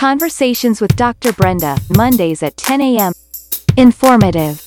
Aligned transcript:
Conversations 0.00 0.80
with 0.80 0.96
Dr. 0.96 1.30
Brenda, 1.34 1.76
Mondays 1.94 2.42
at 2.42 2.56
10 2.56 2.80
a.m. 2.80 3.12
Informative, 3.76 4.58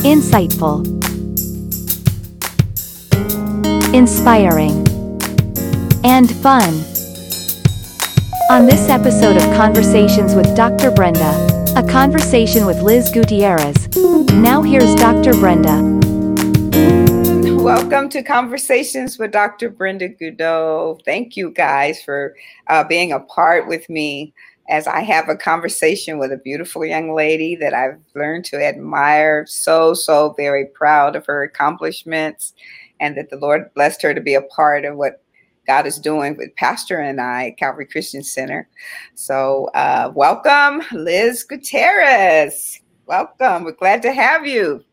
insightful, 0.00 0.86
inspiring, 3.92 4.70
and 6.04 6.34
fun. 6.36 6.72
On 8.50 8.64
this 8.64 8.88
episode 8.88 9.36
of 9.36 9.42
Conversations 9.54 10.34
with 10.34 10.56
Dr. 10.56 10.90
Brenda, 10.90 11.74
a 11.76 11.86
conversation 11.86 12.64
with 12.64 12.80
Liz 12.80 13.10
Gutierrez. 13.12 13.94
Now 14.32 14.62
here's 14.62 14.94
Dr. 14.94 15.34
Brenda. 15.34 16.09
Welcome 17.70 18.08
to 18.08 18.24
Conversations 18.24 19.16
with 19.16 19.30
Dr. 19.30 19.70
Brenda 19.70 20.08
Goudeau. 20.08 20.98
Thank 21.04 21.36
you 21.36 21.52
guys 21.52 22.02
for 22.02 22.34
uh, 22.66 22.82
being 22.82 23.12
a 23.12 23.20
part 23.20 23.68
with 23.68 23.88
me 23.88 24.34
as 24.68 24.88
I 24.88 25.02
have 25.02 25.28
a 25.28 25.36
conversation 25.36 26.18
with 26.18 26.32
a 26.32 26.36
beautiful 26.36 26.84
young 26.84 27.14
lady 27.14 27.54
that 27.54 27.72
I've 27.72 28.00
learned 28.16 28.44
to 28.46 28.56
admire. 28.56 29.46
So, 29.46 29.94
so 29.94 30.34
very 30.36 30.66
proud 30.66 31.14
of 31.14 31.24
her 31.26 31.44
accomplishments 31.44 32.54
and 32.98 33.16
that 33.16 33.30
the 33.30 33.38
Lord 33.38 33.72
blessed 33.74 34.02
her 34.02 34.14
to 34.14 34.20
be 34.20 34.34
a 34.34 34.42
part 34.42 34.84
of 34.84 34.96
what 34.96 35.22
God 35.64 35.86
is 35.86 36.00
doing 36.00 36.36
with 36.36 36.56
Pastor 36.56 36.98
and 36.98 37.20
I 37.20 37.50
at 37.50 37.56
Calvary 37.56 37.86
Christian 37.86 38.24
Center. 38.24 38.68
So, 39.14 39.70
uh, 39.76 40.10
welcome, 40.12 40.82
Liz 40.90 41.44
Gutierrez. 41.44 42.80
Welcome. 43.06 43.62
We're 43.62 43.72
glad 43.72 44.02
to 44.02 44.12
have 44.12 44.44
you. 44.44 44.84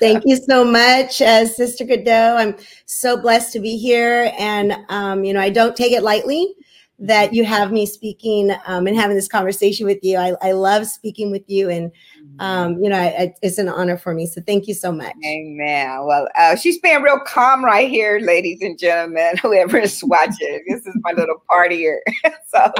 Thank 0.00 0.24
you 0.26 0.36
so 0.36 0.64
much, 0.64 1.22
uh, 1.22 1.46
Sister 1.46 1.84
Goudeau. 1.84 2.36
I'm 2.36 2.56
so 2.86 3.20
blessed 3.20 3.52
to 3.54 3.60
be 3.60 3.76
here. 3.76 4.32
And, 4.38 4.76
um, 4.88 5.24
you 5.24 5.32
know, 5.32 5.40
I 5.40 5.50
don't 5.50 5.76
take 5.76 5.92
it 5.92 6.02
lightly 6.02 6.54
that 6.98 7.34
you 7.34 7.44
have 7.44 7.72
me 7.72 7.84
speaking 7.84 8.52
um, 8.66 8.86
and 8.86 8.96
having 8.96 9.16
this 9.16 9.28
conversation 9.28 9.86
with 9.86 9.98
you. 10.02 10.16
I, 10.16 10.34
I 10.40 10.52
love 10.52 10.86
speaking 10.86 11.30
with 11.30 11.44
you, 11.46 11.68
and 11.68 11.92
um, 12.38 12.82
you 12.82 12.90
know, 12.90 12.98
I, 12.98 13.06
I, 13.06 13.34
it's 13.42 13.58
an 13.58 13.68
honor 13.68 13.96
for 13.96 14.14
me. 14.14 14.26
So 14.26 14.42
thank 14.42 14.66
you 14.66 14.74
so 14.74 14.92
much. 14.92 15.14
Amen. 15.24 16.04
Well, 16.04 16.28
uh, 16.38 16.56
she's 16.56 16.78
being 16.80 17.02
real 17.02 17.20
calm 17.20 17.64
right 17.64 17.88
here, 17.88 18.18
ladies 18.20 18.60
and 18.62 18.78
gentlemen. 18.78 19.36
Whoever 19.42 19.78
is 19.78 20.02
watching, 20.04 20.62
this 20.68 20.86
is 20.86 20.94
my 21.00 21.12
little 21.12 21.42
party 21.48 21.76
here. 21.76 22.02
so 22.46 22.72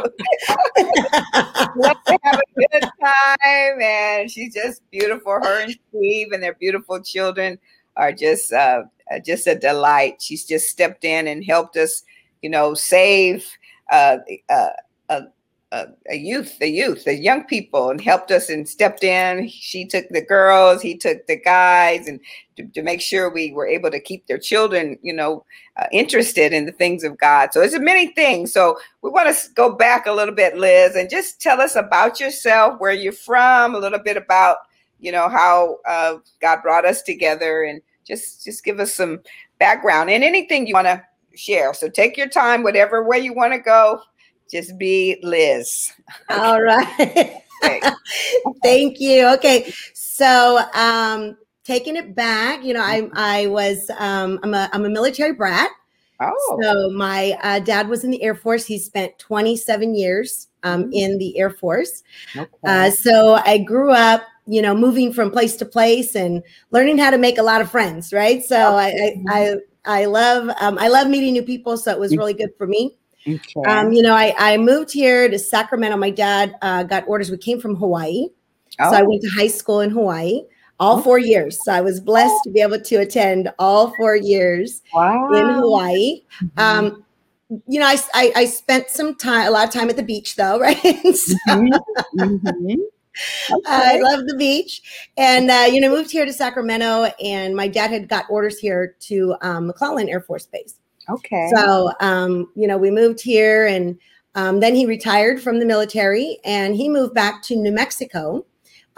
let's 1.76 2.00
have 2.22 2.38
a 2.38 2.60
good 2.70 2.88
time, 3.02 3.82
and 3.82 4.30
she's 4.30 4.54
just 4.54 4.82
beautiful. 4.90 5.32
Her 5.32 5.62
and 5.62 5.76
Steve 5.88 6.32
and 6.32 6.42
their 6.42 6.54
beautiful 6.54 7.02
children 7.02 7.58
are 7.96 8.12
just 8.12 8.52
uh, 8.52 8.82
just 9.24 9.46
a 9.46 9.54
delight. 9.54 10.20
She's 10.20 10.44
just 10.44 10.68
stepped 10.68 11.04
in 11.04 11.26
and 11.26 11.44
helped 11.44 11.76
us, 11.76 12.02
you 12.42 12.50
know, 12.50 12.74
save 12.74 13.46
uh, 13.90 14.18
uh, 14.48 14.70
uh, 15.72 15.86
a 16.08 16.16
youth, 16.16 16.58
the 16.58 16.68
youth, 16.68 17.04
the 17.04 17.14
young 17.14 17.44
people, 17.44 17.90
and 17.90 18.00
helped 18.00 18.30
us 18.30 18.48
and 18.48 18.68
stepped 18.68 19.02
in. 19.02 19.48
She 19.48 19.84
took 19.84 20.08
the 20.10 20.24
girls, 20.24 20.80
he 20.80 20.96
took 20.96 21.26
the 21.26 21.36
guys, 21.36 22.06
and 22.06 22.20
to, 22.56 22.66
to 22.68 22.82
make 22.82 23.00
sure 23.00 23.28
we 23.28 23.52
were 23.52 23.66
able 23.66 23.90
to 23.90 24.00
keep 24.00 24.26
their 24.26 24.38
children, 24.38 24.96
you 25.02 25.12
know, 25.12 25.44
uh, 25.76 25.86
interested 25.90 26.52
in 26.52 26.66
the 26.66 26.72
things 26.72 27.02
of 27.02 27.18
God. 27.18 27.52
So 27.52 27.60
it's 27.60 27.74
a 27.74 27.80
many 27.80 28.12
things. 28.12 28.52
So 28.52 28.78
we 29.02 29.10
want 29.10 29.34
to 29.34 29.52
go 29.54 29.74
back 29.74 30.06
a 30.06 30.12
little 30.12 30.34
bit, 30.34 30.56
Liz, 30.56 30.94
and 30.94 31.10
just 31.10 31.40
tell 31.40 31.60
us 31.60 31.74
about 31.74 32.20
yourself, 32.20 32.78
where 32.78 32.92
you're 32.92 33.12
from, 33.12 33.74
a 33.74 33.78
little 33.78 33.98
bit 33.98 34.16
about, 34.16 34.58
you 35.00 35.10
know, 35.10 35.28
how 35.28 35.78
uh, 35.86 36.18
God 36.40 36.62
brought 36.62 36.86
us 36.86 37.02
together, 37.02 37.64
and 37.64 37.82
just 38.06 38.44
just 38.44 38.64
give 38.64 38.78
us 38.78 38.94
some 38.94 39.20
background 39.58 40.10
and 40.10 40.22
anything 40.22 40.66
you 40.66 40.74
want 40.74 40.86
to 40.86 41.02
share. 41.36 41.74
So 41.74 41.88
take 41.88 42.16
your 42.16 42.28
time, 42.28 42.62
whatever 42.62 43.04
way 43.04 43.18
you 43.18 43.34
want 43.34 43.52
to 43.52 43.58
go. 43.58 44.00
Just 44.50 44.78
be 44.78 45.18
Liz. 45.22 45.92
All 46.30 46.62
right. 46.62 47.42
Thank 48.62 49.00
you. 49.00 49.28
Okay. 49.34 49.72
So 49.94 50.60
um 50.74 51.36
taking 51.64 51.96
it 51.96 52.14
back, 52.14 52.64
you 52.64 52.74
know, 52.74 52.82
I 52.82 53.08
I 53.14 53.46
was 53.46 53.90
um 53.98 54.38
I'm 54.42 54.54
a 54.54 54.70
I'm 54.72 54.84
a 54.84 54.90
military 54.90 55.32
brat. 55.32 55.70
Oh. 56.20 56.58
So 56.62 56.90
my 56.90 57.36
uh, 57.42 57.58
dad 57.58 57.88
was 57.88 58.02
in 58.02 58.10
the 58.10 58.22
Air 58.22 58.34
Force. 58.34 58.64
He 58.64 58.78
spent 58.78 59.18
27 59.18 59.94
years 59.94 60.48
um, 60.62 60.84
mm-hmm. 60.84 60.92
in 60.94 61.18
the 61.18 61.38
Air 61.38 61.50
Force. 61.50 62.02
Okay. 62.34 62.48
Uh, 62.64 62.90
so 62.90 63.34
I 63.34 63.58
grew 63.58 63.90
up, 63.90 64.22
you 64.46 64.62
know, 64.62 64.74
moving 64.74 65.12
from 65.12 65.30
place 65.30 65.56
to 65.56 65.66
place 65.66 66.16
and 66.16 66.42
learning 66.70 66.96
how 66.96 67.10
to 67.10 67.18
make 67.18 67.36
a 67.36 67.42
lot 67.42 67.60
of 67.60 67.70
friends. 67.70 68.14
Right. 68.14 68.42
So 68.42 68.78
okay. 68.78 69.22
I, 69.28 69.34
I 69.34 69.42
I 69.50 69.56
love 70.04 70.50
um, 70.60 70.78
I 70.78 70.88
love 70.88 71.08
meeting 71.08 71.32
new 71.32 71.42
people, 71.42 71.76
so 71.76 71.90
it 71.90 71.98
was 71.98 72.16
really 72.16 72.34
good 72.34 72.50
for 72.58 72.66
me. 72.66 72.96
Okay. 73.26 73.62
Um, 73.66 73.92
you 73.92 74.02
know, 74.02 74.14
I, 74.14 74.34
I 74.38 74.56
moved 74.56 74.92
here 74.92 75.28
to 75.28 75.38
Sacramento. 75.38 75.96
My 75.96 76.10
dad 76.10 76.56
uh, 76.62 76.84
got 76.84 77.08
orders. 77.08 77.30
We 77.30 77.38
came 77.38 77.60
from 77.60 77.74
Hawaii, 77.74 78.28
oh. 78.80 78.90
so 78.90 78.96
I 78.96 79.02
oh. 79.02 79.08
went 79.08 79.22
to 79.22 79.28
high 79.28 79.48
school 79.48 79.80
in 79.80 79.90
Hawaii 79.90 80.42
all 80.78 81.00
four 81.02 81.18
years. 81.18 81.58
So 81.64 81.72
I 81.72 81.80
was 81.80 82.00
blessed 82.00 82.34
to 82.44 82.50
be 82.50 82.60
able 82.60 82.80
to 82.80 82.96
attend 82.96 83.52
all 83.58 83.94
four 83.96 84.16
years 84.16 84.82
wow. 84.94 85.32
in 85.32 85.46
Hawaii. 85.54 86.22
Mm-hmm. 86.42 86.60
Um, 86.60 87.04
you 87.68 87.78
know, 87.80 87.86
I, 87.86 87.96
I, 88.14 88.32
I 88.36 88.44
spent 88.46 88.90
some 88.90 89.14
time, 89.14 89.46
a 89.46 89.50
lot 89.50 89.66
of 89.66 89.72
time 89.72 89.88
at 89.88 89.96
the 89.96 90.02
beach, 90.02 90.36
though, 90.36 90.58
right? 90.60 90.76
so, 90.76 91.34
mm-hmm. 91.48 92.20
Mm-hmm. 92.20 92.74
Okay. 93.50 93.62
I 93.66 93.98
love 94.00 94.26
the 94.26 94.36
beach. 94.36 94.82
And, 95.16 95.50
uh, 95.50 95.66
you 95.70 95.80
know, 95.80 95.88
moved 95.88 96.10
here 96.10 96.26
to 96.26 96.32
Sacramento, 96.32 97.04
and 97.22 97.54
my 97.54 97.68
dad 97.68 97.90
had 97.90 98.08
got 98.08 98.26
orders 98.28 98.58
here 98.58 98.96
to 99.00 99.36
um, 99.40 99.68
McClellan 99.68 100.08
Air 100.08 100.20
Force 100.20 100.46
Base. 100.46 100.74
Okay. 101.08 101.50
So, 101.54 101.92
um, 102.00 102.50
you 102.56 102.66
know, 102.66 102.76
we 102.76 102.90
moved 102.90 103.20
here, 103.22 103.66
and 103.66 103.98
um, 104.36 104.60
then 104.60 104.74
he 104.74 104.84
retired 104.84 105.40
from 105.40 105.58
the 105.58 105.64
military 105.64 106.38
and 106.44 106.76
he 106.76 106.90
moved 106.90 107.14
back 107.14 107.42
to 107.44 107.56
New 107.56 107.72
Mexico, 107.72 108.44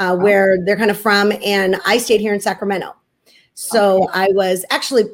uh, 0.00 0.16
where 0.16 0.58
they're 0.64 0.76
kind 0.76 0.90
of 0.90 0.98
from. 0.98 1.32
And 1.44 1.76
I 1.86 1.98
stayed 1.98 2.20
here 2.20 2.34
in 2.34 2.40
Sacramento. 2.40 2.94
So 3.54 4.04
okay. 4.04 4.12
I 4.14 4.28
was 4.32 4.64
actually, 4.70 5.04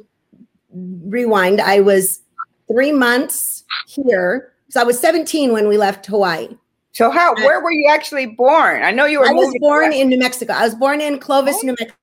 rewind, 0.73 1.61
I 1.61 1.81
was 1.81 2.23
three 2.69 2.91
months 2.91 3.65
here. 3.87 4.55
So 4.71 4.81
I 4.81 4.85
was 4.85 4.99
17 4.99 5.53
when 5.53 5.69
we 5.69 5.77
left 5.77 6.07
Hawaii. 6.07 6.57
So 6.94 7.10
how 7.10 7.34
where 7.34 7.60
were 7.60 7.72
you 7.72 7.88
actually 7.91 8.27
born? 8.27 8.82
I 8.82 8.93
know 8.93 9.05
you 9.05 9.19
were. 9.19 9.27
I 9.27 9.32
was 9.32 9.53
born 9.59 9.93
in 9.93 10.09
New 10.09 10.19
Mexico. 10.19 10.53
I 10.53 10.62
was 10.62 10.77
born 10.77 11.00
in 11.00 11.19
Clovis, 11.19 11.56
oh. 11.59 11.66
New 11.66 11.77
Mexico. 11.78 11.99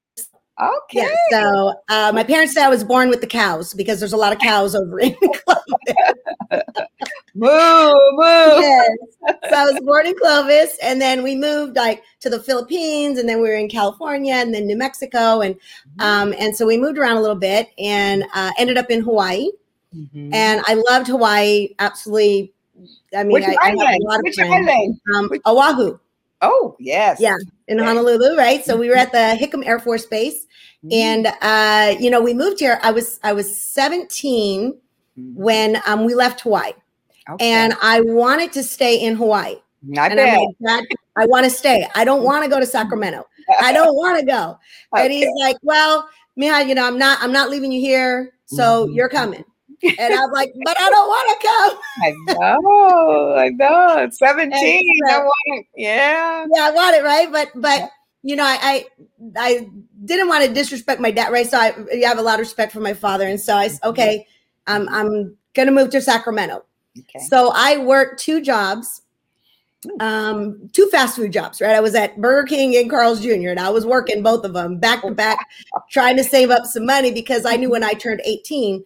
Okay. 0.61 1.07
Yeah, 1.31 1.41
so 1.41 1.73
uh, 1.89 2.11
my 2.13 2.23
parents 2.23 2.53
said 2.53 2.65
I 2.65 2.69
was 2.69 2.83
born 2.83 3.09
with 3.09 3.21
the 3.21 3.27
cows 3.27 3.73
because 3.73 3.99
there's 3.99 4.13
a 4.13 4.17
lot 4.17 4.33
of 4.33 4.39
cows 4.39 4.75
over 4.75 4.99
in 4.99 5.15
Clovis. 5.15 5.63
moo, 7.33 7.93
moo. 8.11 8.59
Yes. 8.59 8.89
So 9.49 9.55
I 9.55 9.63
was 9.63 9.79
born 9.85 10.07
in 10.07 10.15
Clovis, 10.17 10.77
and 10.83 11.01
then 11.01 11.23
we 11.23 11.35
moved 11.35 11.77
like 11.77 12.03
to 12.19 12.29
the 12.29 12.43
Philippines, 12.43 13.17
and 13.17 13.29
then 13.29 13.37
we 13.37 13.47
were 13.47 13.55
in 13.55 13.69
California, 13.69 14.35
and 14.35 14.53
then 14.53 14.67
New 14.67 14.77
Mexico, 14.77 15.39
and 15.39 15.55
mm-hmm. 15.55 16.01
um, 16.01 16.35
and 16.37 16.53
so 16.53 16.67
we 16.67 16.75
moved 16.75 16.97
around 16.97 17.15
a 17.15 17.21
little 17.21 17.37
bit, 17.37 17.69
and 17.79 18.25
uh, 18.35 18.51
ended 18.57 18.77
up 18.77 18.91
in 18.91 19.01
Hawaii. 19.01 19.47
Mm-hmm. 19.95 20.33
And 20.33 20.61
I 20.67 20.81
loved 20.89 21.07
Hawaii. 21.07 21.69
Absolutely 21.79 22.53
I 23.15 23.23
mean, 23.23 23.33
Which 23.33 23.43
I, 23.43 23.55
island? 23.61 23.81
I 23.81 23.91
have 23.91 24.01
a 24.01 24.03
lot 24.05 24.19
of 24.19 24.23
Which 24.23 24.35
friends. 24.35 24.67
Island? 24.67 25.01
Um, 25.13 25.29
Oahu. 25.45 25.99
Oh, 26.41 26.75
yes. 26.79 27.19
Yeah, 27.19 27.35
in 27.67 27.79
okay. 27.79 27.87
Honolulu, 27.87 28.35
right? 28.35 28.65
So 28.65 28.75
we 28.75 28.89
were 28.89 28.95
at 28.95 29.11
the 29.11 29.37
Hickam 29.39 29.65
Air 29.65 29.79
Force 29.79 30.05
Base, 30.05 30.47
mm-hmm. 30.83 30.89
and 30.91 31.27
uh, 31.41 31.99
you 31.99 32.09
know, 32.09 32.21
we 32.21 32.33
moved 32.33 32.59
here. 32.59 32.79
I 32.81 32.91
was 32.91 33.19
I 33.23 33.33
was 33.33 33.59
17 33.59 34.73
mm-hmm. 34.73 35.33
when 35.35 35.81
um, 35.85 36.03
we 36.03 36.15
left 36.15 36.41
Hawaii, 36.41 36.73
okay. 37.29 37.51
and 37.51 37.73
I 37.81 38.01
wanted 38.01 38.51
to 38.53 38.63
stay 38.63 38.99
in 38.99 39.15
Hawaii. 39.15 39.57
Not 39.83 40.11
bad. 40.11 40.39
Like, 40.59 40.87
I 41.15 41.25
want 41.25 41.43
to 41.43 41.49
stay. 41.49 41.87
I 41.95 42.05
don't 42.05 42.23
want 42.23 42.43
to 42.43 42.49
go 42.49 42.59
to 42.59 42.65
Sacramento. 42.65 43.25
I 43.59 43.73
don't 43.73 43.95
want 43.95 44.19
to 44.19 44.25
go. 44.25 44.57
okay. 44.95 45.05
And 45.05 45.13
he's 45.13 45.29
like, 45.39 45.57
"Well, 45.61 46.09
Mija, 46.39 46.67
you 46.67 46.73
know, 46.73 46.87
I'm 46.87 46.97
not. 46.97 47.19
I'm 47.21 47.31
not 47.31 47.49
leaving 47.51 47.71
you 47.71 47.81
here. 47.81 48.33
So 48.45 48.85
mm-hmm. 48.85 48.93
you're 48.93 49.09
coming." 49.09 49.43
And 49.83 50.13
I'm 50.13 50.31
like, 50.31 50.53
but 50.63 50.79
I 50.79 50.89
don't 50.89 51.07
want 51.07 51.41
to 51.41 51.47
come. 51.47 51.79
I 52.03 52.59
know, 52.59 53.35
I 53.35 53.49
know. 53.49 54.09
17. 54.11 54.83
So, 55.07 55.15
I 55.15 55.19
want 55.19 55.33
it. 55.45 55.65
Yeah. 55.75 56.45
Yeah, 56.53 56.67
I 56.67 56.71
want 56.71 56.95
it, 56.95 57.03
right? 57.03 57.31
But 57.31 57.49
but 57.55 57.89
you 58.23 58.35
know, 58.35 58.43
I, 58.43 58.57
I 58.61 58.85
I 59.37 59.69
didn't 60.05 60.27
want 60.27 60.45
to 60.45 60.53
disrespect 60.53 61.01
my 61.01 61.11
dad, 61.11 61.31
right? 61.31 61.47
So 61.47 61.57
I, 61.57 61.73
I 61.93 62.07
have 62.07 62.19
a 62.19 62.21
lot 62.21 62.35
of 62.35 62.41
respect 62.41 62.71
for 62.71 62.79
my 62.79 62.93
father. 62.93 63.25
And 63.27 63.39
so 63.39 63.55
I 63.55 63.67
mm-hmm. 63.67 63.89
okay, 63.89 64.27
I'm 64.67 64.87
I'm 64.89 65.35
gonna 65.53 65.71
move 65.71 65.89
to 65.91 66.01
Sacramento. 66.01 66.63
Okay. 66.97 67.25
So 67.25 67.51
I 67.53 67.77
worked 67.77 68.19
two 68.19 68.41
jobs 68.41 69.01
um 69.99 70.69
two 70.73 70.87
fast 70.91 71.15
food 71.15 71.33
jobs 71.33 71.59
right 71.59 71.75
i 71.75 71.79
was 71.79 71.95
at 71.95 72.19
burger 72.21 72.47
king 72.47 72.75
and 72.75 72.89
carl's 72.89 73.19
jr 73.19 73.49
and 73.49 73.59
i 73.59 73.69
was 73.69 73.83
working 73.83 74.21
both 74.21 74.45
of 74.45 74.53
them 74.53 74.77
back 74.77 75.01
to 75.01 75.09
back 75.09 75.49
trying 75.89 76.15
to 76.15 76.23
save 76.23 76.51
up 76.51 76.65
some 76.65 76.85
money 76.85 77.11
because 77.11 77.45
i 77.47 77.55
knew 77.55 77.69
when 77.69 77.83
i 77.83 77.93
turned 77.93 78.21
18 78.23 78.83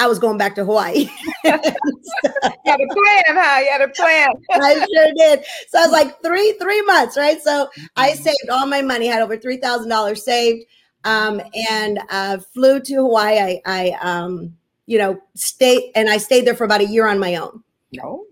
I 0.00 0.06
was 0.06 0.18
going 0.18 0.38
back 0.38 0.54
to 0.54 0.64
Hawaii. 0.64 1.10
you 1.44 1.50
had 1.50 1.60
a 1.62 2.88
plan, 2.88 3.22
huh? 3.28 3.60
You 3.60 3.70
had 3.70 3.82
a 3.82 3.88
plan. 3.88 4.28
I 4.50 4.74
sure 4.74 5.12
did. 5.14 5.44
So 5.68 5.78
I 5.78 5.82
was 5.82 5.92
like 5.92 6.22
three 6.22 6.52
three 6.60 6.80
months, 6.82 7.18
right? 7.18 7.40
So 7.40 7.68
I 7.96 8.12
mm-hmm. 8.12 8.22
saved 8.22 8.48
all 8.50 8.66
my 8.66 8.80
money, 8.80 9.06
had 9.06 9.20
over 9.20 9.36
three 9.36 9.58
thousand 9.58 9.90
dollars 9.90 10.24
saved, 10.24 10.64
um, 11.04 11.42
and 11.68 12.00
uh, 12.08 12.38
flew 12.54 12.80
to 12.80 12.94
Hawaii. 12.94 13.38
I, 13.38 13.62
I 13.66 13.90
um, 14.00 14.56
you 14.86 14.96
know, 14.96 15.20
stayed 15.34 15.92
and 15.94 16.08
I 16.08 16.16
stayed 16.16 16.46
there 16.46 16.56
for 16.56 16.64
about 16.64 16.80
a 16.80 16.86
year 16.86 17.06
on 17.06 17.18
my 17.18 17.36
own. 17.36 17.62
No. 17.92 18.24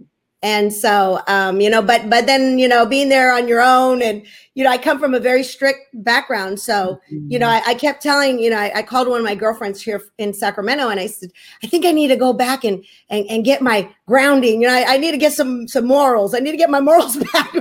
And 0.42 0.72
so 0.72 1.20
um, 1.26 1.60
you 1.60 1.68
know 1.68 1.82
but 1.82 2.08
but 2.08 2.26
then 2.26 2.58
you 2.58 2.68
know 2.68 2.86
being 2.86 3.08
there 3.08 3.32
on 3.32 3.48
your 3.48 3.60
own 3.60 4.00
and 4.02 4.24
you 4.54 4.62
know 4.62 4.70
i 4.70 4.78
come 4.78 4.98
from 4.98 5.14
a 5.14 5.20
very 5.20 5.42
strict 5.42 5.80
background. 5.94 6.60
So 6.60 7.00
you 7.10 7.38
know 7.38 7.46
mm-hmm. 7.46 7.68
I, 7.68 7.72
I 7.72 7.74
kept 7.74 8.02
telling 8.02 8.38
you 8.38 8.50
know 8.50 8.58
I, 8.58 8.78
I, 8.78 8.82
called 8.82 9.08
one 9.08 9.18
of 9.18 9.24
my 9.24 9.34
girlfriends 9.34 9.82
here 9.82 10.02
in 10.18 10.32
sacramento 10.32 10.88
and 10.88 11.00
i 11.00 11.06
said 11.06 11.30
i 11.62 11.66
think 11.66 11.84
i 11.84 11.92
need 11.92 12.08
to 12.08 12.16
go 12.16 12.32
back 12.32 12.64
and 12.64 12.84
and, 13.10 13.26
and 13.28 13.44
get 13.44 13.62
my 13.62 13.88
grounding. 14.06 14.62
You 14.62 14.68
know 14.68 14.74
I, 14.74 14.94
I 14.94 14.96
need 14.98 15.12
to 15.12 15.18
get 15.18 15.32
some 15.32 15.66
some 15.68 15.86
morals. 15.86 16.34
I 16.34 16.38
need 16.38 16.52
to 16.52 16.56
get 16.56 16.70
my 16.70 16.80
morals 16.80 17.16
back. 17.32 17.54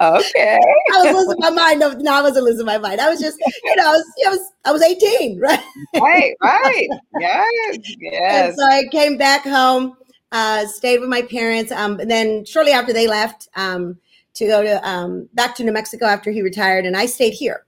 Okay. 0.00 0.58
I 0.94 1.02
was 1.02 1.14
losing 1.14 1.40
my 1.40 1.50
mind. 1.50 1.80
No, 1.80 1.92
no 1.92 2.14
i 2.14 2.22
wasn't 2.22 2.44
losing 2.44 2.66
my 2.66 2.78
mind. 2.78 3.00
I 3.00 3.08
was 3.08 3.20
just 3.20 3.38
you 3.64 3.76
know 3.76 3.86
i 3.86 3.90
was 3.90 4.04
i 4.26 4.30
was, 4.30 4.52
I 4.64 4.72
was 4.72 4.82
18 4.82 5.40
right? 5.40 5.60
Right 5.94 6.34
right. 6.42 6.88
Yes 7.20 7.78
yes. 8.00 8.48
and 8.48 8.56
so 8.56 8.64
i 8.64 8.84
came 8.90 9.16
back 9.16 9.42
home 9.42 9.96
uh, 10.32 10.66
stayed 10.66 11.00
with 11.00 11.08
my 11.08 11.22
parents. 11.22 11.72
Um, 11.72 12.00
and 12.00 12.10
then 12.10 12.44
shortly 12.44 12.72
after 12.72 12.92
they 12.92 13.06
left 13.06 13.48
um, 13.56 13.98
to 14.34 14.46
go 14.46 14.62
to 14.62 14.88
um, 14.88 15.28
back 15.34 15.54
to 15.56 15.64
New 15.64 15.72
Mexico 15.72 16.06
after 16.06 16.30
he 16.30 16.42
retired, 16.42 16.86
and 16.86 16.96
I 16.96 17.06
stayed 17.06 17.34
here. 17.34 17.64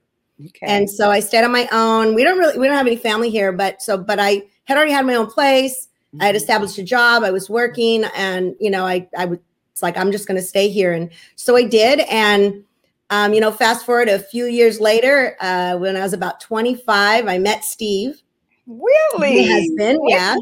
Okay. 0.47 0.65
And 0.65 0.89
so 0.89 1.11
I 1.11 1.19
stayed 1.19 1.43
on 1.43 1.51
my 1.51 1.67
own. 1.71 2.15
We 2.15 2.23
don't 2.23 2.37
really 2.37 2.57
we 2.57 2.67
don't 2.67 2.77
have 2.77 2.87
any 2.87 2.95
family 2.95 3.29
here, 3.29 3.51
but 3.51 3.81
so 3.81 3.97
but 3.97 4.19
I 4.19 4.43
had 4.65 4.77
already 4.77 4.91
had 4.91 5.05
my 5.05 5.15
own 5.15 5.27
place. 5.27 5.87
Mm-hmm. 6.13 6.21
I 6.21 6.25
had 6.25 6.35
mm-hmm. 6.35 6.37
established 6.37 6.77
a 6.77 6.83
job. 6.83 7.23
I 7.23 7.31
was 7.31 7.49
working, 7.49 8.05
and 8.15 8.55
you 8.59 8.69
know 8.71 8.85
I 8.85 9.07
I 9.17 9.25
would 9.25 9.39
it's 9.71 9.83
like 9.83 9.97
I'm 9.97 10.11
just 10.11 10.27
going 10.27 10.39
to 10.39 10.45
stay 10.45 10.69
here, 10.69 10.93
and 10.93 11.11
so 11.35 11.55
I 11.55 11.63
did. 11.63 12.01
And 12.01 12.63
um, 13.09 13.33
you 13.33 13.41
know, 13.41 13.51
fast 13.51 13.85
forward 13.85 14.07
a 14.07 14.19
few 14.19 14.45
years 14.45 14.79
later, 14.79 15.35
uh, 15.41 15.75
when 15.75 15.97
I 15.97 16.01
was 16.01 16.13
about 16.13 16.39
25, 16.39 17.27
I 17.27 17.37
met 17.37 17.65
Steve. 17.65 18.21
Really? 18.67 19.47
My 19.47 19.53
husband, 19.53 19.99
yeah. 20.07 20.35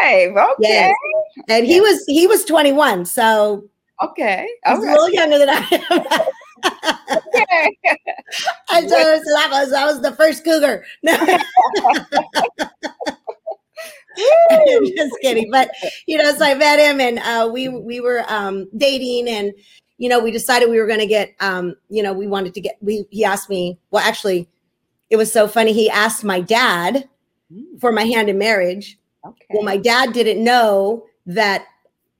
Five. 0.00 0.36
Okay. 0.36 0.54
Yes. 0.60 0.96
And 1.48 1.66
he 1.66 1.80
was 1.80 2.04
he 2.06 2.26
was 2.26 2.44
21, 2.44 3.04
so 3.04 3.64
okay. 4.02 4.48
He's 4.66 4.78
a 4.78 4.80
little 4.80 5.10
younger 5.10 5.38
than 5.38 5.50
I 5.50 5.56
am. 5.56 6.30
okay. 6.64 7.78
I 8.70 8.86
so, 8.86 8.88
that 8.88 9.48
was 9.50 9.70
that 9.70 9.86
was 9.86 10.00
the 10.00 10.12
first 10.12 10.44
cougar. 10.44 10.84
No. 11.02 11.16
just 14.96 15.14
kidding. 15.22 15.50
But 15.50 15.70
you 16.06 16.18
know, 16.18 16.32
so 16.34 16.44
I 16.44 16.54
met 16.54 16.78
him 16.78 17.00
and 17.00 17.18
uh, 17.20 17.48
we 17.50 17.68
we 17.68 18.00
were 18.00 18.24
um, 18.28 18.68
dating 18.76 19.28
and 19.28 19.52
you 19.98 20.08
know, 20.08 20.18
we 20.18 20.30
decided 20.30 20.68
we 20.68 20.78
were 20.78 20.86
gonna 20.86 21.06
get 21.06 21.34
um, 21.40 21.76
you 21.88 22.02
know, 22.02 22.12
we 22.12 22.26
wanted 22.26 22.54
to 22.54 22.60
get 22.60 22.76
we 22.80 23.06
he 23.10 23.24
asked 23.24 23.48
me, 23.48 23.78
well 23.90 24.04
actually 24.04 24.48
it 25.10 25.16
was 25.16 25.32
so 25.32 25.48
funny. 25.48 25.72
He 25.72 25.90
asked 25.90 26.24
my 26.24 26.40
dad. 26.40 27.08
For 27.80 27.92
my 27.92 28.04
hand 28.04 28.28
in 28.28 28.38
marriage. 28.38 28.98
Okay. 29.26 29.46
Well, 29.50 29.62
my 29.62 29.76
dad 29.76 30.12
didn't 30.12 30.42
know 30.42 31.06
that 31.26 31.66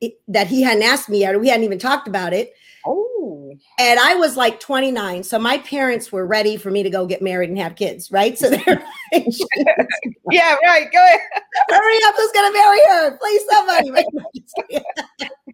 it, 0.01 0.21
that 0.29 0.47
he 0.47 0.63
hadn't 0.63 0.83
asked 0.83 1.09
me 1.09 1.21
yet, 1.21 1.35
or 1.35 1.39
we 1.39 1.49
hadn't 1.49 1.65
even 1.65 1.79
talked 1.79 2.09
about 2.09 2.33
it. 2.33 2.53
Oh. 2.87 3.55
And 3.79 4.01
I 4.01 4.15
was 4.15 4.37
like 4.37 4.61
29. 4.61 5.23
So 5.23 5.39
my 5.39 5.59
parents 5.59 6.11
were 6.11 6.27
ready 6.27 6.57
for 6.57 6.71
me 6.71 6.83
to 6.83 6.91
go 6.91 7.07
get 7.07 7.21
married 7.21 7.51
and 7.51 7.59
have 7.59 7.77
kids, 7.77 8.11
right? 8.11 8.39
So 8.39 8.51
they're 8.51 8.61
like, 9.13 9.27
Yeah, 10.31 10.57
right. 10.65 10.91
Go 10.91 11.05
ahead. 11.05 11.21
Hurry 11.69 11.99
up, 12.07 12.15
who's 12.17 12.33
gonna 12.33 12.53
marry 12.53 12.81
her? 12.89 13.19
Please 13.19 13.43
somebody. 13.51 13.91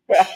right. 0.09 0.27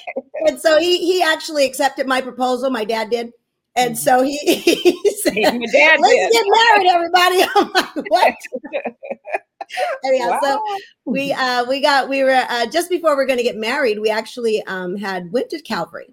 And 0.46 0.60
so 0.60 0.78
he 0.78 0.98
he 0.98 1.22
actually 1.22 1.64
accepted 1.64 2.06
my 2.06 2.20
proposal. 2.20 2.70
My 2.70 2.84
dad 2.84 3.10
did. 3.10 3.32
And 3.76 3.96
so 3.98 4.22
he, 4.22 4.36
he 4.38 5.10
said, 5.22 5.34
Let's 5.34 5.72
did. 5.72 6.32
get 6.32 6.46
married, 6.48 6.88
everybody. 6.88 7.42
I'm 7.54 7.72
like, 7.72 8.10
what? 8.10 8.34
Anyhow, 10.04 10.30
wow. 10.30 10.40
so 10.42 10.62
we 11.04 11.32
uh, 11.32 11.64
we 11.68 11.80
got 11.80 12.08
we 12.08 12.24
were 12.24 12.44
uh, 12.48 12.66
just 12.66 12.90
before 12.90 13.16
we 13.16 13.22
are 13.22 13.26
going 13.26 13.38
to 13.38 13.44
get 13.44 13.56
married. 13.56 14.00
We 14.00 14.10
actually 14.10 14.62
um, 14.64 14.96
had 14.96 15.30
went 15.30 15.48
to 15.50 15.60
Calvary. 15.62 16.12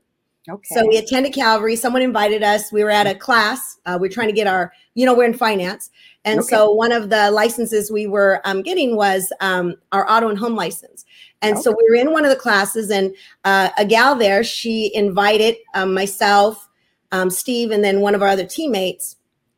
Okay. 0.50 0.76
So 0.76 0.88
we 0.88 0.98
attended 0.98 1.34
Calvary. 1.34 1.76
Someone 1.76 2.02
invited 2.02 2.42
us. 2.44 2.72
We 2.72 2.84
were 2.84 2.92
at 2.92 3.08
a 3.08 3.16
class. 3.16 3.80
Uh, 3.86 3.98
we 4.00 4.08
are 4.08 4.12
trying 4.12 4.28
to 4.28 4.34
get 4.34 4.48
our, 4.48 4.72
you 4.94 5.06
know, 5.06 5.14
we're 5.14 5.26
in 5.26 5.34
finance, 5.34 5.90
and 6.24 6.40
okay. 6.40 6.50
so 6.50 6.72
one 6.72 6.92
of 6.92 7.10
the 7.10 7.32
licenses 7.32 7.92
we 7.92 8.08
were 8.08 8.42
um, 8.46 8.62
getting 8.62 8.96
was 8.96 9.32
um, 9.42 9.76
our 9.92 10.10
auto 10.10 10.30
and 10.30 10.38
home 10.38 10.56
license. 10.56 11.06
And 11.42 11.56
okay. 11.56 11.64
so 11.64 11.72
we 11.72 11.90
were 11.90 11.96
in 11.96 12.12
one 12.12 12.26
of 12.26 12.30
the 12.30 12.38
classes, 12.38 12.90
and 12.90 13.14
uh, 13.44 13.70
a 13.78 13.86
gal 13.86 14.16
there, 14.16 14.44
she 14.44 14.92
invited 14.96 15.56
um, 15.74 15.94
myself, 15.94 16.67
um, 17.12 17.30
Steve, 17.30 17.72
and 17.72 17.84
then 17.84 18.02
one 18.02 18.16
of 18.16 18.22
our 18.22 18.28
other 18.30 18.46
teammates 18.46 19.16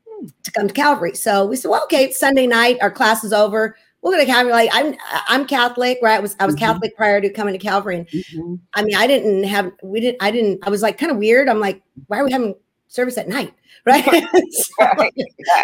hmm. 0.08 0.28
to 0.44 0.52
come 0.52 0.68
to 0.68 0.74
Calvary. 0.74 1.16
So 1.16 1.46
we 1.46 1.56
said, 1.56 1.70
well, 1.70 1.84
okay, 1.84 2.12
Sunday 2.12 2.48
night, 2.48 2.78
our 2.82 2.92
class 2.92 3.24
is 3.24 3.34
over 3.34 3.76
we're 4.02 4.12
gonna 4.12 4.26
Calvary. 4.26 4.52
Like 4.52 4.70
I'm, 4.74 4.96
I'm 5.28 5.46
Catholic, 5.46 6.00
right? 6.02 6.18
I 6.18 6.20
was 6.20 6.36
I 6.40 6.46
was 6.46 6.56
mm-hmm. 6.56 6.66
Catholic 6.66 6.96
prior 6.96 7.20
to 7.20 7.30
coming 7.30 7.54
to 7.54 7.60
Calvary, 7.60 7.98
and 7.98 8.08
mm-hmm. 8.08 8.56
I 8.74 8.84
mean, 8.84 8.96
I 8.96 9.08
didn't 9.08 9.44
have, 9.44 9.72
we 9.84 10.00
didn't, 10.00 10.22
I 10.22 10.32
didn't, 10.32 10.66
I 10.66 10.70
was 10.70 10.82
like 10.82 10.98
kind 10.98 11.12
of 11.12 11.18
weird. 11.18 11.50
I'm 11.50 11.60
like, 11.60 11.82
why 12.08 12.20
are 12.20 12.26
we 12.26 12.32
having 12.32 12.56
service 12.88 13.18
at 13.18 13.28
night, 13.28 13.54
right? 13.86 14.04
so, 14.52 14.74
right. 14.80 15.14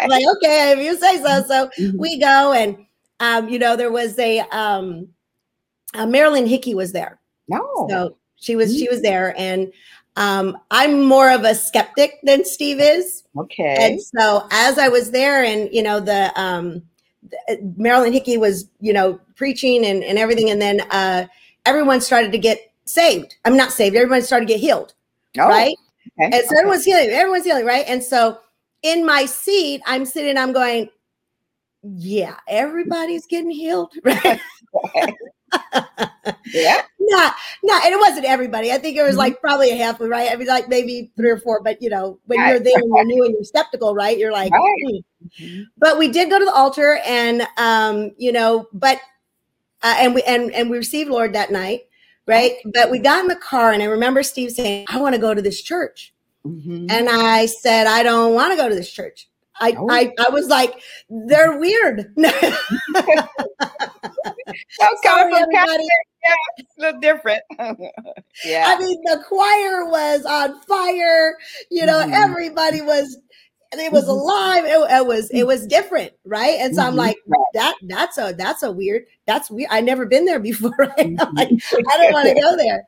like, 0.08 0.24
okay, 0.36 0.72
if 0.72 0.78
you 0.78 0.96
say 0.98 1.16
so. 1.18 1.42
So 1.46 1.70
mm-hmm. 1.78 1.98
we 1.98 2.18
go, 2.18 2.52
and 2.52 2.86
um, 3.20 3.48
you 3.48 3.58
know, 3.58 3.76
there 3.76 3.92
was 3.92 4.18
a 4.18 4.40
um, 4.40 5.08
uh, 5.94 6.06
Marilyn 6.06 6.46
Hickey 6.46 6.74
was 6.74 6.92
there. 6.92 7.18
No, 7.48 7.86
so 7.88 8.16
she 8.36 8.56
was 8.56 8.76
she 8.76 8.88
was 8.88 8.98
mm. 8.98 9.04
there, 9.04 9.34
and 9.38 9.72
um, 10.16 10.58
I'm 10.70 11.04
more 11.04 11.30
of 11.30 11.44
a 11.44 11.54
skeptic 11.54 12.18
than 12.22 12.44
Steve 12.44 12.80
is. 12.80 13.22
Okay, 13.36 13.76
and 13.78 14.00
so 14.00 14.46
as 14.50 14.78
I 14.78 14.88
was 14.88 15.10
there, 15.10 15.44
and 15.44 15.72
you 15.72 15.82
know 15.82 16.00
the 16.00 16.32
um 16.40 16.82
Marilyn 17.76 18.12
Hickey 18.12 18.36
was, 18.36 18.68
you 18.80 18.92
know, 18.92 19.20
preaching 19.34 19.84
and, 19.84 20.02
and 20.04 20.18
everything. 20.18 20.50
And 20.50 20.60
then 20.60 20.80
uh, 20.90 21.26
everyone 21.64 22.00
started 22.00 22.32
to 22.32 22.38
get 22.38 22.72
saved. 22.84 23.36
I'm 23.44 23.56
not 23.56 23.72
saved. 23.72 23.96
Everyone 23.96 24.22
started 24.22 24.46
to 24.46 24.54
get 24.54 24.60
healed. 24.60 24.94
Oh, 25.38 25.48
right. 25.48 25.76
Okay. 26.20 26.24
And 26.24 26.34
so 26.34 26.38
okay. 26.38 26.58
everyone's 26.58 26.84
healing. 26.84 27.08
Everyone's 27.10 27.44
healing. 27.44 27.66
Right. 27.66 27.84
And 27.88 28.02
so 28.02 28.38
in 28.82 29.04
my 29.04 29.26
seat, 29.26 29.82
I'm 29.86 30.04
sitting, 30.04 30.36
I'm 30.36 30.52
going, 30.52 30.88
yeah, 31.82 32.36
everybody's 32.48 33.26
getting 33.26 33.50
healed. 33.50 33.92
Right. 34.02 34.40
yeah. 36.46 36.82
Not, 37.08 37.34
not, 37.62 37.84
and 37.84 37.94
it 37.94 38.00
wasn't 38.00 38.24
everybody. 38.24 38.72
I 38.72 38.78
think 38.78 38.96
it 38.96 39.02
was 39.02 39.12
mm-hmm. 39.12 39.18
like 39.18 39.40
probably 39.40 39.70
a 39.70 39.76
half, 39.76 40.00
right? 40.00 40.30
I 40.30 40.36
mean, 40.36 40.48
like 40.48 40.68
maybe 40.68 41.12
three 41.16 41.30
or 41.30 41.38
four, 41.38 41.62
but 41.62 41.80
you 41.80 41.88
know, 41.88 42.18
when 42.26 42.40
right. 42.40 42.50
you're 42.50 42.60
there 42.60 42.74
and 42.76 42.88
you're 42.88 43.04
new 43.06 43.24
and 43.24 43.34
you're 43.34 43.44
skeptical, 43.44 43.94
right? 43.94 44.18
You're 44.18 44.32
like, 44.32 44.52
right. 44.52 44.62
hmm. 44.84 45.44
mm-hmm. 45.44 45.62
but 45.78 45.98
we 45.98 46.08
did 46.08 46.30
go 46.30 46.38
to 46.38 46.44
the 46.44 46.52
altar 46.52 46.98
and, 47.06 47.46
um, 47.58 48.10
you 48.18 48.32
know, 48.32 48.66
but, 48.72 48.98
uh, 49.82 49.94
and 49.98 50.14
we, 50.14 50.22
and, 50.22 50.52
and 50.52 50.68
we 50.68 50.78
received 50.78 51.10
Lord 51.10 51.32
that 51.34 51.52
night, 51.52 51.82
right? 52.26 52.52
Okay. 52.52 52.70
But 52.74 52.90
we 52.90 52.98
got 52.98 53.20
in 53.20 53.28
the 53.28 53.36
car 53.36 53.70
and 53.72 53.82
I 53.82 53.86
remember 53.86 54.24
Steve 54.24 54.50
saying, 54.50 54.86
I 54.88 55.00
want 55.00 55.14
to 55.14 55.20
go 55.20 55.32
to 55.32 55.42
this 55.42 55.62
church. 55.62 56.12
Mm-hmm. 56.44 56.86
And 56.90 57.08
I 57.08 57.46
said, 57.46 57.86
I 57.86 58.02
don't 58.02 58.34
want 58.34 58.52
to 58.52 58.56
go 58.56 58.68
to 58.68 58.74
this 58.74 58.90
church. 58.90 59.28
I, 59.60 59.74
oh. 59.78 59.88
I, 59.90 60.12
I 60.18 60.30
was 60.30 60.48
like, 60.48 60.80
they're 61.08 61.58
weird. 61.58 62.12
Sorry, 65.02 65.34
everybody. 65.34 65.86
Yeah, 66.26 66.64
a 66.64 66.80
little 66.80 67.00
different. 67.00 67.42
yeah. 68.44 68.64
I 68.68 68.78
mean, 68.78 69.00
the 69.04 69.22
choir 69.26 69.88
was 69.88 70.24
on 70.24 70.60
fire. 70.62 71.36
You 71.70 71.86
know, 71.86 72.00
mm-hmm. 72.00 72.12
everybody 72.12 72.80
was 72.80 73.18
it 73.72 73.92
was 73.92 74.04
mm-hmm. 74.04 74.10
alive. 74.10 74.64
It, 74.64 75.00
it, 75.00 75.06
was 75.06 75.30
it 75.30 75.46
was 75.46 75.66
different, 75.66 76.12
right? 76.24 76.58
And 76.60 76.74
so 76.74 76.82
I'm 76.82 76.88
mm-hmm. 76.90 76.98
like, 76.98 77.16
that 77.54 77.74
that's 77.82 78.18
a 78.18 78.34
that's 78.36 78.62
a 78.62 78.70
weird. 78.70 79.06
That's 79.26 79.50
weird. 79.50 79.68
I 79.70 79.80
never 79.80 80.06
been 80.06 80.24
there 80.24 80.40
before. 80.40 80.74
Right? 80.78 81.16
like, 81.34 81.50
I 81.72 81.96
don't 81.96 82.12
want 82.12 82.28
to 82.28 82.40
go 82.40 82.56
there. 82.56 82.86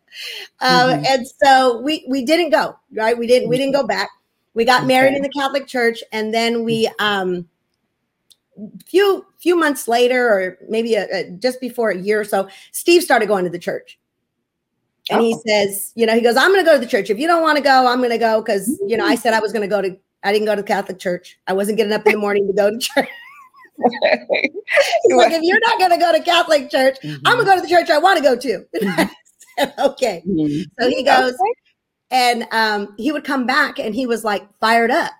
Um, 0.61 0.91
mm-hmm. 0.91 1.05
and 1.07 1.27
so 1.27 1.81
we 1.81 2.05
we 2.09 2.25
didn't 2.25 2.51
go. 2.51 2.77
Right? 2.93 3.17
We 3.17 3.27
didn't 3.27 3.49
we 3.49 3.57
didn't 3.57 3.75
go 3.75 3.87
back. 3.87 4.11
We 4.55 4.65
got 4.65 4.81
okay. 4.81 4.89
married 4.89 5.15
in 5.15 5.23
the 5.23 5.29
Catholic 5.29 5.67
Church, 5.67 6.03
and 6.13 6.33
then 6.33 6.65
we 6.65 6.91
um 6.99 7.49
few 8.87 9.25
few 9.39 9.57
months 9.57 9.89
later, 9.89 10.29
or 10.29 10.59
maybe 10.69 10.95
a, 10.95 11.07
a, 11.13 11.31
just 11.31 11.61
before 11.61 11.91
a 11.91 11.99
year 11.99 12.21
or 12.21 12.25
so, 12.25 12.49
Steve 12.73 13.03
started 13.03 13.27
going 13.27 13.45
to 13.45 13.51
the 13.51 13.59
church. 13.59 13.99
And 15.11 15.21
oh. 15.21 15.25
he 15.25 15.37
says, 15.47 15.93
you 15.95 16.07
know, 16.07 16.15
he 16.15 16.21
goes, 16.21 16.37
I'm 16.37 16.51
going 16.51 16.65
to 16.65 16.71
go 16.71 16.75
to 16.75 16.85
the 16.85 16.91
church. 16.91 17.11
If 17.11 17.19
you 17.19 17.27
don't 17.27 17.43
want 17.43 17.57
to 17.57 17.63
go, 17.63 17.87
I'm 17.87 17.99
going 17.99 18.11
to 18.11 18.19
go 18.19 18.43
because, 18.43 18.79
you 18.87 18.97
know, 18.97 19.07
I 19.07 19.15
said 19.15 19.33
I 19.33 19.41
was 19.41 19.53
going 19.53 19.63
to 19.63 19.69
go 19.69 19.81
to, 19.81 19.97
I 20.23 20.33
didn't 20.33 20.47
go 20.47 20.55
to 20.55 20.63
the 20.63 20.67
Catholic 20.69 20.99
church. 20.99 21.39
I 21.47 21.53
wasn't 21.53 21.79
getting 21.79 21.93
up 21.93 22.07
in 22.07 22.13
the 22.13 22.19
morning 22.19 22.47
to 22.47 22.53
go 22.53 22.71
to 22.71 22.79
church. 22.79 23.09
He's 23.93 25.17
like, 25.17 25.33
if 25.33 25.43
you're 25.43 25.61
not 25.61 25.79
going 25.79 25.93
to 25.93 25.99
go 25.99 26.13
to 26.13 26.23
Catholic 26.23 26.71
church, 26.71 26.97
mm-hmm. 27.03 27.27
I'm 27.27 27.37
going 27.37 27.47
to 27.47 27.51
go 27.53 27.57
to 27.57 27.63
the 27.63 27.69
church 27.69 27.91
I 27.91 27.99
want 27.99 28.19
to 28.19 28.23
go 28.23 28.37
to. 28.37 29.09
Mm-hmm. 29.59 29.81
okay. 29.81 30.23
Mm-hmm. 30.25 30.63
So 30.81 30.89
he 30.89 31.03
goes, 31.03 31.33
okay. 31.33 31.53
and 32.13 32.47
um, 32.53 32.95
he 32.97 33.11
would 33.11 33.25
come 33.25 33.45
back 33.45 33.81
and 33.81 33.93
he 33.93 34.07
was 34.07 34.23
like 34.23 34.47
fired 34.61 34.93
up. 34.93 35.11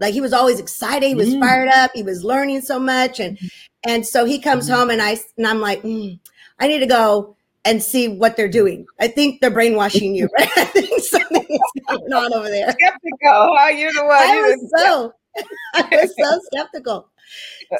Like 0.00 0.14
he 0.14 0.20
was 0.20 0.32
always 0.32 0.60
excited. 0.60 1.06
He 1.06 1.14
was 1.14 1.30
mm. 1.30 1.40
fired 1.40 1.68
up. 1.68 1.92
He 1.94 2.02
was 2.02 2.24
learning 2.24 2.62
so 2.62 2.78
much, 2.78 3.20
and 3.20 3.38
and 3.86 4.06
so 4.06 4.24
he 4.24 4.38
comes 4.38 4.68
mm. 4.68 4.74
home, 4.74 4.90
and 4.90 5.00
I 5.00 5.18
and 5.36 5.46
I'm 5.46 5.60
like, 5.60 5.82
mm, 5.82 6.18
I 6.58 6.68
need 6.68 6.80
to 6.80 6.86
go 6.86 7.36
and 7.64 7.82
see 7.82 8.08
what 8.08 8.36
they're 8.36 8.48
doing. 8.48 8.86
I 9.00 9.08
think 9.08 9.40
they're 9.40 9.50
brainwashing 9.50 10.14
you. 10.14 10.28
Right? 10.36 10.48
I 10.56 10.64
think 10.64 11.00
something 11.02 11.46
is 11.48 11.82
going 11.88 12.12
on 12.12 12.32
over 12.34 12.48
there. 12.48 12.70
Skeptical. 12.70 13.56
How 13.56 13.68
you 13.68 13.92
the 13.92 14.04
one? 14.04 14.12
I 14.12 14.40
was 14.40 14.72
so. 14.76 15.14
I 15.74 15.88
was 15.90 16.14
so 16.18 16.40
skeptical. 16.52 17.08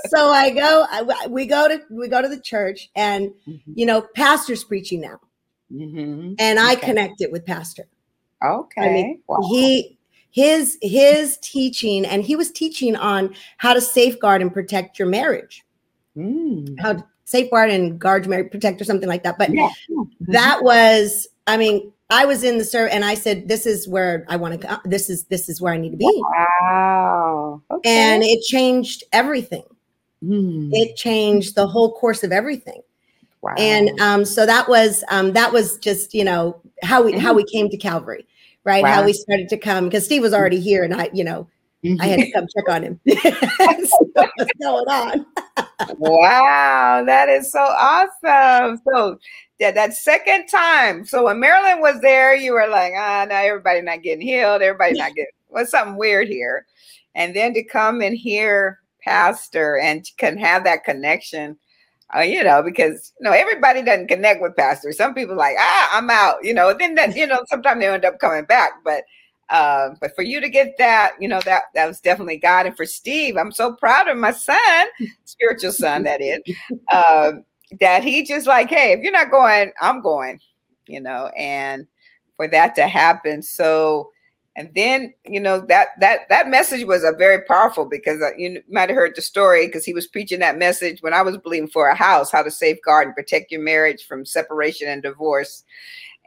So 0.07 0.31
I 0.31 0.51
go. 0.51 0.87
I, 0.91 1.27
we 1.29 1.47
go 1.47 1.69
to 1.69 1.81
we 1.91 2.09
go 2.09 2.23
to 2.23 2.29
the 2.29 2.41
church, 2.41 2.91
and 2.97 3.33
mm-hmm. 3.47 3.73
you 3.75 3.87
know, 3.87 4.03
pastors 4.15 4.65
preaching 4.65 5.01
now 5.01 5.21
mm-hmm. 5.73 6.35
and 6.39 6.59
I 6.59 6.75
okay. 6.75 6.87
connected 6.87 7.33
with 7.33 7.47
Pastor. 7.47 7.87
Okay. 8.45 8.83
I 8.83 8.93
mean, 8.93 9.23
wow. 9.27 9.39
he 9.49 9.99
his 10.35 10.77
his 10.83 11.39
teaching, 11.39 12.05
and 12.05 12.25
he 12.25 12.35
was 12.35 12.51
teaching 12.51 12.97
on 12.97 13.33
how 13.59 13.73
to 13.73 13.81
safeguard 13.81 14.43
and 14.43 14.53
protect 14.53 14.99
your 14.99 15.07
marriage. 15.07 15.65
Mm. 16.17 16.75
How 16.81 16.95
to 16.95 17.05
safeguard 17.25 17.71
and 17.71 18.01
guard 18.01 18.25
your 18.25 18.31
marriage, 18.31 18.51
protect 18.51 18.81
or 18.81 18.85
something 18.85 19.09
like 19.09 19.23
that. 19.23 19.39
But 19.39 19.55
yeah. 19.55 19.71
that 20.23 20.65
was, 20.65 21.29
I 21.47 21.57
mean, 21.57 21.93
I 22.11 22.25
was 22.25 22.43
in 22.43 22.59
the 22.59 22.65
service 22.65 22.93
and 22.93 23.05
I 23.05 23.15
said, 23.15 23.47
"This 23.47 23.65
is 23.65 23.87
where 23.87 24.27
I 24.29 24.35
want 24.35 24.61
to 24.61 24.67
go. 24.67 24.77
This 24.85 25.09
is 25.09 25.23
this 25.27 25.49
is 25.49 25.61
where 25.61 25.73
I 25.73 25.77
need 25.77 25.93
to 25.93 25.97
be." 25.97 26.25
Wow! 26.61 27.63
Okay. 27.71 27.89
And 27.89 28.25
it 28.25 28.43
changed 28.43 29.05
everything. 29.13 29.63
Mm. 30.21 30.71
It 30.73 30.97
changed 30.97 31.55
the 31.55 31.69
whole 31.69 31.93
course 31.93 32.25
of 32.25 32.33
everything. 32.33 32.83
Wow. 33.41 33.55
And 33.57 34.01
um, 34.01 34.25
so 34.25 34.47
that 34.47 34.69
was 34.69 35.05
um, 35.11 35.33
that 35.35 35.53
was 35.53 35.79
just 35.79 36.13
you 36.13 36.25
know 36.25 36.61
how 36.83 37.05
we 37.05 37.17
how 37.17 37.35
we 37.35 37.45
came 37.45 37.71
to 37.71 37.77
Calvary, 37.77 38.27
right? 38.65 38.83
Wow. 38.83 38.95
How 38.95 39.05
we 39.05 39.13
started 39.13 39.49
to 39.49 39.57
come 39.57 39.85
because 39.85 40.05
Steve 40.05 40.23
was 40.23 40.35
already 40.35 40.61
here, 40.61 40.85
and 40.85 40.95
I 40.95 41.11
you 41.13 41.25
know 41.25 41.49
mm-hmm. 41.85 42.01
I 42.01 42.07
had 42.07 42.21
to 42.21 42.31
come 42.33 42.47
check 42.55 42.69
on 42.69 42.83
him. 42.83 43.01
so 43.09 44.11
what's 44.15 44.53
going 44.61 44.89
on? 44.89 45.27
wow, 45.99 47.03
that 47.07 47.29
is 47.29 47.51
so 47.51 47.61
awesome. 47.61 48.81
So 48.89 49.19
that 49.61 49.75
that 49.75 49.95
second 49.95 50.47
time. 50.47 51.05
So 51.05 51.25
when 51.25 51.41
Marilyn 51.41 51.81
was 51.81 52.01
there, 52.01 52.35
you 52.35 52.53
were 52.53 52.69
like, 52.69 52.93
ah, 52.97 53.27
now 53.29 53.43
everybody 53.43 53.81
not 53.83 54.03
getting 54.03 54.27
healed. 54.27 54.63
Everybody 54.63 54.99
not 54.99 55.15
getting 55.15 55.33
what's 55.49 55.71
something 55.71 55.97
weird 55.97 56.29
here. 56.29 56.67
And 57.15 57.35
then 57.35 57.55
to 57.55 57.63
come 57.63 58.01
and 58.01 58.17
hear 58.17 58.81
Pastor 59.03 59.79
and 59.79 60.05
can 60.19 60.37
have 60.39 60.65
that 60.65 60.85
connection, 60.85 61.57
uh, 62.17 62.21
you 62.21 62.43
know, 62.45 62.63
because 62.63 63.13
you 63.21 63.25
know 63.25 63.33
everybody 63.33 63.83
doesn't 63.83 64.09
connect 64.09 64.41
with 64.43 64.57
pastors. 64.57 64.97
Some 64.97 65.15
people 65.15 65.37
like, 65.37 65.57
ah, 65.59 65.91
I'm 65.99 66.11
out. 66.11 66.37
You 66.43 66.55
know, 66.55 66.75
then 66.79 66.95
that 66.97 67.17
you 67.17 67.27
know 67.27 67.43
sometimes 67.49 67.81
they 67.81 67.89
end 67.89 68.05
up 68.05 68.19
coming 68.21 68.45
back, 68.45 68.73
but. 68.85 69.05
Uh, 69.51 69.91
but 70.01 70.17
for 70.17 70.23
you 70.23 70.41
to 70.41 70.49
get 70.49 70.73
that, 70.79 71.13
you 71.21 71.29
know, 71.29 71.39
that 71.45 71.65
that 71.75 71.87
was 71.87 72.01
definitely 72.01 72.39
God. 72.39 72.65
And 72.65 72.75
for 72.75 72.87
Steve, 72.87 73.37
I'm 73.37 73.53
so 73.53 73.75
proud 73.75 74.09
of 74.09 74.17
my 74.17 74.33
son, 74.33 74.87
spiritual 75.25 75.73
son, 75.73 76.05
that 76.05 76.23
is. 76.23 76.41
Uh, 76.91 77.33
that 77.81 78.05
he 78.05 78.25
just 78.25 78.47
like, 78.47 78.69
hey, 78.71 78.93
if 78.93 79.01
you're 79.01 79.13
not 79.13 79.31
going, 79.31 79.73
I'm 79.81 80.01
going, 80.01 80.41
you 80.87 81.01
know, 81.01 81.31
and 81.37 81.87
for 82.37 82.49
that 82.49 82.75
to 82.77 82.87
happen. 82.89 83.43
So, 83.43 84.11
and 84.57 84.71
then 84.75 85.13
you 85.25 85.41
know 85.41 85.61
that 85.61 85.89
that 86.01 86.21
that 86.29 86.49
message 86.49 86.85
was 86.85 87.05
a 87.05 87.13
very 87.13 87.43
powerful 87.45 87.85
because 87.85 88.21
uh, 88.23 88.35
you 88.37 88.63
might 88.71 88.89
have 88.89 88.97
heard 88.97 89.17
the 89.17 89.23
story 89.23 89.67
because 89.67 89.85
he 89.85 89.95
was 89.95 90.07
preaching 90.07 90.41
that 90.41 90.59
message 90.59 91.03
when 91.03 91.15
I 91.15 91.23
was 91.23 91.37
believing 91.39 91.69
for 91.69 91.89
a 91.89 91.95
house, 91.95 92.31
how 92.31 92.43
to 92.43 92.51
safeguard 92.51 93.07
and 93.07 93.17
protect 93.17 93.51
your 93.51 93.63
marriage 93.63 94.07
from 94.07 94.25
separation 94.25 94.89
and 94.89 95.03
divorce 95.03 95.65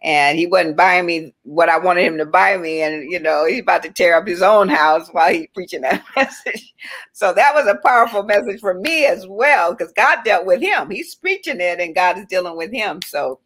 and 0.04 0.38
he 0.38 0.46
wasn't 0.46 0.78
buying 0.78 1.06
me 1.06 1.34
what 1.44 1.70
I 1.70 1.78
wanted 1.80 2.04
him 2.04 2.18
to 2.20 2.26
buy 2.26 2.58
me. 2.58 2.82
And 2.82 3.12
you 3.12 3.20
know, 3.20 3.46
he's 3.46 3.62
about 3.62 3.84
to 3.84 3.92
tear 3.92 4.16
up 4.16 4.28
his 4.28 4.42
own 4.42 4.70
house 4.70 5.10
while 5.10 5.34
he's 5.34 5.48
preaching 5.54 5.82
that 5.82 6.04
message. 6.16 6.74
So 7.14 7.34
that 7.34 7.56
was 7.56 7.68
a 7.68 7.80
powerful 7.86 8.24
message 8.24 8.60
for 8.60 8.76
me 8.76 9.06
as 9.06 9.26
well, 9.28 9.74
because 9.74 9.92
God 9.94 10.20
dealt 10.24 10.46
with 10.46 10.62
him. 10.62 10.92
He's 10.92 11.16
preaching 11.16 11.60
it, 11.60 11.80
and 11.80 11.96
God 11.96 12.18
is 12.18 12.26
dealing 12.28 12.58
with 12.58 12.72
him. 12.72 13.02
So, 13.06 13.40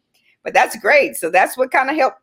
but 0.44 0.52
that's 0.52 0.76
great. 0.78 1.16
So 1.16 1.30
that's 1.30 1.56
what 1.56 1.70
kind 1.70 1.88
of 1.88 1.96
helped 1.96 2.20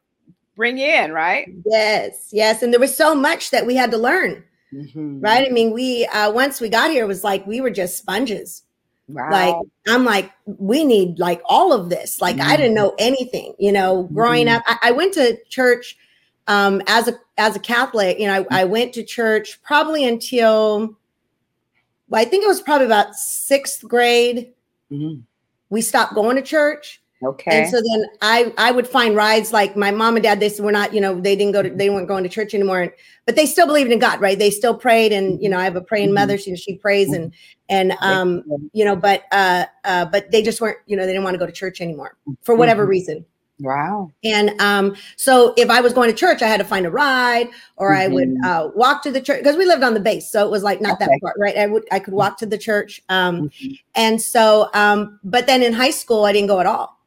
bring 0.60 0.78
you 0.78 0.86
in, 0.86 1.12
right? 1.12 1.48
Yes, 1.66 2.30
yes. 2.32 2.62
And 2.62 2.72
there 2.72 2.80
was 2.80 2.96
so 2.96 3.16
much 3.16 3.50
that 3.50 3.66
we 3.66 3.76
had 3.76 3.90
to 3.92 3.98
learn. 3.98 4.44
Mm-hmm. 4.72 5.22
Right. 5.22 5.48
I 5.48 5.52
mean, 5.52 5.72
we 5.72 6.06
uh 6.08 6.32
once 6.32 6.62
we 6.62 6.70
got 6.70 6.92
here, 6.92 7.04
it 7.04 7.08
was 7.08 7.24
like 7.24 7.48
we 7.48 7.62
were 7.62 7.72
just 7.72 7.98
sponges 7.98 8.62
Wow. 9.10 9.30
Like 9.32 9.56
I'm 9.88 10.06
like, 10.06 10.32
we 10.46 10.86
need 10.86 11.18
like 11.18 11.42
all 11.46 11.74
of 11.74 11.90
this. 11.90 12.22
Like 12.22 12.38
mm-hmm. 12.38 12.48
I 12.48 12.56
didn't 12.56 12.76
mm-hmm. 12.76 12.86
know 12.86 12.96
anything, 13.00 13.56
you 13.58 13.72
know, 13.72 14.04
growing 14.14 14.48
mm-hmm. 14.48 14.58
up. 14.58 14.64
I, 14.68 14.90
I, 14.90 14.92
went 14.92 15.14
to 15.16 15.38
church 15.50 15.98
um 16.48 16.82
as 16.88 17.08
a 17.08 17.14
as 17.38 17.56
a 17.56 17.60
Catholic, 17.60 18.20
you 18.20 18.28
know, 18.28 18.46
I, 18.52 18.62
I 18.62 18.64
went 18.66 18.94
to 18.94 19.04
church 19.04 19.62
probably 19.64 20.06
until 20.06 20.96
well, 22.08 22.22
I 22.22 22.26
think 22.26 22.44
it 22.44 22.48
was 22.48 22.62
probably 22.62 22.86
about 22.86 23.16
sixth 23.16 23.88
grade. 23.88 24.54
Mm-hmm. 24.92 25.22
We 25.72 25.82
stopped 25.82 26.14
going 26.14 26.36
to 26.36 26.42
church. 26.44 27.02
Okay. 27.22 27.64
And 27.64 27.70
so 27.70 27.82
then 27.82 28.06
I 28.22 28.54
I 28.58 28.72
would 28.72 28.88
find 28.88 29.16
rides 29.16 29.52
like 29.52 29.76
my 29.76 29.92
mom 29.92 30.16
and 30.16 30.24
dad. 30.24 30.40
They 30.40 30.52
were 30.60 30.72
not, 30.72 30.94
you 30.94 31.02
know, 31.02 31.20
they 31.20 31.36
didn't 31.36 31.52
go 31.52 31.62
to 31.62 31.70
they 31.70 31.90
weren't 31.90 32.08
going 32.08 32.24
to 32.24 32.30
church 32.30 32.54
anymore, 32.54 32.82
and, 32.82 32.92
but 33.26 33.36
they 33.36 33.46
still 33.46 33.68
believed 33.68 33.92
in 33.92 34.00
God, 34.00 34.22
right? 34.22 34.40
They 34.40 34.52
still 34.52 34.74
prayed, 34.74 35.12
and 35.12 35.42
you 35.42 35.50
know 35.50 35.58
I 35.58 35.66
have 35.66 35.76
a 35.76 35.82
praying 35.82 36.08
mm-hmm. 36.08 36.16
mother. 36.16 36.38
She 36.38 36.56
she 36.56 36.76
prays 36.76 37.12
and 37.12 37.34
and 37.68 37.94
um 38.00 38.44
you 38.72 38.86
know, 38.86 38.96
but 38.96 39.24
uh 39.34 39.66
uh 39.84 40.06
but 40.06 40.32
they 40.32 40.42
just 40.42 40.62
weren't, 40.62 40.78
you 40.86 40.96
know, 40.96 41.06
they 41.06 41.12
didn't 41.12 41.26
want 41.26 41.34
to 41.34 41.40
go 41.40 41.46
to 41.46 41.52
church 41.52 41.82
anymore 41.82 42.16
for 42.42 42.56
whatever 42.56 42.84
mm-hmm. 42.84 42.92
reason. 42.92 43.26
Wow. 43.60 44.12
And 44.24 44.60
um, 44.62 44.96
so 45.18 45.54
if 45.58 45.70
I 45.70 45.82
was 45.82 45.92
going 45.92 46.10
to 46.10 46.16
church, 46.16 46.42
I 46.42 46.48
had 46.48 46.58
to 46.58 46.64
find 46.64 46.86
a 46.86 46.90
ride 46.90 47.50
or 47.76 47.92
mm-hmm. 47.92 48.02
I 48.02 48.08
would 48.08 48.30
mm-hmm. 48.30 48.46
uh, 48.46 48.68
walk 48.70 49.04
to 49.04 49.12
the 49.12 49.22
church 49.22 49.40
because 49.40 49.58
we 49.58 49.66
lived 49.66 49.84
on 49.84 49.94
the 49.94 50.00
base. 50.00 50.32
So 50.32 50.46
it 50.46 50.50
was 50.50 50.64
like 50.64 50.82
not 50.82 50.94
okay. 50.94 51.06
that 51.06 51.20
far, 51.22 51.34
right? 51.38 51.58
I 51.58 51.68
would 51.68 51.84
I 51.92 52.00
could 52.00 52.14
walk 52.14 52.38
to 52.40 52.46
the 52.46 52.58
church. 52.58 53.02
Um, 53.10 53.50
mm-hmm. 53.50 53.74
and 53.96 54.22
so 54.22 54.70
um, 54.74 55.20
but 55.24 55.46
then 55.46 55.62
in 55.62 55.74
high 55.74 55.92
school 55.92 56.26
I 56.26 56.32
didn't 56.32 56.48
go 56.48 56.60
at 56.60 56.66
all. 56.66 56.99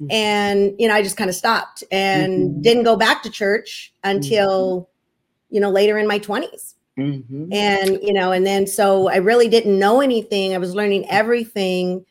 Mm-hmm. 0.00 0.12
And, 0.12 0.74
you 0.78 0.88
know, 0.88 0.94
I 0.94 1.02
just 1.02 1.16
kind 1.16 1.30
of 1.30 1.36
stopped 1.36 1.82
and 1.90 2.50
mm-hmm. 2.50 2.60
didn't 2.60 2.82
go 2.82 2.96
back 2.96 3.22
to 3.22 3.30
church 3.30 3.92
until, 4.04 4.82
mm-hmm. 4.82 5.54
you 5.54 5.60
know, 5.60 5.70
later 5.70 5.96
in 5.96 6.06
my 6.06 6.18
20s. 6.18 6.74
Mm-hmm. 6.98 7.52
And, 7.52 7.98
you 8.02 8.12
know, 8.12 8.32
and 8.32 8.46
then 8.46 8.66
so 8.66 9.08
I 9.08 9.16
really 9.16 9.48
didn't 9.48 9.78
know 9.78 10.00
anything. 10.00 10.54
I 10.54 10.58
was 10.58 10.74
learning 10.74 11.08
everything 11.10 12.04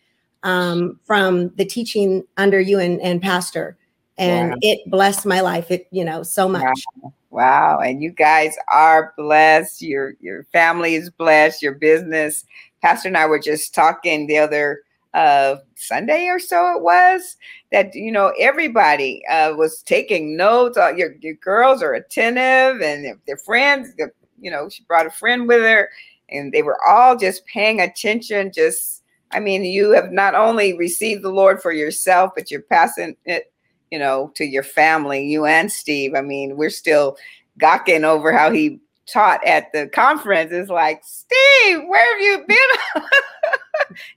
um, 0.43 0.99
from 1.03 1.49
the 1.55 1.65
teaching 1.65 2.23
under 2.37 2.59
you 2.59 2.79
and, 2.79 3.01
and 3.01 3.21
Pastor. 3.21 3.77
And 4.17 4.51
wow. 4.51 4.57
it 4.61 4.79
blessed 4.89 5.25
my 5.25 5.41
life, 5.41 5.69
it, 5.71 5.87
you 5.91 6.05
know, 6.05 6.23
so 6.23 6.47
much. 6.47 6.63
Wow. 7.01 7.13
wow. 7.29 7.79
And 7.79 8.01
you 8.01 8.11
guys 8.11 8.55
are 8.69 9.13
blessed. 9.17 9.81
Your 9.81 10.13
your 10.21 10.45
family 10.53 10.95
is 10.95 11.09
blessed, 11.09 11.61
your 11.61 11.73
business. 11.73 12.45
Pastor 12.81 13.09
and 13.09 13.17
I 13.17 13.25
were 13.25 13.39
just 13.39 13.75
talking 13.75 14.27
the 14.27 14.37
other 14.37 14.84
uh, 15.15 15.55
Sunday 15.75 16.27
or 16.27 16.39
so 16.39 16.75
it 16.75 16.83
was 16.83 17.37
that 17.71 17.95
you 17.95 18.11
know 18.11 18.33
everybody 18.37 19.25
uh, 19.31 19.53
was 19.55 19.81
taking 19.81 20.35
notes. 20.35 20.77
Uh, 20.77 20.93
your 20.93 21.15
your 21.21 21.35
girls 21.35 21.81
are 21.81 21.93
attentive 21.93 22.81
and 22.81 23.17
their 23.25 23.37
friends. 23.37 23.93
you 24.39 24.51
know, 24.51 24.67
she 24.67 24.83
brought 24.83 25.07
a 25.07 25.11
friend 25.11 25.47
with 25.47 25.61
her, 25.61 25.89
and 26.29 26.51
they 26.51 26.61
were 26.61 26.77
all 26.85 27.15
just 27.15 27.45
paying 27.45 27.79
attention. 27.79 28.51
Just, 28.53 29.03
I 29.31 29.39
mean, 29.39 29.63
you 29.63 29.91
have 29.91 30.11
not 30.11 30.35
only 30.35 30.77
received 30.77 31.23
the 31.23 31.31
Lord 31.31 31.61
for 31.61 31.71
yourself, 31.71 32.31
but 32.35 32.51
you're 32.51 32.61
passing 32.61 33.15
it, 33.23 33.53
you 33.91 33.97
know, 33.97 34.33
to 34.35 34.43
your 34.43 34.63
family. 34.63 35.25
You 35.25 35.45
and 35.45 35.71
Steve. 35.71 36.13
I 36.13 36.21
mean, 36.21 36.57
we're 36.57 36.69
still 36.69 37.15
gawking 37.57 38.03
over 38.03 38.33
how 38.33 38.51
he 38.51 38.81
taught 39.11 39.45
at 39.45 39.71
the 39.71 39.87
conference 39.87 40.51
is 40.51 40.69
like, 40.69 41.01
Steve, 41.03 41.81
where 41.87 42.13
have 42.13 42.21
you 42.21 42.45
been? 42.47 43.03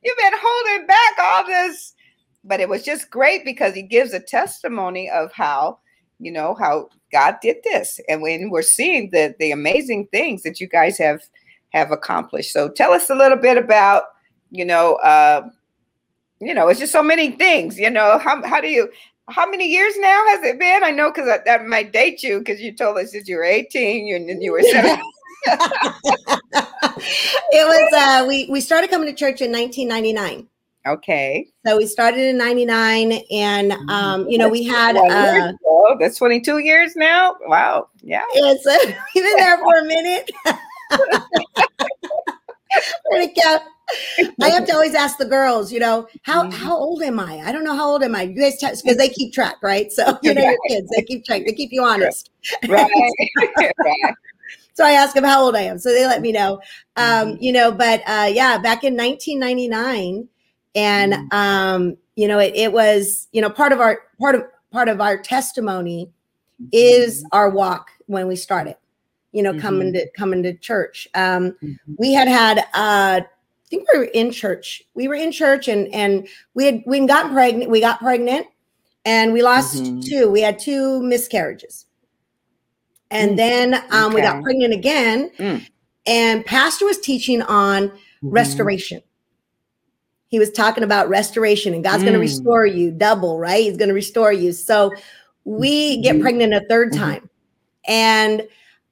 You've 0.02 0.16
been 0.16 0.32
holding 0.36 0.86
back 0.86 1.18
all 1.20 1.46
this. 1.46 1.94
But 2.44 2.60
it 2.60 2.68
was 2.68 2.84
just 2.84 3.10
great 3.10 3.44
because 3.44 3.74
he 3.74 3.82
gives 3.82 4.12
a 4.12 4.20
testimony 4.20 5.10
of 5.10 5.32
how, 5.32 5.80
you 6.18 6.32
know, 6.32 6.54
how 6.54 6.88
God 7.12 7.36
did 7.42 7.56
this. 7.64 8.00
And 8.08 8.22
when 8.22 8.50
we're 8.50 8.62
seeing 8.62 9.10
the 9.10 9.34
the 9.38 9.50
amazing 9.50 10.06
things 10.12 10.42
that 10.42 10.60
you 10.60 10.68
guys 10.68 10.96
have 10.98 11.22
have 11.70 11.90
accomplished. 11.90 12.52
So 12.52 12.70
tell 12.70 12.92
us 12.92 13.10
a 13.10 13.14
little 13.14 13.36
bit 13.36 13.58
about, 13.58 14.04
you 14.50 14.64
know, 14.64 14.94
uh, 14.96 15.48
you 16.40 16.54
know, 16.54 16.68
it's 16.68 16.80
just 16.80 16.92
so 16.92 17.02
many 17.02 17.32
things, 17.32 17.78
you 17.78 17.90
know, 17.90 18.18
how 18.18 18.42
how 18.46 18.60
do 18.60 18.68
you 18.68 18.88
how 19.28 19.48
many 19.48 19.68
years 19.68 19.94
now 19.98 20.24
has 20.28 20.42
it 20.42 20.58
been? 20.58 20.82
I 20.82 20.90
know 20.90 21.10
because 21.10 21.26
that, 21.26 21.44
that, 21.44 21.66
might 21.66 21.92
date 21.92 22.22
you 22.22 22.38
because 22.38 22.60
you 22.60 22.72
told 22.72 22.98
us 22.98 23.12
that 23.12 23.28
you 23.28 23.36
were 23.36 23.44
18 23.44 24.14
and 24.14 24.28
then 24.28 24.40
you 24.40 24.52
were 24.52 24.62
17. 24.62 24.98
it 27.50 27.52
was 27.52 27.92
uh 27.94 28.26
we 28.26 28.48
we 28.50 28.60
started 28.60 28.90
coming 28.90 29.08
to 29.08 29.14
church 29.14 29.40
in 29.40 29.52
1999 29.52 30.48
okay. 30.86 31.46
So 31.64 31.76
we 31.76 31.86
started 31.86 32.20
in 32.20 32.36
99 32.36 33.12
and 33.30 33.70
mm-hmm. 33.70 33.88
um 33.88 34.28
you 34.28 34.36
know 34.36 34.48
we 34.48 34.64
had 34.64 34.96
uh 34.96 35.52
oh 35.64 35.96
that's 36.00 36.18
22 36.18 36.58
years 36.58 36.96
now? 36.96 37.36
Wow. 37.46 37.88
Yeah. 38.02 38.24
It's 38.32 38.66
uh, 38.66 38.76
we've 39.14 39.24
been 39.24 39.36
there 39.36 39.58
for 39.58 39.78
a 39.78 39.84
minute 39.84 40.28
I 44.42 44.50
have 44.50 44.66
to 44.66 44.72
always 44.72 44.94
ask 44.94 45.18
the 45.18 45.24
girls, 45.24 45.72
you 45.72 45.80
know, 45.80 46.08
how 46.22 46.44
mm-hmm. 46.44 46.52
how 46.52 46.76
old 46.76 47.02
am 47.02 47.18
I? 47.18 47.38
I 47.38 47.52
don't 47.52 47.64
know 47.64 47.74
how 47.74 47.88
old 47.88 48.02
am 48.02 48.14
I. 48.14 48.22
You 48.22 48.34
guys 48.34 48.82
because 48.82 48.96
they 48.96 49.08
keep 49.08 49.32
track, 49.32 49.56
right? 49.62 49.90
So 49.92 50.18
you 50.22 50.34
know 50.34 50.42
your 50.42 50.58
kids, 50.68 50.90
they 50.94 51.02
keep 51.02 51.24
track, 51.24 51.42
they 51.46 51.52
keep 51.52 51.70
you 51.72 51.82
honest. 51.82 52.30
Right. 52.68 52.90
right. 53.58 54.14
so 54.74 54.84
I 54.84 54.92
ask 54.92 55.14
them 55.14 55.24
how 55.24 55.42
old 55.42 55.56
I 55.56 55.62
am. 55.62 55.78
So 55.78 55.90
they 55.90 56.06
let 56.06 56.20
me 56.20 56.32
know. 56.32 56.60
Um, 56.96 57.32
mm-hmm. 57.32 57.42
you 57.42 57.52
know, 57.52 57.72
but 57.72 58.02
uh 58.06 58.30
yeah, 58.32 58.58
back 58.58 58.84
in 58.84 58.96
1999, 58.96 60.28
and 60.74 61.12
mm-hmm. 61.12 61.36
um, 61.36 61.96
you 62.16 62.28
know, 62.28 62.38
it, 62.38 62.54
it 62.54 62.72
was, 62.72 63.28
you 63.32 63.40
know, 63.40 63.50
part 63.50 63.72
of 63.72 63.80
our 63.80 64.00
part 64.20 64.34
of 64.34 64.42
part 64.70 64.88
of 64.88 65.00
our 65.00 65.16
testimony 65.16 66.10
is 66.72 67.18
mm-hmm. 67.18 67.28
our 67.32 67.50
walk 67.50 67.90
when 68.06 68.26
we 68.26 68.36
started 68.36 68.76
you 69.32 69.42
know, 69.42 69.52
mm-hmm. 69.52 69.60
coming 69.60 69.92
to 69.92 70.08
coming 70.16 70.42
to 70.42 70.54
church. 70.54 71.06
Um, 71.14 71.52
mm-hmm. 71.62 71.94
We 71.98 72.12
had 72.12 72.28
had, 72.28 72.66
uh, 72.74 73.20
I 73.68 73.70
think 73.70 73.86
we 73.92 73.98
were 73.98 74.04
in 74.06 74.30
church. 74.30 74.82
We 74.94 75.08
were 75.08 75.14
in 75.14 75.30
church, 75.30 75.68
and 75.68 75.92
and 75.92 76.26
we 76.54 76.64
had 76.64 76.82
we 76.86 77.06
gotten 77.06 77.32
pregnant. 77.32 77.70
We 77.70 77.80
got 77.80 77.98
pregnant, 77.98 78.46
and 79.04 79.34
we 79.34 79.42
lost 79.42 79.76
mm-hmm. 79.76 80.00
two. 80.00 80.30
We 80.30 80.40
had 80.40 80.58
two 80.58 81.02
miscarriages. 81.02 81.84
And 83.10 83.32
mm. 83.32 83.36
then 83.36 83.74
um, 83.90 84.06
okay. 84.06 84.14
we 84.14 84.20
got 84.22 84.42
pregnant 84.42 84.72
again. 84.72 85.30
Mm. 85.38 85.66
And 86.06 86.46
Pastor 86.46 86.86
was 86.86 86.98
teaching 86.98 87.42
on 87.42 87.88
mm-hmm. 87.88 88.30
restoration. 88.30 89.02
He 90.28 90.38
was 90.38 90.50
talking 90.50 90.84
about 90.84 91.10
restoration, 91.10 91.74
and 91.74 91.84
God's 91.84 92.02
mm. 92.02 92.06
going 92.06 92.14
to 92.14 92.20
restore 92.20 92.64
you 92.64 92.90
double, 92.90 93.38
right? 93.38 93.64
He's 93.64 93.76
going 93.76 93.88
to 93.88 93.94
restore 93.94 94.32
you. 94.32 94.52
So 94.52 94.94
we 95.44 96.00
get 96.00 96.14
mm-hmm. 96.14 96.22
pregnant 96.22 96.54
a 96.54 96.60
3rd 96.70 96.90
mm-hmm. 96.90 96.98
time. 96.98 97.30
And 97.86 98.48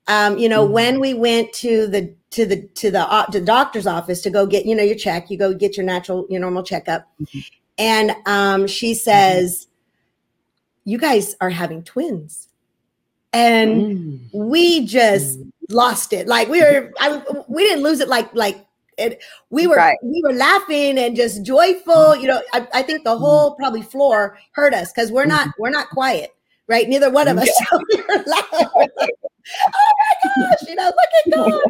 um, 0.09 0.39
you 0.39 0.49
know, 0.49 0.65
mm-hmm. 0.65 0.73
when 0.73 1.01
we 1.01 1.15
went 1.15 1.53
to 1.55 1.87
the 1.87 2.15
to 2.31 2.47
the 2.47 2.63
to 2.75 2.91
the 2.91 3.01
uh, 3.01 3.27
to 3.27 3.41
the 3.41 3.47
doctor's 3.47 3.87
office 3.87 4.23
to 4.23 4.31
go 4.31 4.47
get 4.47 4.67
you 4.67 4.75
know 4.75 4.83
your 4.83 4.97
check, 4.97 5.31
you 5.31 5.39
go 5.39 5.55
get 5.55 5.77
your 5.77 5.87
natural 5.87 6.27
your 6.29 6.41
normal 6.41 6.63
checkup, 6.63 7.09
mm-hmm. 7.21 7.39
and 7.79 8.13
um, 8.27 8.67
she 8.67 8.95
says, 8.95 9.69
"You 10.85 10.99
guys 10.99 11.37
are 11.41 11.51
having 11.51 11.83
twins," 11.83 12.49
and 13.33 13.71
mm. 13.81 14.21
we 14.33 14.87
just 14.87 15.39
mm. 15.41 15.51
lost 15.71 16.13
it. 16.13 16.27
Like 16.27 16.49
we 16.49 16.61
were, 16.61 16.93
I, 16.99 17.23
we 17.49 17.65
didn't 17.65 17.85
lose 17.85 18.01
it. 18.01 18.09
Like 18.09 18.35
like 18.35 18.67
it, 18.99 19.23
we 19.51 19.67
were 19.67 19.77
right. 19.77 19.97
we 20.03 20.23
were 20.25 20.33
laughing 20.33 20.99
and 20.99 21.15
just 21.15 21.45
joyful. 21.45 22.17
You 22.17 22.29
know, 22.29 22.43
I, 22.53 22.67
I 22.75 22.83
think 22.83 23.05
the 23.05 23.15
mm. 23.15 23.19
whole 23.19 23.55
probably 23.55 23.83
floor 23.83 24.39
heard 24.53 24.75
us 24.75 24.93
because 24.93 25.13
we're 25.13 25.27
not 25.27 25.49
we're 25.59 25.71
not 25.71 25.91
quiet, 25.91 26.35
right? 26.67 26.89
Neither 26.89 27.11
one 27.11 27.29
of 27.29 27.39
us. 27.39 27.49
Yeah. 28.99 29.07
Oh 29.67 29.93
my 29.99 30.49
gosh, 30.51 30.69
you 30.69 30.75
know, 30.75 30.85
look 30.85 30.97
at 31.27 31.33
God. 31.35 31.63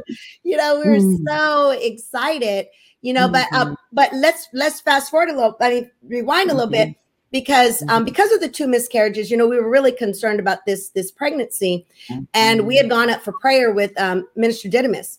You 0.42 0.56
know, 0.56 0.80
we 0.80 0.90
were 0.90 0.96
mm. 0.96 1.18
so 1.26 1.70
excited, 1.70 2.66
you 3.02 3.12
know, 3.12 3.28
but 3.28 3.46
uh, 3.52 3.66
mm-hmm. 3.66 3.74
but 3.92 4.12
let's 4.14 4.48
let's 4.52 4.80
fast 4.80 5.10
forward 5.10 5.30
a 5.30 5.34
little, 5.34 5.56
I 5.60 5.70
mean, 5.70 5.90
rewind 6.06 6.50
a 6.50 6.54
little 6.54 6.70
mm-hmm. 6.70 6.90
bit 6.90 6.96
because 7.30 7.82
um, 7.82 7.88
mm-hmm. 7.88 8.04
because 8.04 8.32
of 8.32 8.40
the 8.40 8.48
two 8.48 8.66
miscarriages, 8.66 9.30
you 9.30 9.36
know, 9.36 9.46
we 9.46 9.56
were 9.56 9.68
really 9.68 9.92
concerned 9.92 10.40
about 10.40 10.64
this 10.66 10.90
this 10.90 11.10
pregnancy, 11.10 11.86
mm-hmm. 12.10 12.24
and 12.34 12.66
we 12.66 12.76
had 12.76 12.88
gone 12.88 13.10
up 13.10 13.22
for 13.22 13.32
prayer 13.32 13.72
with 13.72 13.98
um, 14.00 14.26
Minister 14.36 14.68
Didymus. 14.68 15.18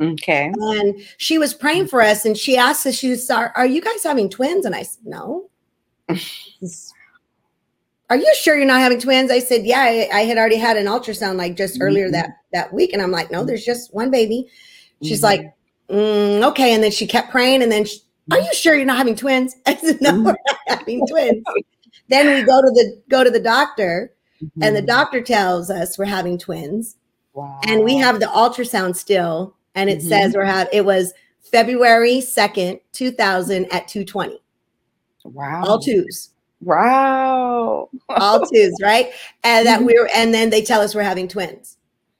Okay, 0.00 0.52
and 0.54 1.00
she 1.16 1.38
was 1.38 1.54
praying 1.54 1.86
for 1.86 2.02
us, 2.02 2.24
and 2.24 2.36
she 2.36 2.56
asked 2.56 2.86
us, 2.86 2.94
"She 2.94 3.10
was, 3.10 3.30
are, 3.30 3.52
are 3.56 3.66
you 3.66 3.80
guys 3.80 4.02
having 4.04 4.28
twins?" 4.28 4.66
And 4.66 4.74
I 4.74 4.82
said, 4.82 5.06
"No." 5.06 5.48
are 8.08 8.16
you 8.16 8.34
sure 8.36 8.56
you're 8.56 8.66
not 8.66 8.80
having 8.80 9.00
twins? 9.00 9.30
I 9.30 9.40
said, 9.40 9.64
yeah, 9.64 9.80
I, 9.80 10.08
I 10.12 10.20
had 10.20 10.38
already 10.38 10.56
had 10.56 10.76
an 10.76 10.86
ultrasound 10.86 11.36
like 11.36 11.56
just 11.56 11.78
earlier 11.80 12.04
mm-hmm. 12.04 12.12
that 12.12 12.36
that 12.52 12.72
week, 12.72 12.92
and 12.92 13.02
I'm 13.02 13.10
like, 13.10 13.30
no, 13.30 13.44
there's 13.44 13.64
just 13.64 13.92
one 13.92 14.10
baby. 14.10 14.46
She's 15.02 15.22
mm-hmm. 15.22 15.42
like, 15.42 15.54
mm, 15.90 16.48
okay, 16.50 16.72
and 16.72 16.82
then 16.82 16.92
she 16.92 17.06
kept 17.06 17.30
praying, 17.30 17.62
and 17.62 17.72
then, 17.72 17.84
she, 17.84 17.98
are 18.30 18.38
you 18.38 18.54
sure 18.54 18.76
you're 18.76 18.86
not 18.86 18.98
having 18.98 19.16
twins? 19.16 19.56
I 19.66 19.74
said, 19.76 20.00
no, 20.00 20.12
we're 20.20 20.36
not 20.46 20.58
having 20.68 21.06
twins. 21.06 21.44
then 22.08 22.26
we 22.34 22.42
go 22.42 22.60
to 22.62 22.70
the 22.70 23.02
go 23.08 23.24
to 23.24 23.30
the 23.30 23.40
doctor, 23.40 24.14
mm-hmm. 24.42 24.62
and 24.62 24.76
the 24.76 24.80
mm-hmm. 24.80 24.86
doctor 24.86 25.20
tells 25.20 25.68
us 25.68 25.98
we're 25.98 26.04
having 26.04 26.38
twins, 26.38 26.96
wow. 27.32 27.60
and 27.66 27.82
we 27.82 27.96
have 27.96 28.20
the 28.20 28.26
ultrasound 28.26 28.94
still, 28.94 29.56
and 29.74 29.90
it 29.90 30.00
says 30.00 30.30
mm-hmm. 30.30 30.38
we're 30.38 30.44
have 30.44 30.68
it 30.72 30.84
was 30.84 31.12
February 31.50 32.20
second, 32.20 32.78
two 32.92 33.10
thousand 33.10 33.66
at 33.72 33.88
two 33.88 34.04
twenty. 34.04 34.40
Wow, 35.24 35.64
all 35.66 35.80
twos. 35.80 36.30
Wow. 36.60 37.90
All 38.08 38.46
twos, 38.46 38.74
right? 38.82 39.10
And 39.44 39.66
that 39.66 39.78
mm-hmm. 39.78 39.86
we're 39.86 40.08
and 40.14 40.32
then 40.32 40.50
they 40.50 40.62
tell 40.62 40.80
us 40.80 40.94
we're 40.94 41.02
having 41.02 41.28
twins. 41.28 41.76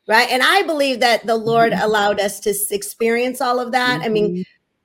Right? 0.09 0.29
And 0.31 0.43
I 0.43 0.63
believe 0.63 1.01
that 1.01 1.27
the 1.27 1.35
Lord 1.35 1.73
mm-hmm. 1.73 1.83
allowed 1.83 2.21
us 2.21 2.39
to 2.41 2.55
experience 2.71 3.41
all 3.41 3.59
of 3.59 3.73
that. 3.73 4.03
I 4.03 4.09
mean, 4.09 4.35
mm-hmm. 4.35 4.43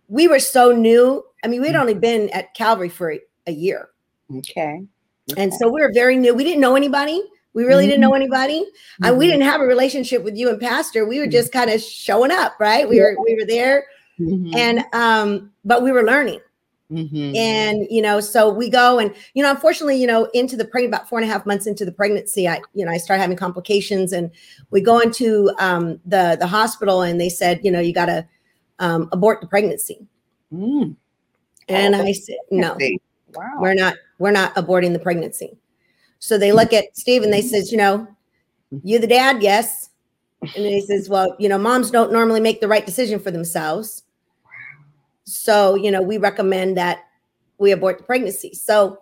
we 0.08 0.27
were 0.27 0.39
so 0.39 0.72
new. 0.72 1.24
I 1.43 1.48
mean, 1.48 1.62
we'd 1.62 1.75
only 1.75 1.93
been 1.93 2.29
at 2.29 2.55
Calvary 2.55 2.89
for 2.89 3.15
a, 3.46 3.51
year. 3.51 3.89
Okay. 4.36 4.81
okay. 5.31 5.41
And 5.41 5.53
so 5.53 5.70
we 5.70 5.81
were 5.81 5.91
very 5.93 6.17
new. 6.17 6.34
We 6.34 6.43
didn't 6.43 6.62
know 6.62 6.75
anybody. 6.75 7.22
We 7.53 7.65
really 7.65 7.86
didn't 7.86 8.01
know 8.01 8.13
anybody. 8.13 8.62
Mm-hmm. 8.62 9.05
And 9.05 9.17
we 9.17 9.27
didn't 9.27 9.43
have 9.43 9.62
a 9.62 9.65
relationship 9.65 10.24
with 10.24 10.35
you 10.37 10.50
and 10.50 10.59
Pastor. 10.59 11.05
We 11.05 11.20
were 11.20 11.27
just 11.27 11.51
kind 11.51 11.70
of 11.70 11.81
showing 11.81 12.31
up, 12.31 12.53
right? 12.59 12.90
We 12.90 13.00
were 13.00 13.16
we 13.24 13.35
were 13.35 13.46
there. 13.46 13.85
Mm-hmm. 14.20 14.55
And 14.55 14.83
um, 14.94 15.51
but 15.66 15.83
we 15.83 15.92
were 15.92 16.03
learning. 16.03 16.40
Mm-hmm. 16.91 17.35
And 17.35 17.87
you 17.89 18.01
know, 18.01 18.19
so 18.19 18.49
we 18.49 18.69
go 18.69 18.99
and 18.99 19.15
you 19.33 19.41
know, 19.41 19.51
unfortunately, 19.51 19.99
you 19.99 20.07
know, 20.07 20.25
into 20.33 20.57
the 20.57 20.65
pregnant 20.65 20.93
about 20.93 21.07
four 21.07 21.19
and 21.19 21.29
a 21.29 21.31
half 21.31 21.45
months 21.45 21.65
into 21.65 21.85
the 21.85 21.91
pregnancy, 21.91 22.49
I 22.49 22.59
you 22.73 22.85
know, 22.85 22.91
I 22.91 22.97
start 22.97 23.19
having 23.19 23.37
complications, 23.37 24.11
and 24.11 24.29
we 24.71 24.81
go 24.81 24.99
into 24.99 25.51
um, 25.57 26.01
the 26.05 26.35
the 26.37 26.47
hospital, 26.47 27.01
and 27.01 27.19
they 27.19 27.29
said, 27.29 27.61
you 27.63 27.71
know, 27.71 27.79
you 27.79 27.93
got 27.93 28.07
to 28.07 28.27
um, 28.79 29.07
abort 29.13 29.39
the 29.39 29.47
pregnancy. 29.47 30.05
Mm. 30.53 30.95
And 31.69 31.95
oh, 31.95 32.01
I 32.01 32.11
said, 32.11 32.35
no, 32.49 32.77
wow. 33.33 33.45
we're 33.59 33.73
not 33.73 33.95
we're 34.19 34.31
not 34.31 34.53
aborting 34.55 34.91
the 34.91 34.99
pregnancy. 34.99 35.57
So 36.19 36.37
they 36.37 36.51
look 36.51 36.73
at 36.73 36.95
Steve 36.97 37.23
and 37.23 37.31
they 37.31 37.41
says, 37.41 37.71
you 37.71 37.77
know, 37.77 38.07
you 38.83 38.99
the 38.99 39.07
dad, 39.07 39.41
yes. 39.41 39.89
And 40.41 40.65
he 40.65 40.81
says, 40.81 41.07
well, 41.07 41.35
you 41.39 41.47
know, 41.47 41.57
moms 41.57 41.89
don't 41.89 42.11
normally 42.11 42.39
make 42.39 42.61
the 42.61 42.67
right 42.67 42.85
decision 42.85 43.19
for 43.19 43.31
themselves. 43.31 44.03
So, 45.31 45.75
you 45.75 45.91
know, 45.91 46.01
we 46.01 46.17
recommend 46.17 46.77
that 46.77 47.05
we 47.57 47.72
abort 47.72 48.00
the 48.00 48.03
pregnancy. 48.03 48.53
So, 48.53 49.01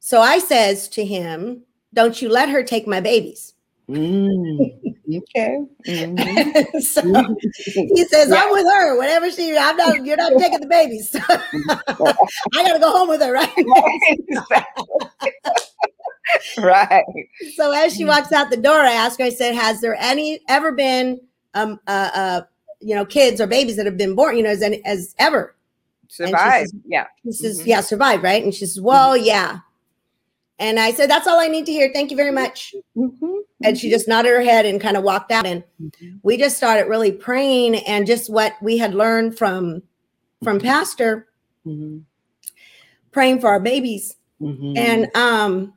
so 0.00 0.20
I 0.20 0.38
says 0.38 0.88
to 0.90 1.04
him, 1.04 1.62
don't 1.92 2.20
you 2.20 2.28
let 2.28 2.48
her 2.48 2.62
take 2.62 2.86
my 2.86 3.00
babies. 3.00 3.54
Mm, 3.88 4.96
okay. 5.16 5.60
Mm-hmm. 5.86 6.78
so 6.80 7.36
he 7.56 8.04
says, 8.06 8.30
yeah. 8.30 8.42
I'm 8.42 8.50
with 8.50 8.64
her. 8.64 8.96
Whatever 8.96 9.30
she, 9.30 9.56
I'm 9.56 9.76
not, 9.76 10.04
you're 10.04 10.16
not 10.16 10.32
taking 10.38 10.60
the 10.60 10.66
babies. 10.66 11.14
I 11.28 11.42
got 12.52 12.72
to 12.72 12.78
go 12.80 12.90
home 12.90 13.08
with 13.08 13.20
her, 13.20 13.32
right? 13.32 13.48
right. 16.58 17.04
So 17.54 17.70
as 17.72 17.94
she 17.94 18.04
walks 18.04 18.32
out 18.32 18.50
the 18.50 18.56
door, 18.56 18.80
I 18.80 18.92
ask 18.92 19.18
her, 19.20 19.26
I 19.26 19.30
said, 19.30 19.54
has 19.54 19.80
there 19.80 19.96
any 20.00 20.40
ever 20.48 20.72
been 20.72 21.20
um, 21.54 21.78
uh, 21.86 22.10
uh, 22.14 22.40
you 22.84 22.94
know, 22.94 23.04
kids 23.04 23.40
or 23.40 23.46
babies 23.46 23.76
that 23.76 23.86
have 23.86 23.96
been 23.96 24.14
born, 24.14 24.36
you 24.36 24.42
know, 24.42 24.50
as 24.50 24.62
as 24.84 25.14
ever. 25.18 25.54
Survive. 26.08 26.66
yeah. 26.86 27.06
She 27.24 27.32
says, 27.32 27.58
mm-hmm. 27.58 27.68
yeah, 27.68 27.80
survive, 27.80 28.22
right? 28.22 28.42
And 28.42 28.54
she 28.54 28.66
says, 28.66 28.80
well, 28.80 29.16
yeah. 29.16 29.60
And 30.58 30.78
I 30.78 30.92
said, 30.92 31.10
that's 31.10 31.26
all 31.26 31.40
I 31.40 31.48
need 31.48 31.66
to 31.66 31.72
hear. 31.72 31.90
Thank 31.92 32.10
you 32.10 32.16
very 32.16 32.30
much. 32.30 32.74
Mm-hmm. 32.96 33.34
And 33.64 33.76
she 33.76 33.90
just 33.90 34.06
nodded 34.06 34.30
her 34.30 34.42
head 34.42 34.66
and 34.66 34.80
kind 34.80 34.96
of 34.96 35.02
walked 35.02 35.32
out. 35.32 35.46
And 35.46 35.64
mm-hmm. 35.82 36.18
we 36.22 36.36
just 36.36 36.56
started 36.56 36.88
really 36.88 37.10
praying 37.10 37.76
and 37.76 38.06
just 38.06 38.30
what 38.30 38.52
we 38.62 38.78
had 38.78 38.94
learned 38.94 39.36
from 39.36 39.82
from 40.44 40.58
mm-hmm. 40.58 40.66
Pastor, 40.66 41.26
mm-hmm. 41.66 42.00
praying 43.10 43.40
for 43.40 43.48
our 43.48 43.60
babies. 43.60 44.14
Mm-hmm. 44.40 44.76
And 44.76 45.16
um, 45.16 45.72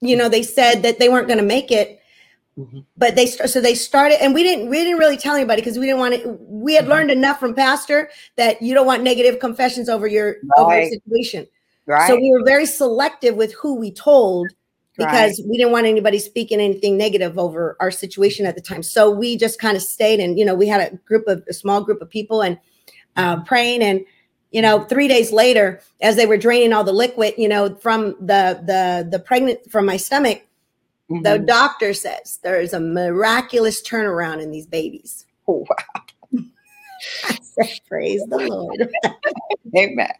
you 0.00 0.16
know, 0.16 0.28
they 0.28 0.42
said 0.42 0.82
that 0.82 0.98
they 0.98 1.08
weren't 1.08 1.28
going 1.28 1.38
to 1.38 1.44
make 1.44 1.70
it 1.70 2.01
Mm-hmm. 2.58 2.80
But 2.98 3.16
they 3.16 3.26
so 3.26 3.60
they 3.62 3.74
started, 3.74 4.22
and 4.22 4.34
we 4.34 4.42
didn't 4.42 4.68
we 4.68 4.76
didn't 4.76 4.98
really 4.98 5.16
tell 5.16 5.34
anybody 5.34 5.62
because 5.62 5.78
we 5.78 5.86
didn't 5.86 6.00
want 6.00 6.22
to. 6.22 6.38
We 6.42 6.74
had 6.74 6.84
mm-hmm. 6.84 6.92
learned 6.92 7.10
enough 7.10 7.40
from 7.40 7.54
Pastor 7.54 8.10
that 8.36 8.60
you 8.60 8.74
don't 8.74 8.86
want 8.86 9.02
negative 9.02 9.40
confessions 9.40 9.88
over 9.88 10.06
your 10.06 10.36
right. 10.44 10.58
over 10.58 10.80
your 10.80 10.90
situation. 10.90 11.46
Right. 11.86 12.06
So 12.06 12.16
we 12.16 12.30
were 12.30 12.44
very 12.44 12.66
selective 12.66 13.36
with 13.36 13.54
who 13.54 13.76
we 13.76 13.90
told 13.90 14.48
because 14.98 15.40
right. 15.40 15.48
we 15.48 15.56
didn't 15.56 15.72
want 15.72 15.86
anybody 15.86 16.18
speaking 16.18 16.60
anything 16.60 16.98
negative 16.98 17.38
over 17.38 17.74
our 17.80 17.90
situation 17.90 18.44
at 18.44 18.54
the 18.54 18.60
time. 18.60 18.82
So 18.82 19.10
we 19.10 19.38
just 19.38 19.58
kind 19.58 19.74
of 19.74 19.82
stayed, 19.82 20.20
and 20.20 20.38
you 20.38 20.44
know, 20.44 20.54
we 20.54 20.68
had 20.68 20.92
a 20.92 20.96
group 20.96 21.26
of 21.28 21.42
a 21.48 21.54
small 21.54 21.82
group 21.82 22.02
of 22.02 22.10
people 22.10 22.42
and 22.42 22.58
uh, 23.16 23.36
mm-hmm. 23.36 23.44
praying 23.44 23.82
and 23.82 24.04
you 24.50 24.60
know 24.60 24.84
three 24.84 25.08
days 25.08 25.32
later 25.32 25.80
as 26.02 26.16
they 26.16 26.26
were 26.26 26.36
draining 26.36 26.72
all 26.72 26.84
the 26.84 26.92
liquid 26.92 27.34
you 27.38 27.48
know 27.48 27.74
from 27.76 28.14
the 28.20 28.62
the 28.66 29.08
the 29.10 29.18
pregnant 29.18 29.58
from 29.70 29.86
my 29.86 29.96
stomach 29.96 30.42
Mm-hmm. 31.12 31.22
The 31.22 31.38
doctor 31.38 31.92
says 31.92 32.38
there 32.42 32.60
is 32.60 32.72
a 32.72 32.80
miraculous 32.80 33.82
turnaround 33.82 34.42
in 34.42 34.50
these 34.50 34.66
babies. 34.66 35.26
Oh, 35.46 35.66
wow. 35.68 36.44
Said, 37.40 37.80
praise 37.86 38.22
the 38.28 38.38
Lord. 38.38 38.88
Amen. 39.76 40.12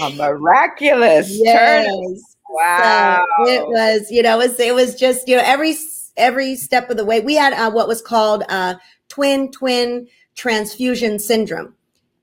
A 0.00 0.10
miraculous 0.10 1.28
yes. 1.30 1.86
turn. 1.86 2.16
Wow. 2.48 3.26
So 3.44 3.50
it 3.50 3.66
was, 3.66 4.10
you 4.10 4.22
know, 4.22 4.40
it 4.40 4.48
was, 4.48 4.60
it 4.60 4.74
was 4.74 4.94
just, 4.94 5.28
you 5.28 5.36
know, 5.36 5.42
every 5.44 5.74
every 6.16 6.56
step 6.56 6.88
of 6.88 6.96
the 6.96 7.04
way. 7.04 7.20
We 7.20 7.34
had 7.34 7.52
uh, 7.52 7.70
what 7.70 7.88
was 7.88 8.00
called 8.00 8.44
uh, 8.48 8.76
twin 9.08 9.50
twin 9.50 10.08
transfusion 10.34 11.18
syndrome. 11.18 11.74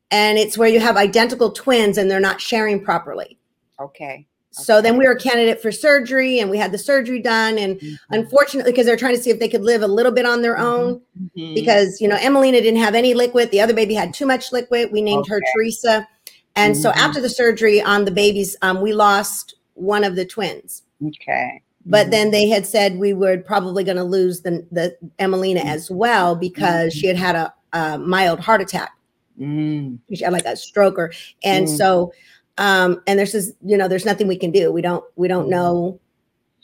And 0.09 0.37
it's 0.37 0.57
where 0.57 0.69
you 0.69 0.79
have 0.79 0.95
identical 0.95 1.51
twins 1.51 1.97
and 1.97 2.09
they're 2.09 2.19
not 2.19 2.39
sharing 2.39 2.83
properly. 2.83 3.37
Okay. 3.79 4.27
So 4.55 4.81
then 4.81 4.97
we 4.97 5.05
were 5.05 5.13
a 5.13 5.19
candidate 5.19 5.61
for 5.61 5.71
surgery 5.71 6.39
and 6.39 6.49
we 6.49 6.59
had 6.59 6.71
the 6.71 6.77
surgery 6.77 7.19
done. 7.19 7.57
And 7.57 7.79
mm-hmm. 7.79 8.13
unfortunately, 8.13 8.71
because 8.71 8.85
they're 8.85 8.95
trying 8.95 9.15
to 9.15 9.21
see 9.21 9.31
if 9.31 9.39
they 9.39 9.49
could 9.49 9.63
live 9.63 9.81
a 9.81 9.87
little 9.87 10.11
bit 10.11 10.27
on 10.27 10.43
their 10.43 10.59
own, 10.59 11.01
mm-hmm. 11.19 11.55
because, 11.55 11.99
you 11.99 12.07
know, 12.07 12.17
Emelina 12.17 12.61
didn't 12.61 12.79
have 12.79 12.93
any 12.93 13.15
liquid. 13.15 13.49
The 13.49 13.61
other 13.61 13.73
baby 13.73 13.95
had 13.95 14.13
too 14.13 14.27
much 14.27 14.51
liquid. 14.51 14.91
We 14.91 15.01
named 15.01 15.21
okay. 15.21 15.31
her 15.31 15.41
Teresa. 15.53 16.07
And 16.55 16.75
mm-hmm. 16.75 16.83
so 16.83 16.91
after 16.91 17.19
the 17.19 17.29
surgery 17.29 17.81
on 17.81 18.05
the 18.05 18.11
babies, 18.11 18.55
um, 18.61 18.79
we 18.81 18.93
lost 18.93 19.55
one 19.73 20.03
of 20.03 20.15
the 20.15 20.25
twins. 20.25 20.83
Okay. 21.03 21.63
But 21.85 22.11
then 22.11 22.31
they 22.31 22.47
had 22.47 22.65
said 22.65 22.97
we 22.97 23.13
were 23.13 23.39
probably 23.39 23.83
going 23.83 23.97
to 23.97 24.03
lose 24.03 24.41
the, 24.41 24.65
the 24.71 24.95
Emelina 25.19 25.61
mm-hmm. 25.61 25.67
as 25.67 25.89
well 25.89 26.35
because 26.35 26.93
she 26.93 27.07
had 27.07 27.17
had 27.17 27.35
a, 27.35 27.53
a 27.73 27.97
mild 27.97 28.39
heart 28.39 28.61
attack. 28.61 28.91
Mm. 29.39 29.97
She 30.13 30.23
had 30.23 30.31
like 30.31 30.45
a 30.45 30.55
stroke 30.55 30.97
or, 30.97 31.11
and 31.43 31.67
mm. 31.67 31.75
so 31.75 32.13
um, 32.57 33.01
and 33.07 33.17
there's 33.17 33.31
just 33.31 33.53
you 33.63 33.77
know 33.77 33.87
there's 33.87 34.05
nothing 34.05 34.27
we 34.27 34.37
can 34.37 34.51
do. 34.51 34.71
We 34.71 34.81
don't 34.81 35.03
we 35.15 35.27
don't 35.27 35.49
know. 35.49 35.99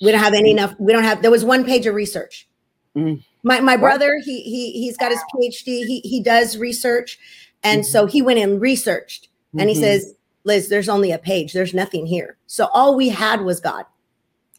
We 0.01 0.11
don't 0.11 0.21
have 0.21 0.33
any 0.33 0.51
enough. 0.51 0.73
We 0.79 0.93
don't 0.93 1.03
have. 1.03 1.21
There 1.21 1.31
was 1.31 1.43
one 1.43 1.65
page 1.65 1.85
of 1.85 1.95
research. 1.95 2.47
Mm. 2.95 3.23
My 3.43 3.59
my 3.59 3.77
brother 3.77 4.19
he 4.23 4.41
he 4.41 4.71
he's 4.73 4.97
got 4.97 5.11
his 5.11 5.21
PhD. 5.33 5.85
He 5.85 5.99
he 6.01 6.21
does 6.21 6.57
research, 6.57 7.19
and 7.63 7.81
mm-hmm. 7.81 7.91
so 7.91 8.05
he 8.05 8.21
went 8.21 8.39
and 8.39 8.61
researched, 8.61 9.29
and 9.53 9.61
mm-hmm. 9.61 9.69
he 9.69 9.75
says, 9.75 10.13
Liz, 10.43 10.69
there's 10.69 10.89
only 10.89 11.11
a 11.11 11.17
page. 11.17 11.53
There's 11.53 11.73
nothing 11.73 12.05
here. 12.05 12.37
So 12.47 12.67
all 12.73 12.95
we 12.95 13.09
had 13.09 13.41
was 13.41 13.59
God. 13.59 13.85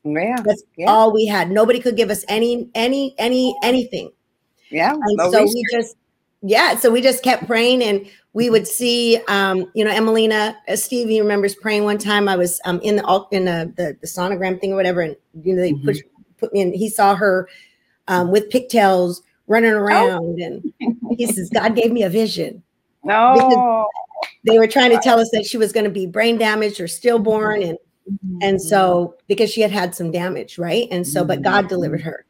Yeah, 0.03 0.37
that's 0.43 0.63
yeah. 0.77 0.91
all 0.91 1.13
we 1.13 1.27
had. 1.27 1.51
Nobody 1.51 1.79
could 1.79 1.97
give 1.97 2.11
us 2.11 2.25
any 2.29 2.71
any 2.75 3.15
any 3.19 3.55
anything. 3.63 4.11
Yeah, 4.71 4.93
and 4.93 5.17
no 5.17 5.31
so 5.31 5.43
research. 5.43 5.55
we 5.55 5.65
just 5.79 5.97
yeah, 6.43 6.77
so 6.77 6.91
we 6.91 7.03
just 7.03 7.23
kept 7.23 7.47
praying 7.47 7.83
and 7.83 8.09
we 8.33 8.49
would 8.49 8.67
see, 8.67 9.21
um, 9.29 9.71
you 9.75 9.85
know, 9.85 9.91
Emelina, 9.91 10.55
uh, 10.69 10.77
Stevie 10.77 11.21
remembers 11.21 11.55
praying 11.55 11.85
one 11.85 11.99
time. 11.99 12.29
I 12.29 12.37
was 12.37 12.61
um, 12.65 12.81
in 12.81 12.97
the 12.97 13.27
in 13.33 13.45
the, 13.45 13.73
the, 13.77 13.97
the 14.01 14.07
sonogram 14.07 14.61
thing 14.61 14.73
or 14.73 14.77
whatever, 14.77 15.01
and 15.01 15.17
you 15.43 15.55
know 15.55 15.63
they 15.63 15.73
mm-hmm. 15.73 15.85
push, 15.85 15.99
put 16.39 16.53
me 16.53 16.61
in. 16.61 16.73
He 16.73 16.89
saw 16.89 17.15
her 17.15 17.49
um, 18.09 18.31
with 18.31 18.49
pigtails 18.51 19.23
running 19.49 19.73
oh. 19.73 19.79
around, 19.79 20.41
oh. 20.41 20.45
and 20.45 20.73
he 21.19 21.27
says, 21.27 21.51
"God 21.53 21.75
gave 21.75 21.93
me 21.93 22.05
a 22.05 22.09
vision." 22.09 22.63
No, 23.03 23.87
they 24.45 24.59
were 24.59 24.69
trying 24.69 24.91
to 24.91 25.01
tell 25.03 25.19
us 25.19 25.31
that 25.33 25.45
she 25.45 25.59
was 25.59 25.73
going 25.73 25.85
to 25.85 25.91
be 25.91 26.07
brain 26.07 26.39
damaged 26.39 26.81
or 26.81 26.87
stillborn, 26.87 27.63
and 27.63 27.79
mm-hmm. 28.09 28.39
and 28.43 28.63
so 28.63 29.17
because 29.27 29.51
she 29.51 29.61
had 29.61 29.73
had 29.73 29.95
some 29.95 30.13
damage, 30.13 30.57
right? 30.57 30.87
And 30.93 31.07
so, 31.07 31.25
but 31.25 31.43
God 31.43 31.69
delivered 31.69 32.03
her. 32.03 32.25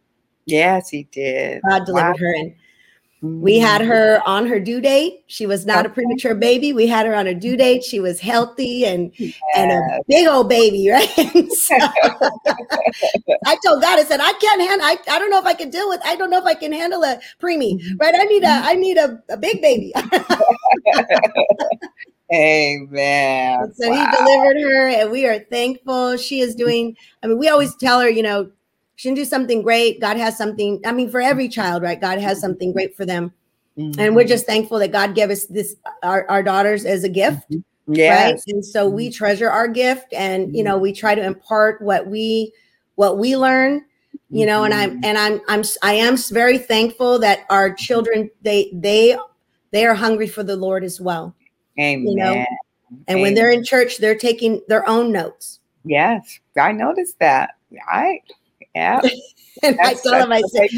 Yes, 0.46 0.88
He 0.88 1.04
did. 1.12 1.60
God 1.68 1.84
delivered 1.84 2.12
wow. 2.12 2.16
her, 2.18 2.34
and 2.36 2.54
we 3.22 3.58
had 3.58 3.82
her 3.82 4.22
on 4.26 4.46
her 4.46 4.58
due 4.58 4.80
date. 4.80 5.24
She 5.26 5.46
was 5.46 5.66
not 5.66 5.84
a 5.84 5.90
premature 5.90 6.34
baby. 6.34 6.72
We 6.72 6.86
had 6.86 7.04
her 7.04 7.14
on 7.14 7.26
a 7.26 7.34
due 7.34 7.56
date. 7.56 7.84
She 7.84 8.00
was 8.00 8.18
healthy 8.18 8.86
and 8.86 9.12
yes. 9.18 9.38
and 9.54 9.70
a 9.70 10.00
big 10.08 10.26
old 10.26 10.48
baby, 10.48 10.88
right? 10.92 11.06
so 11.52 11.76
I 13.46 13.56
told 13.64 13.82
God, 13.82 13.98
I 13.98 14.04
said, 14.04 14.20
I 14.20 14.32
can't 14.34 14.62
handle. 14.62 14.86
I, 14.86 14.96
I 15.10 15.18
don't 15.18 15.30
know 15.30 15.38
if 15.38 15.44
I 15.46 15.54
can 15.54 15.68
deal 15.68 15.88
with. 15.88 16.00
I 16.04 16.16
don't 16.16 16.30
know 16.30 16.38
if 16.38 16.44
I 16.44 16.54
can 16.54 16.72
handle 16.72 17.02
a 17.04 17.20
preemie, 17.40 17.78
mm-hmm. 17.78 17.96
right? 17.98 18.14
I 18.14 18.24
need 18.24 18.42
a 18.42 18.48
I 18.48 18.74
need 18.74 18.96
a, 18.96 19.22
a 19.28 19.36
big 19.36 19.60
baby. 19.60 19.92
Amen. 22.32 23.72
So 23.80 23.88
wow. 23.88 24.10
he 24.10 24.16
delivered 24.16 24.60
her, 24.60 24.88
and 24.88 25.10
we 25.10 25.26
are 25.26 25.38
thankful. 25.38 26.16
She 26.16 26.40
is 26.40 26.54
doing. 26.54 26.96
I 27.22 27.26
mean, 27.26 27.38
we 27.38 27.48
always 27.48 27.74
tell 27.76 28.00
her, 28.00 28.08
you 28.08 28.22
know, 28.22 28.50
she 29.00 29.08
can 29.08 29.14
do 29.14 29.24
something 29.24 29.62
great. 29.62 29.98
God 29.98 30.18
has 30.18 30.36
something, 30.36 30.78
I 30.84 30.92
mean, 30.92 31.10
for 31.10 31.22
every 31.22 31.48
child, 31.48 31.82
right? 31.82 31.98
God 31.98 32.18
has 32.18 32.38
something 32.38 32.70
great 32.70 32.94
for 32.94 33.06
them. 33.06 33.32
Mm-hmm. 33.78 33.98
And 33.98 34.14
we're 34.14 34.26
just 34.26 34.44
thankful 34.44 34.78
that 34.78 34.92
God 34.92 35.14
gave 35.14 35.30
us 35.30 35.46
this, 35.46 35.74
our, 36.02 36.28
our 36.28 36.42
daughters 36.42 36.84
as 36.84 37.02
a 37.02 37.08
gift. 37.08 37.50
Mm-hmm. 37.50 37.94
Yes. 37.94 38.30
Right. 38.30 38.54
And 38.54 38.62
so 38.62 38.86
we 38.90 39.06
mm-hmm. 39.06 39.14
treasure 39.14 39.48
our 39.48 39.68
gift 39.68 40.12
and, 40.12 40.54
you 40.54 40.62
know, 40.62 40.76
we 40.76 40.92
try 40.92 41.14
to 41.14 41.24
impart 41.24 41.80
what 41.80 42.08
we, 42.08 42.52
what 42.96 43.16
we 43.16 43.38
learn, 43.38 43.86
you 44.28 44.44
know, 44.44 44.64
and 44.64 44.74
I'm, 44.74 45.02
and 45.02 45.16
I'm, 45.16 45.40
I'm, 45.48 45.62
I 45.82 45.94
am 45.94 46.18
very 46.30 46.58
thankful 46.58 47.18
that 47.20 47.46
our 47.48 47.72
children, 47.72 48.30
they, 48.42 48.70
they, 48.74 49.16
they 49.70 49.86
are 49.86 49.94
hungry 49.94 50.26
for 50.26 50.42
the 50.42 50.56
Lord 50.56 50.84
as 50.84 51.00
well. 51.00 51.34
Amen. 51.78 52.06
You 52.06 52.16
know, 52.16 52.32
and 52.34 52.46
Amen. 53.08 53.22
when 53.22 53.34
they're 53.34 53.50
in 53.50 53.64
church, 53.64 53.96
they're 53.96 54.14
taking 54.14 54.60
their 54.68 54.86
own 54.86 55.10
notes. 55.10 55.60
Yes, 55.86 56.38
I 56.60 56.72
noticed 56.72 57.18
that. 57.20 57.52
Right. 57.88 58.20
Yeah. 58.74 59.00
and 59.62 59.78
I 59.80 59.94
tell 59.94 60.12
them, 60.12 60.32
I 60.32 60.42
say, 60.42 60.68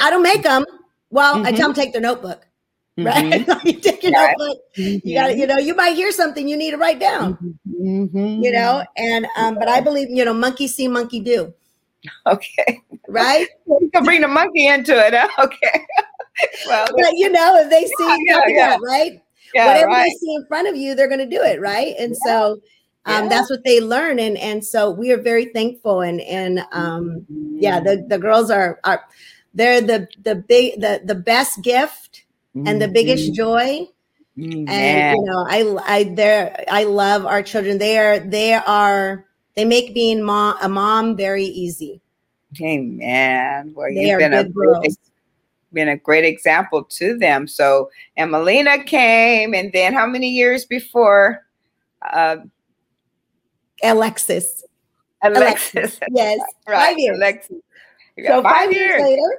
I 0.00 0.10
don't 0.10 0.22
make 0.22 0.42
them. 0.42 0.64
Well, 1.10 1.36
mm-hmm. 1.36 1.46
I 1.46 1.52
tell 1.52 1.68
them 1.68 1.74
take 1.74 1.92
their 1.92 2.02
notebook. 2.02 2.44
Right? 2.98 3.46
Mm-hmm. 3.46 3.66
you 3.68 3.72
take 3.74 4.02
your 4.02 4.10
right. 4.10 4.34
notebook. 4.36 4.58
You 4.74 5.14
got 5.14 5.28
to, 5.28 5.36
you 5.36 5.46
know, 5.46 5.58
you 5.58 5.72
might 5.76 5.94
hear 5.94 6.10
something 6.10 6.48
you 6.48 6.56
need 6.56 6.72
to 6.72 6.78
write 6.78 6.98
down. 6.98 7.56
Mm-hmm. 7.80 8.42
You 8.42 8.50
know, 8.50 8.82
and 8.96 9.24
um, 9.36 9.54
but 9.54 9.68
I 9.68 9.80
believe, 9.80 10.10
you 10.10 10.24
know, 10.24 10.34
monkey 10.34 10.66
see, 10.66 10.88
monkey 10.88 11.20
do. 11.20 11.54
Okay. 12.26 12.80
Right? 13.06 13.46
you 13.68 13.88
can 13.94 14.02
bring 14.02 14.22
the 14.22 14.26
monkey 14.26 14.66
into 14.66 14.98
it. 14.98 15.14
Huh? 15.14 15.44
Okay. 15.44 15.86
well, 16.66 16.88
but 16.96 17.12
you 17.16 17.30
know, 17.30 17.56
if 17.58 17.70
they 17.70 17.84
see 17.84 18.24
yeah, 18.26 18.42
yeah, 18.48 18.56
yeah. 18.56 18.76
right? 18.82 19.22
Yeah, 19.54 19.66
Whatever 19.66 19.86
right. 19.86 20.04
they 20.04 20.26
see 20.26 20.34
in 20.34 20.46
front 20.46 20.66
of 20.66 20.76
you, 20.76 20.94
they're 20.94 21.08
going 21.08 21.20
to 21.20 21.36
do 21.36 21.40
it, 21.40 21.60
right? 21.60 21.94
And 21.98 22.16
so 22.16 22.60
um, 23.08 23.24
yeah. 23.24 23.28
that's 23.28 23.50
what 23.50 23.64
they 23.64 23.80
learn 23.80 24.18
and 24.18 24.36
and 24.38 24.64
so 24.64 24.90
we 24.90 25.10
are 25.12 25.20
very 25.20 25.46
thankful 25.46 26.00
and 26.00 26.20
and 26.22 26.60
um, 26.72 27.24
yeah 27.28 27.80
the 27.80 28.04
the 28.08 28.18
girls 28.18 28.50
are 28.50 28.78
are 28.84 29.04
they're 29.54 29.80
the 29.80 30.08
the 30.22 30.34
big 30.34 30.80
the 30.80 31.00
the 31.04 31.14
best 31.14 31.62
gift 31.62 32.24
and 32.66 32.82
the 32.82 32.88
biggest 32.88 33.26
mm-hmm. 33.26 33.34
joy 33.34 33.88
mm-hmm. 34.36 34.68
and 34.68 35.16
you 35.16 35.24
know 35.24 35.46
i 35.48 35.96
i 35.98 36.04
they're 36.14 36.64
i 36.70 36.84
love 36.84 37.24
our 37.24 37.42
children 37.42 37.78
they 37.78 37.98
are 37.98 38.18
they 38.18 38.54
are 38.54 39.24
they 39.54 39.64
make 39.64 39.94
being 39.94 40.22
mom 40.22 40.56
a 40.60 40.68
mom 40.68 41.16
very 41.16 41.44
easy 41.44 42.00
amen 42.60 43.72
well 43.76 43.88
they 43.94 44.08
you've 44.08 44.18
been 44.18 44.32
a 44.32 44.48
great, 44.48 44.96
been 45.72 45.88
a 45.88 45.96
great 45.96 46.24
example 46.24 46.82
to 46.82 47.16
them 47.18 47.46
so 47.46 47.90
emelina 48.18 48.84
came 48.86 49.54
and 49.54 49.72
then 49.72 49.94
how 49.94 50.06
many 50.06 50.28
years 50.28 50.64
before 50.64 51.44
uh, 52.12 52.36
Alexis. 53.82 54.64
Alexis. 55.22 55.74
Alexis. 55.74 56.00
Yes. 56.12 56.38
Right. 56.68 56.88
Five 56.88 56.98
years. 56.98 57.16
Alexis. 57.16 57.56
So 58.26 58.42
five, 58.42 58.52
five 58.52 58.72
years. 58.72 58.98
years. 58.98 59.02
later. 59.02 59.38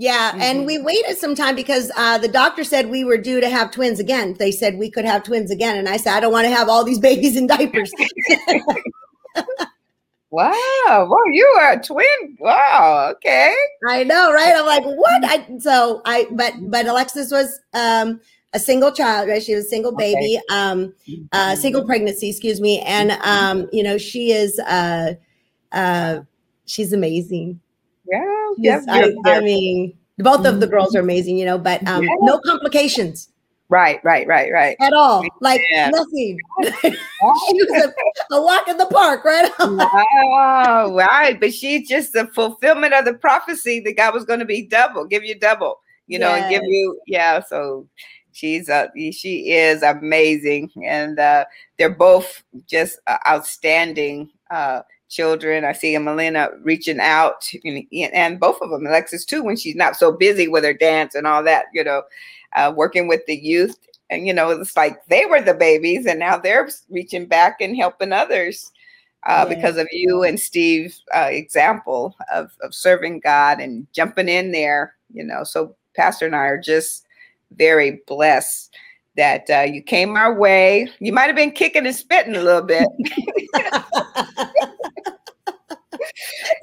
Yeah, 0.00 0.30
mm-hmm. 0.30 0.40
and 0.40 0.64
we 0.64 0.78
waited 0.78 1.18
some 1.18 1.34
time 1.34 1.54
because 1.54 1.92
uh, 1.94 2.16
the 2.16 2.26
doctor 2.26 2.64
said 2.64 2.88
we 2.88 3.04
were 3.04 3.18
due 3.18 3.38
to 3.38 3.50
have 3.50 3.70
twins 3.70 4.00
again. 4.00 4.34
They 4.38 4.50
said 4.50 4.78
we 4.78 4.90
could 4.90 5.04
have 5.04 5.24
twins 5.24 5.50
again, 5.50 5.76
and 5.76 5.86
I 5.90 5.98
said 5.98 6.14
I 6.14 6.20
don't 6.20 6.32
want 6.32 6.46
to 6.46 6.54
have 6.54 6.70
all 6.70 6.84
these 6.84 6.98
babies 7.10 7.36
in 7.36 7.46
diapers. 7.46 7.92
wow, 10.30 11.06
well, 11.10 11.30
you 11.32 11.44
are 11.58 11.72
a 11.72 11.82
twin. 11.82 12.36
Wow, 12.38 13.10
okay. 13.16 13.54
I 13.88 14.04
know, 14.04 14.32
right? 14.32 14.54
I'm 14.56 14.64
like, 14.64 14.84
what? 14.84 15.22
I 15.22 15.46
so 15.58 16.00
I 16.06 16.28
but 16.30 16.54
but 16.62 16.86
Alexis 16.86 17.30
was 17.30 17.60
um 17.74 18.22
a 18.52 18.58
single 18.58 18.92
child, 18.92 19.28
right? 19.28 19.42
She 19.42 19.54
was 19.54 19.66
a 19.66 19.68
single 19.68 19.92
baby, 19.92 20.38
okay. 20.38 20.56
um, 20.56 20.92
uh, 21.32 21.54
single 21.54 21.84
pregnancy, 21.84 22.28
excuse 22.28 22.60
me. 22.60 22.80
And, 22.80 23.12
um, 23.22 23.68
you 23.72 23.82
know, 23.82 23.96
she 23.96 24.32
is, 24.32 24.58
uh, 24.60 25.14
uh, 25.72 26.20
she's 26.66 26.92
amazing. 26.92 27.60
Yeah. 28.10 28.50
Yes. 28.58 28.84
I, 28.88 29.14
I, 29.26 29.40
mean, 29.40 29.96
both 30.18 30.44
of 30.44 30.58
the 30.58 30.66
mm-hmm. 30.66 30.74
girls 30.74 30.96
are 30.96 31.00
amazing, 31.00 31.38
you 31.38 31.46
know, 31.46 31.58
but, 31.58 31.86
um, 31.86 32.02
yeah. 32.02 32.14
no 32.20 32.40
complications. 32.40 33.28
Right, 33.68 34.00
right, 34.02 34.26
right, 34.26 34.50
right. 34.52 34.76
At 34.80 34.92
all. 34.92 35.24
Like 35.40 35.60
yeah. 35.70 35.90
nothing. 35.90 36.36
she 36.82 36.90
was 36.90 37.84
a, 37.84 38.34
a, 38.34 38.42
walk 38.42 38.66
in 38.66 38.76
the 38.78 38.86
park, 38.86 39.24
right? 39.24 39.48
wow, 39.60 40.92
right. 40.92 41.38
But 41.38 41.54
she's 41.54 41.88
just 41.88 42.12
the 42.12 42.26
fulfillment 42.34 42.94
of 42.94 43.04
the 43.04 43.14
prophecy 43.14 43.78
that 43.84 43.96
God 43.96 44.12
was 44.12 44.24
going 44.24 44.40
to 44.40 44.44
be 44.44 44.66
double, 44.66 45.04
give 45.04 45.22
you 45.22 45.38
double, 45.38 45.78
you 46.08 46.18
know, 46.18 46.34
yes. 46.34 46.42
and 46.42 46.50
give 46.50 46.62
you, 46.64 47.00
yeah. 47.06 47.44
So 47.44 47.86
She's 48.32 48.68
a 48.68 48.90
she 49.12 49.52
is 49.52 49.82
amazing, 49.82 50.70
and 50.84 51.18
uh, 51.18 51.44
they're 51.78 51.90
both 51.90 52.42
just 52.66 52.98
uh, 53.06 53.18
outstanding 53.26 54.30
uh, 54.50 54.82
children. 55.08 55.64
I 55.64 55.72
see 55.72 55.94
Emelina 55.94 56.50
reaching 56.62 57.00
out, 57.00 57.50
and 58.12 58.40
both 58.40 58.60
of 58.62 58.70
them, 58.70 58.86
Alexis 58.86 59.24
too, 59.24 59.42
when 59.42 59.56
she's 59.56 59.76
not 59.76 59.96
so 59.96 60.12
busy 60.12 60.48
with 60.48 60.64
her 60.64 60.74
dance 60.74 61.14
and 61.14 61.26
all 61.26 61.42
that, 61.44 61.66
you 61.74 61.84
know, 61.84 62.02
uh, 62.54 62.72
working 62.74 63.08
with 63.08 63.26
the 63.26 63.36
youth. 63.36 63.76
And 64.08 64.26
you 64.26 64.32
know, 64.32 64.50
it's 64.50 64.76
like 64.76 65.04
they 65.06 65.26
were 65.26 65.40
the 65.40 65.54
babies, 65.54 66.06
and 66.06 66.18
now 66.18 66.36
they're 66.36 66.70
reaching 66.88 67.26
back 67.26 67.60
and 67.60 67.76
helping 67.76 68.12
others. 68.12 68.72
Uh, 69.26 69.44
yeah. 69.46 69.54
because 69.54 69.76
of 69.76 69.86
you 69.92 70.22
and 70.22 70.40
Steve's 70.40 71.04
uh, 71.14 71.28
example 71.30 72.16
of, 72.32 72.52
of 72.62 72.74
serving 72.74 73.20
God 73.20 73.60
and 73.60 73.86
jumping 73.92 74.30
in 74.30 74.50
there, 74.50 74.94
you 75.12 75.22
know. 75.22 75.44
So 75.44 75.76
Pastor 75.94 76.24
and 76.24 76.34
I 76.34 76.46
are 76.46 76.58
just 76.58 77.04
very 77.52 78.00
blessed 78.06 78.74
that 79.16 79.48
uh, 79.50 79.62
you 79.62 79.82
came 79.82 80.16
our 80.16 80.34
way. 80.34 80.88
You 80.98 81.12
might 81.12 81.26
have 81.26 81.36
been 81.36 81.52
kicking 81.52 81.86
and 81.86 81.94
spitting 81.94 82.36
a 82.36 82.42
little 82.42 82.62
bit. 82.62 82.88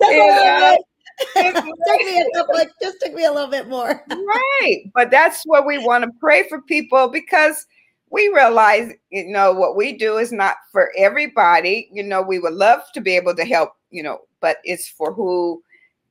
and, 0.02 0.32
uh, 0.32 0.78
took 1.36 2.02
me 2.02 2.22
a 2.22 2.26
couple, 2.34 2.56
just 2.82 2.98
took 3.02 3.14
me 3.14 3.26
a 3.26 3.32
little 3.32 3.50
bit 3.50 3.68
more. 3.68 4.04
right. 4.10 4.82
But 4.94 5.12
that's 5.12 5.44
what 5.46 5.66
we 5.66 5.78
want 5.78 6.04
to 6.04 6.12
pray 6.20 6.48
for 6.48 6.62
people 6.62 7.08
because 7.08 7.66
we 8.10 8.30
realize, 8.30 8.94
you 9.10 9.28
know, 9.28 9.52
what 9.52 9.76
we 9.76 9.94
do 9.94 10.18
is 10.18 10.32
not 10.32 10.58
for 10.72 10.92
everybody. 10.98 11.90
You 11.92 12.04
know, 12.04 12.22
we 12.22 12.40
would 12.40 12.54
love 12.54 12.82
to 12.94 13.02
be 13.02 13.16
able 13.16 13.36
to 13.36 13.46
help, 13.46 13.72
you 13.90 14.04
know, 14.04 14.20
but 14.42 14.58
it's 14.64 14.88
for 14.88 15.14
who 15.14 15.62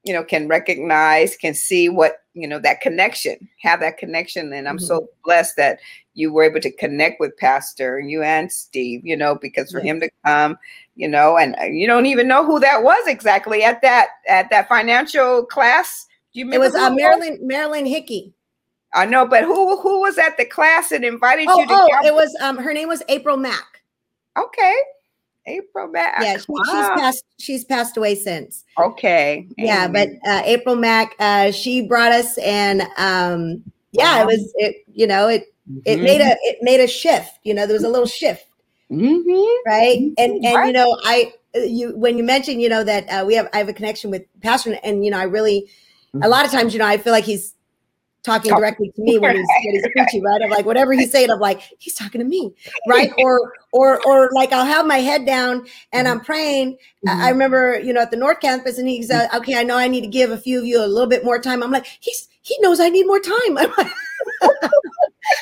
you 0.06 0.12
know 0.12 0.24
can 0.24 0.48
recognize 0.48 1.36
can 1.36 1.52
see 1.52 1.88
what 1.88 2.22
you 2.34 2.46
know 2.46 2.58
that 2.58 2.80
connection 2.80 3.48
have 3.60 3.80
that 3.80 3.98
connection 3.98 4.52
and 4.52 4.68
i'm 4.68 4.76
mm-hmm. 4.76 4.86
so 4.86 5.08
blessed 5.24 5.56
that 5.56 5.78
you 6.14 6.32
were 6.32 6.44
able 6.44 6.60
to 6.60 6.70
connect 6.70 7.20
with 7.20 7.36
pastor 7.36 7.98
you 7.98 8.22
and 8.22 8.50
steve 8.50 9.04
you 9.04 9.16
know 9.16 9.34
because 9.34 9.70
for 9.70 9.78
yes. 9.78 9.86
him 9.86 10.00
to 10.00 10.10
come 10.24 10.56
you 10.94 11.08
know 11.08 11.36
and 11.36 11.56
uh, 11.60 11.64
you 11.64 11.86
don't 11.86 12.06
even 12.06 12.28
know 12.28 12.44
who 12.46 12.60
that 12.60 12.82
was 12.82 13.06
exactly 13.06 13.62
at 13.62 13.82
that 13.82 14.08
at 14.28 14.48
that 14.50 14.68
financial 14.68 15.44
class 15.44 16.06
do 16.32 16.40
you 16.40 16.46
remember 16.46 16.64
it 16.64 16.68
was 16.68 16.74
uh, 16.76 16.90
marilyn 16.90 17.38
marilyn 17.42 17.84
hickey 17.84 18.32
i 18.94 19.04
know 19.04 19.26
but 19.26 19.42
who 19.42 19.80
who 19.80 20.00
was 20.00 20.16
at 20.16 20.36
the 20.36 20.44
class 20.44 20.92
and 20.92 21.04
invited 21.04 21.46
oh, 21.48 21.58
you 21.58 21.66
to 21.66 21.72
oh 21.72 21.88
come? 21.90 22.06
it 22.06 22.14
was 22.14 22.34
um 22.40 22.56
her 22.56 22.72
name 22.72 22.88
was 22.88 23.02
april 23.08 23.36
mack 23.36 23.76
Okay. 24.36 24.74
April 25.46 25.88
Mack. 25.88 26.22
Yeah, 26.22 26.38
she, 26.38 26.44
wow. 26.48 26.62
she's 26.64 27.00
passed. 27.00 27.24
She's 27.38 27.64
passed 27.64 27.96
away 27.96 28.14
since. 28.14 28.64
Okay. 28.78 29.46
Yeah, 29.56 29.84
Amen. 29.84 30.18
but 30.22 30.30
uh, 30.30 30.42
April 30.44 30.76
Mack, 30.76 31.14
uh, 31.18 31.50
she 31.50 31.86
brought 31.86 32.12
us, 32.12 32.38
and 32.38 32.82
um, 32.96 33.62
yeah, 33.92 34.16
wow. 34.16 34.22
it 34.22 34.26
was. 34.26 34.52
It 34.56 34.76
you 34.92 35.06
know 35.06 35.28
it 35.28 35.54
mm-hmm. 35.70 35.80
it 35.84 36.00
made 36.00 36.20
a 36.20 36.36
it 36.42 36.58
made 36.62 36.80
a 36.80 36.86
shift. 36.86 37.38
You 37.44 37.54
know, 37.54 37.66
there 37.66 37.74
was 37.74 37.84
a 37.84 37.88
little 37.88 38.06
shift. 38.06 38.46
Mm-hmm. 38.90 39.70
Right, 39.70 39.98
mm-hmm. 39.98 40.14
and 40.18 40.44
and 40.44 40.56
right. 40.56 40.66
you 40.66 40.72
know, 40.72 40.98
I 41.04 41.32
you 41.54 41.96
when 41.96 42.18
you 42.18 42.24
mentioned 42.24 42.60
you 42.62 42.68
know 42.68 42.84
that 42.84 43.06
uh, 43.08 43.24
we 43.24 43.34
have 43.34 43.48
I 43.52 43.58
have 43.58 43.68
a 43.68 43.72
connection 43.72 44.10
with 44.10 44.22
Pastor, 44.42 44.78
and 44.82 45.04
you 45.04 45.10
know, 45.10 45.18
I 45.18 45.24
really 45.24 45.68
a 46.14 46.18
mm-hmm. 46.18 46.28
lot 46.28 46.44
of 46.44 46.50
times 46.50 46.72
you 46.72 46.78
know 46.78 46.86
I 46.86 46.98
feel 46.98 47.12
like 47.12 47.24
he's 47.24 47.55
talking 48.26 48.52
directly 48.52 48.92
to 48.94 49.02
me 49.02 49.18
when 49.18 49.36
he's, 49.36 49.46
when 49.64 49.74
he's 49.74 49.88
preaching, 49.92 50.22
right? 50.22 50.42
I'm 50.42 50.50
like, 50.50 50.66
whatever 50.66 50.92
he's 50.92 51.10
saying, 51.10 51.30
I'm 51.30 51.40
like, 51.40 51.62
he's 51.78 51.94
talking 51.94 52.20
to 52.20 52.26
me, 52.26 52.52
right? 52.88 53.12
Or, 53.18 53.52
or, 53.72 54.04
or 54.06 54.30
like 54.32 54.52
I'll 54.52 54.66
have 54.66 54.86
my 54.86 54.98
head 54.98 55.24
down 55.24 55.66
and 55.92 56.06
I'm 56.08 56.20
praying. 56.20 56.72
Mm-hmm. 57.06 57.20
I 57.20 57.30
remember, 57.30 57.80
you 57.80 57.92
know, 57.92 58.02
at 58.02 58.10
the 58.10 58.16
North 58.16 58.40
Campus, 58.40 58.78
and 58.78 58.88
he's 58.88 59.10
uh, 59.10 59.28
okay. 59.36 59.58
I 59.58 59.62
know 59.62 59.78
I 59.78 59.88
need 59.88 60.02
to 60.02 60.08
give 60.08 60.30
a 60.30 60.38
few 60.38 60.58
of 60.58 60.66
you 60.66 60.84
a 60.84 60.86
little 60.86 61.08
bit 61.08 61.24
more 61.24 61.38
time. 61.38 61.62
I'm 61.62 61.70
like, 61.70 61.86
he's 62.00 62.28
he 62.42 62.56
knows 62.60 62.80
I 62.80 62.88
need 62.88 63.06
more 63.06 63.20
time. 63.20 63.58
I'm 63.58 63.72
like, 63.78 63.92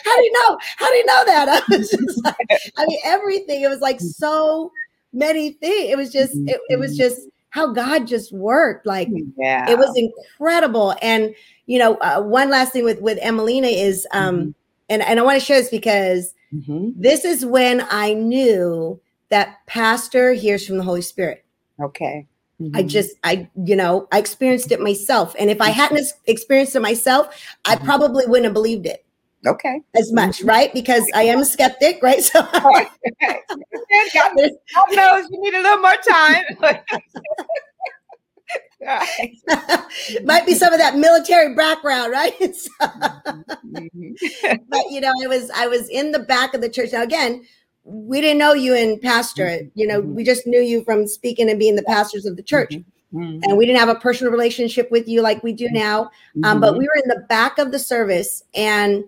how 0.05 0.17
do 0.17 0.23
you 0.23 0.33
know? 0.33 0.59
How 0.77 0.89
do 0.89 0.95
you 0.95 1.07
know 1.07 1.25
that? 1.27 1.63
I 1.69 1.77
was 1.77 1.91
just 1.91 2.25
like, 2.25 2.61
I 2.77 2.87
mean, 2.87 2.99
everything. 3.05 3.63
It 3.63 3.69
was 3.69 3.81
like 3.81 4.01
so 4.01 4.71
many 5.13 5.53
things. 5.53 5.91
It 5.91 5.97
was 5.97 6.13
just, 6.13 6.35
it, 6.35 6.61
it 6.69 6.79
was 6.79 6.97
just 6.97 7.21
how 7.55 7.69
God 7.69 8.09
just 8.09 8.33
worked. 8.33 8.85
Like, 8.85 9.09
yeah. 9.39 9.71
it 9.71 9.79
was 9.79 9.97
incredible. 9.97 10.97
And 11.01 11.33
you 11.67 11.79
know, 11.79 11.95
uh, 11.99 12.21
one 12.21 12.51
last 12.51 12.73
thing 12.73 12.85
with 12.85 13.01
with 13.01 13.17
Emelina 13.21 13.73
is, 13.73 14.09
um, 14.13 14.37
mm-hmm. 14.37 14.51
and 14.89 15.03
and 15.03 15.21
I 15.21 15.23
want 15.23 15.39
to 15.39 15.45
share 15.45 15.61
this 15.61 15.71
because 15.71 16.35
mm-hmm. 16.53 16.91
this 16.97 17.25
is 17.25 17.47
when 17.47 17.87
I 17.91 18.13
knew 18.13 19.01
that 19.29 19.65
pastor 19.67 20.33
hears 20.33 20.67
from 20.67 20.79
the 20.79 20.83
Holy 20.83 21.01
Spirit. 21.01 21.45
Okay. 21.81 22.27
Mm-hmm. 22.61 22.77
I 22.77 22.83
just, 22.83 23.17
I, 23.25 23.49
you 23.65 23.75
know, 23.75 24.09
I 24.13 24.19
experienced 24.19 24.71
it 24.71 24.81
myself. 24.81 25.35
And 25.39 25.49
if 25.51 25.61
I 25.61 25.71
hadn't 25.71 26.07
experienced 26.27 26.77
it 26.77 26.81
myself, 26.81 27.35
I 27.65 27.77
mm-hmm. 27.77 27.85
probably 27.85 28.27
wouldn't 28.27 28.45
have 28.45 28.55
believed 28.55 28.87
it. 28.87 29.04
Okay. 29.47 29.81
As 29.95 30.13
much, 30.13 30.39
mm-hmm. 30.39 30.49
right? 30.49 30.73
Because 30.73 31.07
I 31.15 31.25
am 31.25 31.41
a 31.41 31.45
skeptic, 31.45 32.03
right? 32.03 32.23
So 32.23 32.41
God, 32.53 32.89
God 34.15 34.37
knows 34.93 35.29
you 35.31 35.41
need 35.43 35.55
a 35.55 35.63
little 35.63 35.79
more 35.79 35.97
time. 36.09 36.45
Might 40.25 40.47
be 40.47 40.55
some 40.55 40.73
of 40.73 40.79
that 40.79 40.97
military 40.97 41.55
background, 41.55 42.13
right? 42.13 42.35
so, 42.55 42.71
mm-hmm. 42.81 44.55
but 44.69 44.91
you 44.91 45.01
know, 45.01 45.13
I 45.23 45.27
was 45.27 45.51
I 45.55 45.67
was 45.67 45.89
in 45.89 46.13
the 46.13 46.19
back 46.21 46.55
of 46.55 46.61
the 46.61 46.69
church. 46.69 46.93
Now 46.93 47.03
again, 47.03 47.45
we 47.85 48.21
didn't 48.21 48.39
know 48.39 48.55
you 48.55 48.75
in 48.75 48.99
pastor. 49.01 49.47
Mm-hmm. 49.47 49.69
You 49.79 49.87
know, 49.87 50.01
we 50.01 50.25
just 50.25 50.47
knew 50.47 50.61
you 50.61 50.85
from 50.85 51.07
speaking 51.07 51.51
and 51.51 51.59
being 51.59 51.77
the 51.77 51.83
pastors 51.83 52.27
of 52.27 52.37
the 52.37 52.43
church. 52.43 52.71
Mm-hmm. 52.71 53.19
mm-hmm. 53.19 53.41
And 53.45 53.57
we 53.57 53.67
didn't 53.67 53.79
have 53.81 53.89
a 53.89 53.95
personal 53.95 54.33
relationship 54.33 54.91
with 54.91 55.09
you 55.09 55.23
like 55.23 55.43
we 55.43 55.53
do 55.53 55.69
now. 55.71 56.11
Um, 56.43 56.61
but 56.61 56.71
mm-hmm. 56.71 56.79
we 56.79 56.85
were 56.85 57.03
in 57.03 57.09
the 57.09 57.27
back 57.29 57.59
of 57.59 57.73
the 57.73 57.79
service, 57.79 58.43
and 58.55 59.05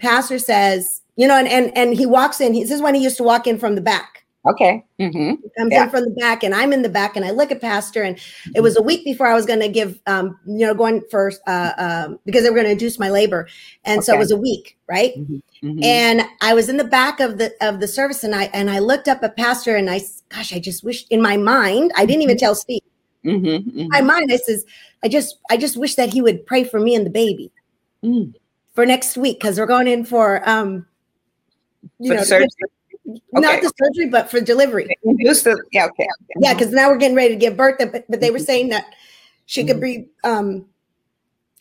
pastor 0.00 0.38
says, 0.38 1.02
you 1.16 1.28
know, 1.28 1.36
and 1.36 1.48
and 1.48 1.76
and 1.76 1.94
he 1.94 2.06
walks 2.06 2.40
in. 2.40 2.54
He, 2.54 2.62
this 2.62 2.72
is 2.72 2.82
when 2.82 2.94
he 2.94 3.02
used 3.02 3.16
to 3.18 3.22
walk 3.22 3.46
in 3.46 3.58
from 3.58 3.74
the 3.74 3.80
back. 3.80 4.24
Okay. 4.46 4.82
Mm-hmm. 4.98 5.34
Comes 5.58 5.72
yeah. 5.72 5.84
in 5.84 5.90
from 5.90 6.04
the 6.04 6.16
back, 6.18 6.42
and 6.42 6.54
I'm 6.54 6.72
in 6.72 6.80
the 6.80 6.88
back, 6.88 7.14
and 7.14 7.26
I 7.26 7.30
look 7.30 7.52
at 7.52 7.60
Pastor, 7.60 8.02
and 8.02 8.18
it 8.54 8.62
was 8.62 8.78
a 8.78 8.82
week 8.82 9.04
before 9.04 9.26
I 9.26 9.34
was 9.34 9.44
going 9.44 9.60
to 9.60 9.68
give, 9.68 10.00
um, 10.06 10.38
you 10.46 10.66
know, 10.66 10.72
going 10.72 11.02
first 11.10 11.42
uh, 11.46 11.72
um, 11.76 12.18
because 12.24 12.42
they 12.42 12.48
were 12.48 12.54
going 12.54 12.66
to 12.66 12.72
induce 12.72 12.98
my 12.98 13.10
labor, 13.10 13.48
and 13.84 13.98
okay. 13.98 14.06
so 14.06 14.14
it 14.14 14.18
was 14.18 14.30
a 14.30 14.38
week, 14.38 14.78
right? 14.88 15.12
Mm-hmm. 15.14 15.68
Mm-hmm. 15.68 15.84
And 15.84 16.22
I 16.40 16.54
was 16.54 16.70
in 16.70 16.78
the 16.78 16.84
back 16.84 17.20
of 17.20 17.36
the 17.36 17.52
of 17.60 17.80
the 17.80 17.88
service, 17.88 18.24
and 18.24 18.34
I 18.34 18.44
and 18.54 18.70
I 18.70 18.78
looked 18.78 19.08
up 19.08 19.22
at 19.22 19.36
Pastor, 19.36 19.76
and 19.76 19.90
I, 19.90 20.00
gosh, 20.30 20.54
I 20.54 20.58
just 20.58 20.82
wish 20.82 21.06
in 21.10 21.20
my 21.20 21.36
mind, 21.36 21.92
I 21.94 22.06
didn't 22.06 22.22
even 22.22 22.36
mm-hmm. 22.36 22.46
tell 22.46 22.54
Steve. 22.54 22.80
Mm-hmm. 23.26 23.68
Mm-hmm. 23.68 23.88
My 23.88 24.00
mind, 24.00 24.32
I 24.32 24.36
says, 24.36 24.64
I 25.04 25.08
just, 25.08 25.38
I 25.50 25.58
just 25.58 25.76
wish 25.76 25.96
that 25.96 26.08
he 26.08 26.22
would 26.22 26.46
pray 26.46 26.64
for 26.64 26.80
me 26.80 26.94
and 26.94 27.04
the 27.04 27.10
baby 27.10 27.52
mm. 28.02 28.32
For 28.80 28.86
next 28.86 29.18
week 29.18 29.38
because 29.38 29.58
we're 29.58 29.66
going 29.66 29.86
in 29.86 30.06
for, 30.06 30.48
um, 30.48 30.86
you 31.98 32.08
for 32.08 32.32
know, 32.32 32.46
Okay. 33.10 33.20
Not 33.32 33.60
the 33.60 33.72
surgery, 33.76 34.08
but 34.08 34.30
for 34.30 34.40
delivery. 34.40 34.88
Just 35.22 35.44
the, 35.44 35.62
yeah, 35.72 35.86
okay. 35.86 36.06
Yeah, 36.38 36.54
because 36.54 36.72
now 36.72 36.88
we're 36.88 36.96
getting 36.96 37.16
ready 37.16 37.34
to 37.34 37.36
give 37.36 37.56
birth, 37.56 37.76
but, 37.78 38.04
but 38.08 38.20
they 38.20 38.30
were 38.30 38.38
saying 38.38 38.68
that 38.70 38.86
she 39.46 39.64
could 39.64 39.76
mm-hmm. 39.76 40.04
be 40.04 40.08
um 40.24 40.64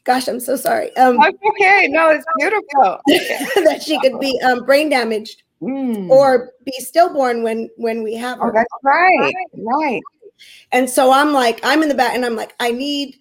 gosh, 0.04 0.28
I'm 0.28 0.40
so 0.40 0.56
sorry. 0.56 0.96
Um 0.96 1.20
okay. 1.20 1.88
No, 1.90 2.10
it's 2.10 2.26
beautiful. 2.38 3.00
that 3.66 3.82
she 3.84 4.00
could 4.00 4.20
be 4.20 4.40
um 4.46 4.64
brain 4.64 4.90
damaged 4.90 5.42
mm. 5.62 6.08
or 6.10 6.52
be 6.66 6.74
stillborn 6.78 7.42
when 7.42 7.68
when 7.78 8.04
we 8.04 8.14
have 8.16 8.38
her. 8.38 8.50
Oh, 8.50 8.54
that's 8.54 8.70
right. 8.84 9.34
Right. 9.56 10.02
And 10.72 10.88
so 10.90 11.12
I'm 11.12 11.34
like, 11.34 11.60
I'm 11.64 11.82
in 11.82 11.90
the 11.90 11.96
back 11.96 12.14
and 12.14 12.24
I'm 12.26 12.36
like, 12.36 12.54
I 12.60 12.72
need 12.72 13.18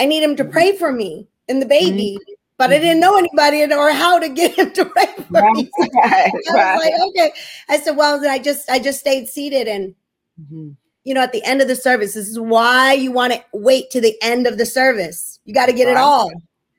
I 0.00 0.06
need 0.06 0.22
him 0.22 0.34
to 0.36 0.42
mm-hmm. 0.42 0.52
pray 0.52 0.76
for 0.76 0.90
me 0.90 1.28
and 1.48 1.62
the 1.62 1.66
baby. 1.66 2.18
Mm 2.20 2.37
but 2.58 2.72
I 2.72 2.80
didn't 2.80 3.00
know 3.00 3.16
anybody 3.16 3.62
or 3.72 3.92
how 3.92 4.18
to 4.18 4.28
get 4.28 4.54
him 4.58 4.72
to 4.72 4.84
pray 4.84 5.06
for 5.06 5.22
right, 5.30 5.54
me. 5.54 5.70
Right, 5.94 6.26
I 6.26 6.30
was 6.34 6.52
right. 6.52 6.76
like, 6.76 6.92
okay. 7.10 7.32
I 7.68 7.78
said, 7.78 7.96
well, 7.96 8.20
then 8.20 8.30
I 8.30 8.38
just 8.38 8.68
I 8.68 8.80
just 8.80 8.98
stayed 9.00 9.28
seated 9.28 9.68
and 9.68 9.94
mm-hmm. 10.40 10.70
you 11.04 11.14
know, 11.14 11.22
at 11.22 11.32
the 11.32 11.42
end 11.44 11.62
of 11.62 11.68
the 11.68 11.76
service, 11.76 12.14
this 12.14 12.28
is 12.28 12.38
why 12.38 12.92
you 12.92 13.12
want 13.12 13.32
to 13.32 13.42
wait 13.52 13.90
to 13.90 14.00
the 14.00 14.16
end 14.20 14.46
of 14.46 14.58
the 14.58 14.66
service. 14.66 15.38
You 15.44 15.54
got 15.54 15.66
to 15.66 15.72
get 15.72 15.88
it 15.88 15.96
all. 15.96 16.30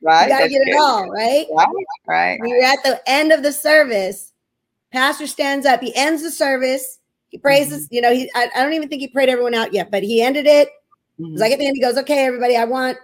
Right. 0.02 0.24
You 0.24 0.30
got 0.30 0.44
to 0.44 0.50
get 0.50 0.60
good. 0.60 0.70
it 0.70 0.78
all, 0.78 1.10
right? 1.10 1.48
Right. 1.52 1.68
Right. 2.08 2.40
We're 2.42 2.64
at 2.64 2.84
the 2.84 3.02
end 3.08 3.32
of 3.32 3.42
the 3.42 3.52
service. 3.52 4.34
Pastor 4.92 5.28
stands 5.28 5.66
up. 5.66 5.82
He 5.82 5.96
ends 5.96 6.24
the 6.24 6.32
service. 6.32 7.00
He 7.30 7.38
praises, 7.38 7.86
mm-hmm. 7.86 7.96
you 7.96 8.02
know, 8.02 8.14
he 8.14 8.30
I, 8.36 8.50
I, 8.56 8.64
don't 8.64 8.74
even 8.74 8.90
think 8.90 9.02
he 9.02 9.08
prayed 9.08 9.30
everyone 9.30 9.54
out 9.54 9.74
yet, 9.74 9.92
but 9.92 10.04
he 10.04 10.22
ended 10.22 10.46
it. 10.46 10.70
Mm-hmm. 11.20 11.36
Like 11.36 11.52
at 11.52 11.60
the 11.60 11.68
end, 11.68 11.78
he 11.78 11.82
goes, 11.82 11.98
Okay, 11.98 12.26
everybody, 12.26 12.58
I 12.58 12.66
want 12.66 12.98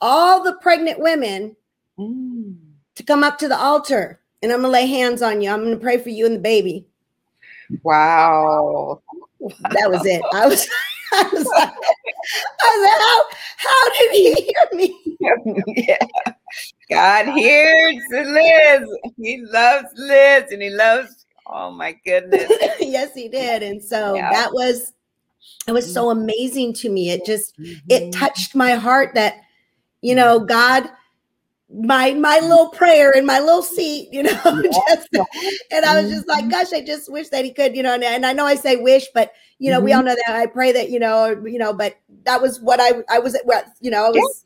all 0.00 0.42
the 0.42 0.54
pregnant 0.60 1.00
women 1.00 1.56
mm. 1.98 2.56
to 2.94 3.02
come 3.02 3.24
up 3.24 3.38
to 3.38 3.48
the 3.48 3.58
altar 3.58 4.20
and 4.42 4.52
I'm 4.52 4.60
gonna 4.60 4.72
lay 4.72 4.86
hands 4.86 5.22
on 5.22 5.40
you. 5.40 5.50
I'm 5.50 5.64
gonna 5.64 5.76
pray 5.76 5.98
for 5.98 6.10
you 6.10 6.26
and 6.26 6.36
the 6.36 6.40
baby. 6.40 6.86
Wow. 7.82 9.02
That 9.40 9.90
was 9.90 10.04
it. 10.06 10.22
I 10.32 10.46
was 10.46 10.68
I 11.12 11.22
was 11.32 11.46
like, 11.46 11.72
I 12.60 12.74
said, 12.84 13.00
how, 13.00 13.24
how 13.56 13.90
did 13.98 14.10
he 14.12 14.34
hear 14.42 14.68
me? 14.72 15.16
yeah. 15.76 16.32
God 16.90 17.26
hears 17.34 18.02
Liz. 18.10 18.88
He 19.16 19.42
loves 19.46 19.88
Liz 19.96 20.52
and 20.52 20.62
he 20.62 20.70
loves, 20.70 21.26
oh 21.46 21.70
my 21.70 21.96
goodness. 22.04 22.50
yes, 22.80 23.14
he 23.14 23.28
did. 23.28 23.62
And 23.62 23.82
so 23.82 24.14
yeah. 24.14 24.30
that 24.30 24.52
was 24.52 24.92
it 25.66 25.72
was 25.72 25.92
so 25.92 26.10
amazing 26.10 26.74
to 26.74 26.88
me. 26.88 27.10
It 27.10 27.24
just 27.24 27.58
mm-hmm. 27.58 27.78
it 27.88 28.12
touched 28.12 28.54
my 28.54 28.72
heart 28.72 29.14
that, 29.14 29.40
you 30.02 30.14
know, 30.14 30.40
God 30.40 30.90
my 31.70 32.14
my 32.14 32.38
little 32.40 32.70
prayer 32.70 33.10
in 33.12 33.26
my 33.26 33.40
little 33.40 33.62
seat, 33.62 34.08
you 34.10 34.22
know, 34.22 34.30
just, 34.62 35.08
and 35.70 35.84
I 35.84 36.00
was 36.00 36.10
just 36.10 36.26
like, 36.26 36.44
mm-hmm. 36.44 36.50
gosh, 36.50 36.72
I 36.72 36.80
just 36.80 37.12
wish 37.12 37.28
that 37.28 37.44
he 37.44 37.52
could, 37.52 37.76
you 37.76 37.82
know, 37.82 37.94
and, 37.94 38.04
and 38.04 38.24
I 38.24 38.32
know 38.32 38.46
I 38.46 38.54
say 38.54 38.76
wish, 38.76 39.06
but 39.12 39.32
you 39.58 39.70
know, 39.70 39.78
mm-hmm. 39.78 39.84
we 39.84 39.92
all 39.92 40.02
know 40.02 40.14
that 40.14 40.34
I 40.34 40.46
pray 40.46 40.72
that, 40.72 40.90
you 40.90 40.98
know, 40.98 41.28
you 41.44 41.58
know, 41.58 41.74
but 41.74 41.96
that 42.24 42.40
was 42.40 42.60
what 42.60 42.80
I 42.80 43.02
I 43.10 43.18
was 43.18 43.34
at 43.34 43.44
well, 43.44 43.62
you 43.80 43.90
know, 43.90 44.06
I 44.06 44.08
was 44.08 44.44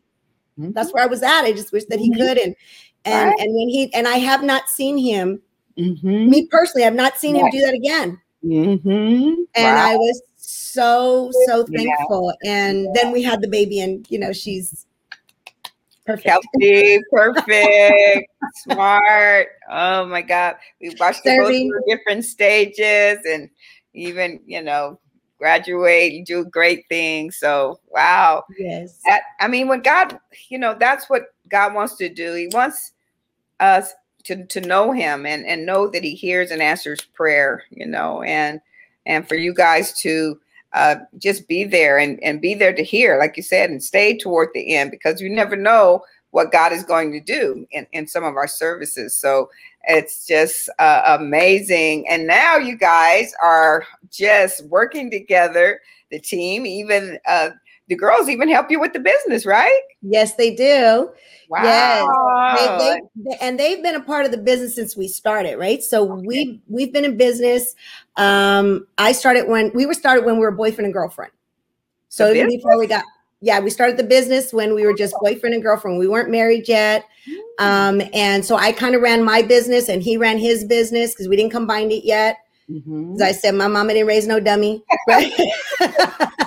yeah. 0.57 0.65
mm-hmm. 0.65 0.73
that's 0.73 0.93
where 0.93 1.05
I 1.05 1.07
was 1.07 1.23
at. 1.23 1.43
I 1.43 1.53
just 1.53 1.73
wish 1.73 1.85
that 1.87 2.01
he 2.01 2.11
mm-hmm. 2.11 2.21
could 2.21 2.39
and 2.39 2.57
and 3.05 3.29
right. 3.29 3.41
and 3.41 3.55
when 3.55 3.69
he 3.69 3.93
and 3.95 4.09
I 4.09 4.17
have 4.17 4.43
not 4.43 4.69
seen 4.69 4.99
him, 4.99 5.41
mm-hmm. 5.79 6.29
me 6.29 6.47
personally, 6.47 6.87
I've 6.87 6.95
not 6.95 7.19
seen 7.19 7.37
him 7.37 7.49
do 7.51 7.61
that 7.61 7.75
again. 7.75 8.21
Mm-hmm. 8.45 9.43
And 9.55 9.77
wow. 9.77 9.91
I 9.91 9.95
was 9.95 10.23
so 10.37 11.31
so 11.47 11.65
thankful. 11.65 12.35
Yeah. 12.43 12.53
And 12.53 12.95
then 12.95 13.13
we 13.13 13.23
had 13.23 13.41
the 13.41 13.49
baby, 13.49 13.81
and 13.81 14.05
you 14.11 14.19
know, 14.19 14.33
she's 14.33 14.87
Perfect. 16.07 16.27
Healthy, 16.27 17.01
perfect, 17.13 18.29
smart. 18.55 19.49
Oh 19.71 20.05
my 20.07 20.23
God. 20.23 20.57
We 20.81 20.95
watched 20.99 21.23
them 21.23 21.39
go 21.39 21.47
through 21.49 21.83
different 21.87 22.25
stages 22.25 23.19
and 23.25 23.49
even, 23.95 24.41
you 24.45 24.63
know, 24.63 24.99
graduate, 25.39 26.25
do 26.27 26.45
great 26.45 26.85
things. 26.89 27.37
So 27.37 27.79
wow. 27.89 28.45
Yes. 28.59 29.01
That, 29.07 29.23
I 29.41 29.47
mean, 29.47 29.69
when 29.69 29.81
God, 29.81 30.19
you 30.49 30.59
know, 30.59 30.75
that's 30.79 31.09
what 31.09 31.27
God 31.49 31.75
wants 31.75 31.97
to 31.97 32.09
do. 32.09 32.35
He 32.35 32.49
wants 32.49 32.93
us 33.61 33.93
to, 34.25 34.45
to 34.47 34.61
know 34.61 34.93
him 34.93 35.25
and, 35.25 35.47
and 35.47 35.67
know 35.67 35.89
that 35.89 36.03
he 36.03 36.15
hears 36.15 36.51
and 36.51 36.63
answers 36.63 37.01
prayer, 37.01 37.65
you 37.71 37.87
know, 37.87 38.23
and 38.23 38.61
and 39.05 39.29
for 39.29 39.35
you 39.35 39.53
guys 39.53 39.93
to 40.01 40.39
uh, 40.75 40.97
just 41.19 41.49
be 41.49 41.65
there 41.65 41.99
and, 41.99 42.23
and 42.23 42.41
be 42.41 42.55
there 42.55 42.73
to 42.73 42.83
hear, 42.83 43.19
like 43.19 43.37
you 43.37 43.43
said, 43.43 43.71
and 43.71 43.83
stay 43.83 44.17
toward 44.17 44.49
the 44.55 44.75
end 44.75 44.91
because 44.91 45.21
you 45.21 45.29
never 45.29 45.57
know 45.57 46.03
what 46.31 46.51
God 46.51 46.73
is 46.73 46.83
going 46.83 47.13
to 47.13 47.21
do 47.21 47.67
in, 47.71 47.87
in 47.93 48.07
some 48.07 48.25
of 48.25 48.37
our 48.37 48.49
services. 48.49 49.15
So 49.15 49.51
it's 49.85 50.27
just 50.27 50.71
uh, 50.79 51.17
amazing. 51.21 52.09
And 52.09 52.27
now 52.27 52.57
you 52.57 52.77
guys 52.77 53.35
are 53.43 53.85
just 54.11 54.65
working 54.67 55.11
together, 55.11 55.81
the 56.11 56.19
team, 56.19 56.65
even 56.65 57.19
uh, 57.27 57.51
the 57.93 57.99
girls 57.99 58.27
even 58.31 58.49
help 58.49 58.71
you 58.71 58.81
with 58.81 58.95
the 58.95 59.01
business, 59.01 59.45
right? 59.45 59.83
Yes, 60.01 60.37
they 60.37 60.55
do. 60.55 61.11
Wow. 61.51 61.63
Yes. 61.63 62.79
They, 62.81 63.01
they, 63.23 63.37
and 63.43 63.61
they've 63.61 63.83
been 63.83 63.95
a 63.95 64.01
part 64.01 64.25
of 64.25 64.31
the 64.31 64.39
business 64.39 64.75
since 64.75 64.97
we 64.97 65.09
started, 65.09 65.59
right? 65.59 65.83
So 65.83 66.11
okay. 66.11 66.27
we 66.27 66.63
we've 66.69 66.91
been 66.91 67.05
in 67.05 67.19
business. 67.19 67.75
Um, 68.17 68.87
I 68.97 69.13
started 69.13 69.47
when 69.47 69.71
we 69.75 69.85
were 69.85 69.93
started 69.93 70.25
when 70.25 70.37
we 70.37 70.41
were 70.41 70.53
boyfriend 70.53 70.87
and 70.87 70.95
girlfriend. 70.95 71.33
So 72.09 72.33
before 72.33 72.79
we 72.79 72.87
got 72.87 73.05
yeah, 73.43 73.61
we 73.61 73.69
started 73.69 73.99
the 73.99 74.05
business 74.05 74.55
when 74.55 74.75
we 74.75 74.87
were 74.87 74.95
just 74.95 75.15
boyfriend 75.21 75.53
and 75.53 75.63
girlfriend. 75.63 75.99
We 75.99 76.09
weren't 76.09 76.31
married 76.31 76.69
yet. 76.69 77.05
Mm. 77.29 78.01
Um, 78.01 78.09
and 78.15 78.43
so 78.43 78.57
I 78.57 78.73
kind 78.73 78.95
of 78.95 79.03
ran 79.03 79.23
my 79.23 79.43
business 79.43 79.91
and 79.91 80.03
he 80.03 80.17
ran 80.17 80.39
his 80.39 80.65
business 80.65 81.13
because 81.13 81.29
we 81.29 81.37
didn't 81.37 81.53
combine 81.53 81.91
it 81.91 82.05
yet. 82.05 82.39
Mm-hmm. 82.71 83.17
As 83.17 83.23
I 83.23 83.33
said, 83.33 83.55
my 83.55 83.67
mama 83.67 83.93
didn't 83.93 84.09
raise 84.09 84.27
no 84.27 84.41
dummy. 84.41 84.83
Right? 85.09 85.33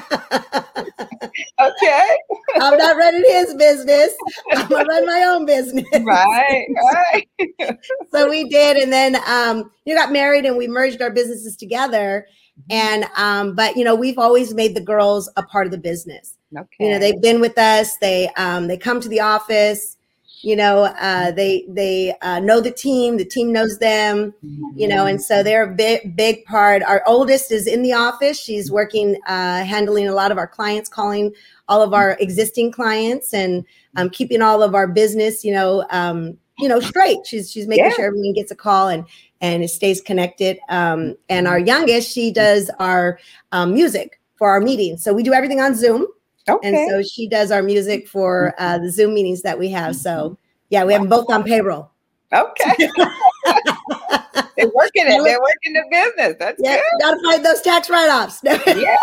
okay. 1.67 2.17
I'm 2.55 2.77
not 2.77 2.97
running 2.97 3.23
his 3.27 3.55
business. 3.55 4.13
I'm 4.51 4.67
gonna 4.67 4.85
run 4.85 5.05
my 5.05 5.23
own 5.25 5.45
business. 5.45 5.85
Right, 6.01 6.65
right. 6.93 7.27
so 8.11 8.29
we 8.29 8.47
did, 8.49 8.77
and 8.77 8.91
then 8.91 9.17
um, 9.27 9.71
you 9.85 9.95
got 9.95 10.11
married, 10.11 10.45
and 10.45 10.57
we 10.57 10.67
merged 10.67 11.01
our 11.01 11.11
businesses 11.11 11.55
together. 11.55 12.27
Mm-hmm. 12.59 12.71
And 12.71 13.05
um, 13.17 13.55
but 13.55 13.75
you 13.75 13.83
know, 13.83 13.95
we've 13.95 14.19
always 14.19 14.53
made 14.53 14.75
the 14.75 14.81
girls 14.81 15.29
a 15.37 15.43
part 15.43 15.65
of 15.65 15.71
the 15.71 15.77
business. 15.77 16.37
Okay. 16.57 16.85
You 16.85 16.91
know, 16.91 16.99
they've 16.99 17.21
been 17.21 17.41
with 17.41 17.57
us. 17.57 17.97
They 17.97 18.29
um, 18.37 18.67
they 18.67 18.77
come 18.77 19.01
to 19.01 19.09
the 19.09 19.19
office 19.19 19.94
you 20.41 20.55
know 20.55 20.83
uh, 20.99 21.31
they 21.31 21.65
they 21.67 22.13
uh, 22.21 22.39
know 22.39 22.59
the 22.59 22.71
team 22.71 23.17
the 23.17 23.25
team 23.25 23.51
knows 23.51 23.77
them 23.79 24.33
you 24.75 24.87
know 24.87 25.05
and 25.05 25.21
so 25.21 25.41
they're 25.43 25.63
a 25.63 25.73
big 25.73 26.15
big 26.15 26.43
part. 26.45 26.83
Our 26.83 27.03
oldest 27.05 27.51
is 27.51 27.67
in 27.67 27.81
the 27.81 27.93
office. 27.93 28.39
She's 28.39 28.71
working 28.71 29.17
uh, 29.27 29.63
handling 29.63 30.07
a 30.07 30.13
lot 30.13 30.31
of 30.31 30.37
our 30.37 30.47
clients 30.47 30.89
calling 30.89 31.33
all 31.67 31.81
of 31.81 31.93
our 31.93 32.17
existing 32.19 32.71
clients 32.71 33.33
and 33.33 33.65
um, 33.95 34.09
keeping 34.09 34.41
all 34.41 34.61
of 34.61 34.75
our 34.75 34.87
business 34.87 35.43
you 35.43 35.53
know 35.53 35.85
um, 35.89 36.37
you 36.59 36.67
know 36.67 36.79
straight. 36.79 37.25
She's 37.25 37.51
she's 37.51 37.67
making 37.67 37.85
yeah. 37.85 37.91
sure 37.91 38.05
everyone 38.05 38.33
gets 38.33 38.51
a 38.51 38.55
call 38.55 38.89
and 38.89 39.05
and 39.41 39.63
it 39.63 39.69
stays 39.69 40.01
connected 40.01 40.57
um, 40.69 41.15
and 41.29 41.47
our 41.47 41.59
youngest 41.59 42.11
she 42.11 42.31
does 42.31 42.69
our 42.79 43.19
um, 43.51 43.73
music 43.73 44.19
for 44.35 44.49
our 44.49 44.59
meetings. 44.59 45.03
So 45.03 45.13
we 45.13 45.23
do 45.23 45.33
everything 45.33 45.59
on 45.59 45.75
zoom 45.75 46.07
Okay. 46.47 46.67
And 46.67 46.89
so 46.89 47.01
she 47.01 47.27
does 47.27 47.51
our 47.51 47.63
music 47.63 48.07
for 48.07 48.53
uh, 48.59 48.77
the 48.77 48.91
Zoom 48.91 49.13
meetings 49.13 49.41
that 49.41 49.57
we 49.57 49.69
have. 49.69 49.95
So 49.95 50.37
yeah, 50.69 50.83
we 50.83 50.93
have 50.93 51.01
them 51.01 51.09
both 51.09 51.29
on 51.29 51.43
payroll. 51.43 51.91
Okay. 52.33 52.75
They're 54.57 54.71
working 54.73 55.05
it. 55.05 55.23
They're 55.23 55.39
working 55.39 55.73
the 55.73 55.83
business. 55.91 56.35
That's 56.39 56.61
yeah, 56.63 56.75
good. 56.75 57.01
Gotta 57.01 57.21
find 57.23 57.45
those 57.45 57.61
tax 57.61 57.89
write-offs. 57.89 58.41
yeah. 58.43 58.95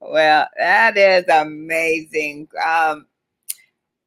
well, 0.00 0.46
that 0.56 0.96
is 0.96 1.24
amazing. 1.28 2.48
Um, 2.64 3.06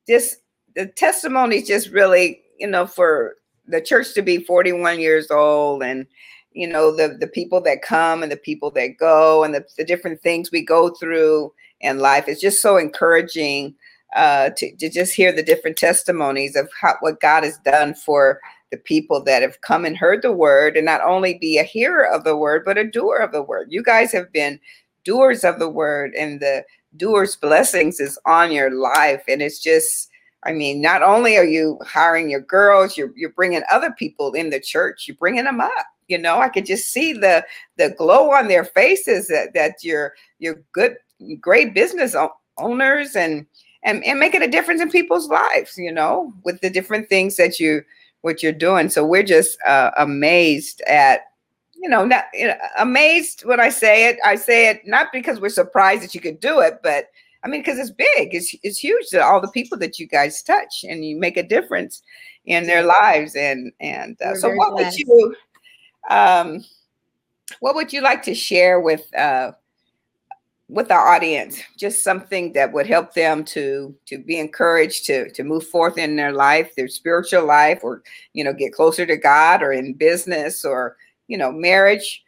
just 0.08 0.38
the 0.76 0.88
testimony 0.88 1.62
just 1.62 1.90
really, 1.90 2.42
you 2.58 2.68
know, 2.68 2.86
for 2.86 3.36
the 3.68 3.82
church 3.82 4.14
to 4.14 4.22
be 4.22 4.38
41 4.40 5.00
years 5.00 5.30
old 5.30 5.84
and 5.84 6.08
you 6.58 6.68
know 6.68 6.92
the 6.96 7.10
the 7.10 7.28
people 7.28 7.62
that 7.62 7.84
come 7.84 8.24
and 8.24 8.32
the 8.32 8.38
people 8.38 8.72
that 8.72 8.98
go 8.98 9.44
and 9.44 9.54
the, 9.54 9.64
the 9.78 9.86
different 9.86 10.22
things 10.22 10.52
we 10.52 10.66
go 10.66 10.90
through 10.90 11.54
in 11.82 12.00
life. 12.00 12.28
Is 12.28 12.42
just 12.42 12.64
so 12.64 12.78
encouraging 12.78 13.76
uh, 14.16 14.50
to, 14.58 14.76
to 14.78 14.90
just 14.90 15.14
hear 15.14 15.32
the 15.32 15.44
different 15.44 15.78
testimonies 15.78 16.56
of 16.56 16.68
how, 16.82 16.96
what 17.02 17.20
God 17.20 17.44
has 17.44 17.60
done 17.60 17.94
for 17.94 18.40
the 18.72 18.78
people 18.78 19.24
that 19.24 19.44
have 19.44 19.62
come 19.62 19.86
and 19.86 19.96
heard 19.96 20.24
the 20.24 20.32
word 20.32 20.76
and 20.76 20.86
not 20.86 21.02
only 21.02 21.38
be 21.38 21.60
a 21.60 21.64
hearer 21.64 22.06
of 22.06 22.24
the 22.24 22.36
word 22.36 22.64
but 22.66 22.78
a 22.78 22.90
doer 22.90 23.18
of 23.18 23.32
the 23.32 23.44
word. 23.44 23.68
You 23.70 23.84
guys 23.84 24.12
have 24.12 24.32
been 24.34 24.60
doers 25.04 25.44
of 25.44 25.60
the 25.60 25.70
word 25.70 26.14
and 26.18 26.40
the 26.40 26.66
doers 26.98 27.36
blessings 27.36 28.00
is 28.00 28.18
on 28.26 28.52
your 28.52 28.72
life. 28.72 29.24
And 29.28 29.44
it's 29.44 29.60
just 29.60 30.10
I 30.44 30.54
mean, 30.54 30.82
not 30.82 31.04
only 31.04 31.38
are 31.38 31.46
you 31.46 31.78
hiring 31.86 32.32
your 32.32 32.42
girls, 32.42 32.98
you're 32.98 33.14
you're 33.16 33.30
bringing 33.30 33.62
other 33.72 33.92
people 33.92 34.34
in 34.34 34.50
the 34.50 34.60
church. 34.60 35.08
You're 35.08 35.18
bringing 35.18 35.44
them 35.44 35.62
up 35.62 35.86
you 36.08 36.18
know 36.18 36.40
i 36.40 36.50
could 36.50 36.66
just 36.66 36.92
see 36.92 37.14
the 37.14 37.46
the 37.78 37.90
glow 37.98 38.32
on 38.32 38.48
their 38.48 38.66
faces 38.66 39.28
that 39.28 39.54
that 39.54 39.76
you're 39.84 40.14
you're 40.40 40.62
good 40.72 40.96
great 41.40 41.74
business 41.74 42.16
owners 42.58 43.16
and 43.16 43.46
and, 43.84 44.04
and 44.04 44.20
making 44.20 44.42
a 44.42 44.48
difference 44.48 44.82
in 44.82 44.90
people's 44.90 45.30
lives 45.30 45.78
you 45.78 45.92
know 45.92 46.34
with 46.44 46.60
the 46.62 46.70
different 46.70 47.10
things 47.10 47.38
that 47.38 47.60
you 47.60 47.82
what 48.22 48.44
you're 48.44 48.52
doing. 48.52 48.90
So 48.90 49.06
we're 49.06 49.24
just 49.24 49.58
uh, 49.66 49.92
amazed 49.98 50.82
at 50.82 51.22
you 51.76 51.88
know 51.90 52.04
not 52.04 52.26
you 52.34 52.48
know, 52.48 52.56
amazed 52.80 53.46
when 53.46 53.60
i 53.60 53.70
say 53.70 54.10
it 54.10 54.18
i 54.26 54.34
say 54.34 54.68
it 54.68 54.82
not 54.88 55.10
because 55.14 55.40
we're 55.40 55.48
surprised 55.48 56.02
that 56.02 56.16
you 56.16 56.20
could 56.20 56.40
do 56.40 56.60
it 56.60 56.80
but 56.82 57.06
i 57.44 57.48
mean 57.48 57.62
because 57.62 57.78
it's 57.78 57.92
big 57.92 58.34
it's, 58.34 58.56
it's 58.64 58.80
huge 58.80 59.06
to 59.10 59.24
all 59.24 59.40
the 59.40 59.48
people 59.50 59.78
that 59.78 60.00
you 60.00 60.08
guys 60.08 60.42
touch 60.42 60.84
and 60.90 61.06
you 61.06 61.16
make 61.16 61.38
a 61.38 61.48
difference 61.48 62.02
in 62.46 62.66
their 62.66 62.82
lives 62.82 63.36
and 63.36 63.72
and 63.80 64.20
uh, 64.24 64.34
so 64.34 64.50
what 64.56 64.74
would 64.74 64.92
you 64.96 65.36
um, 66.10 66.64
what 67.60 67.76
would 67.76 67.94
you 67.94 68.02
like 68.02 68.24
to 68.24 68.36
share 68.36 68.80
with 68.80 69.14
uh, 69.16 69.52
with 70.70 70.92
our 70.92 71.08
audience? 71.08 71.62
Just 71.78 72.04
something 72.04 72.54
that 72.54 72.74
would 72.74 72.88
help 72.88 73.14
them 73.14 73.44
to 73.46 73.96
to 74.08 74.18
be 74.18 74.40
encouraged 74.40 75.06
to 75.06 75.30
to 75.32 75.44
move 75.44 75.68
forth 75.68 75.98
in 75.98 76.16
their 76.16 76.34
life, 76.34 76.76
their 76.76 76.88
spiritual 76.88 77.46
life, 77.46 77.80
or 77.84 78.04
you 78.34 78.44
know, 78.44 78.54
get 78.54 78.74
closer 78.74 79.06
to 79.06 79.18
God, 79.18 79.62
or 79.62 79.72
in 79.72 79.94
business, 79.94 80.66
or 80.66 80.98
you 81.28 81.38
know, 81.38 81.52
marriage, 81.52 82.24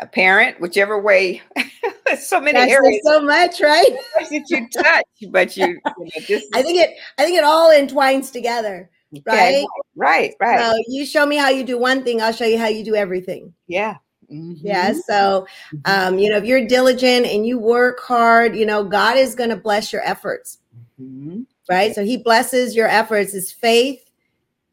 a 0.00 0.06
parent, 0.06 0.60
whichever 0.60 1.00
way. 1.00 1.42
so 2.18 2.40
many 2.40 2.58
Gosh, 2.58 2.70
areas. 2.70 3.00
so 3.04 3.20
much, 3.20 3.60
right? 3.60 3.96
that 4.30 4.44
you 4.48 4.68
touch, 4.70 5.04
but 5.30 5.56
you. 5.56 5.66
you 5.66 5.80
know, 5.84 6.26
just, 6.26 6.46
I 6.54 6.62
think 6.62 6.78
it. 6.78 6.96
I 7.18 7.24
think 7.24 7.38
it 7.38 7.44
all 7.44 7.70
entwines 7.70 8.30
together. 8.30 8.90
Right? 9.24 9.64
Right, 9.94 10.34
right. 10.40 10.60
So 10.60 10.76
you 10.88 11.06
show 11.06 11.26
me 11.26 11.36
how 11.36 11.48
you 11.48 11.64
do 11.64 11.78
one 11.78 12.04
thing, 12.04 12.20
I'll 12.20 12.32
show 12.32 12.44
you 12.44 12.58
how 12.58 12.68
you 12.68 12.84
do 12.84 12.94
everything. 12.94 13.54
Yeah. 13.66 13.96
Mm-hmm. 14.30 14.66
Yeah. 14.66 14.92
So, 14.92 15.46
mm-hmm. 15.72 15.78
um, 15.84 16.18
you 16.18 16.30
know, 16.30 16.36
if 16.36 16.44
you're 16.44 16.66
diligent 16.66 17.26
and 17.26 17.46
you 17.46 17.58
work 17.58 18.00
hard, 18.00 18.56
you 18.56 18.66
know, 18.66 18.84
God 18.84 19.16
is 19.16 19.34
going 19.34 19.50
to 19.50 19.56
bless 19.56 19.92
your 19.92 20.02
efforts. 20.02 20.58
Mm-hmm. 21.00 21.42
Right. 21.68 21.94
So 21.94 22.04
he 22.04 22.16
blesses 22.16 22.74
your 22.74 22.88
efforts, 22.88 23.32
his 23.32 23.52
faith 23.52 24.10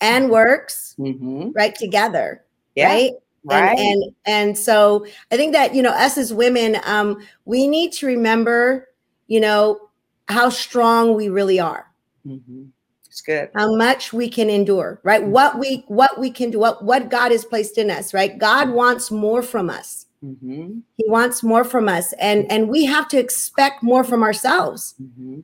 and 0.02 0.30
works, 0.30 0.96
mm-hmm. 1.00 1.52
right? 1.54 1.74
Together. 1.74 2.44
Yeah. 2.76 2.90
Right. 2.90 3.12
Right. 3.46 3.78
And, 3.78 4.04
and 4.04 4.16
and 4.26 4.58
so 4.58 5.06
I 5.30 5.36
think 5.36 5.52
that 5.52 5.76
you 5.76 5.82
know 5.82 5.92
us 5.92 6.18
as 6.18 6.34
women, 6.34 6.78
um, 6.86 7.18
we 7.44 7.68
need 7.68 7.92
to 7.94 8.08
remember, 8.08 8.88
you 9.28 9.42
know, 9.42 9.90
how 10.30 10.50
strong 10.50 11.14
we 11.14 11.28
really 11.28 11.60
are. 11.60 11.92
Mm-hmm. 12.26 12.66
It's 13.14 13.22
good. 13.22 13.52
How 13.54 13.76
much 13.76 14.12
we 14.12 14.28
can 14.28 14.50
endure, 14.50 15.00
right? 15.04 15.22
Mm-hmm. 15.22 15.30
What 15.30 15.60
we 15.60 15.84
what 15.88 16.20
we 16.20 16.32
can 16.32 16.50
do, 16.50 16.58
what 16.58 16.84
what 16.84 17.12
God 17.12 17.32
has 17.32 17.46
placed 17.46 17.78
in 17.78 17.92
us, 17.92 18.12
right? 18.12 18.40
God 18.40 18.72
wants 18.72 19.12
more 19.12 19.44
from 19.44 19.70
us. 19.70 20.08
Mm-hmm. 20.26 20.80
He 20.98 21.06
wants 21.08 21.44
more 21.44 21.64
from 21.64 21.88
us, 21.88 22.12
and 22.14 22.52
and 22.52 22.70
we 22.70 22.86
have 22.86 23.08
to 23.10 23.20
expect 23.20 23.84
more 23.84 24.04
from 24.04 24.24
ourselves. 24.24 24.96
Mm-hmm. 25.00 25.42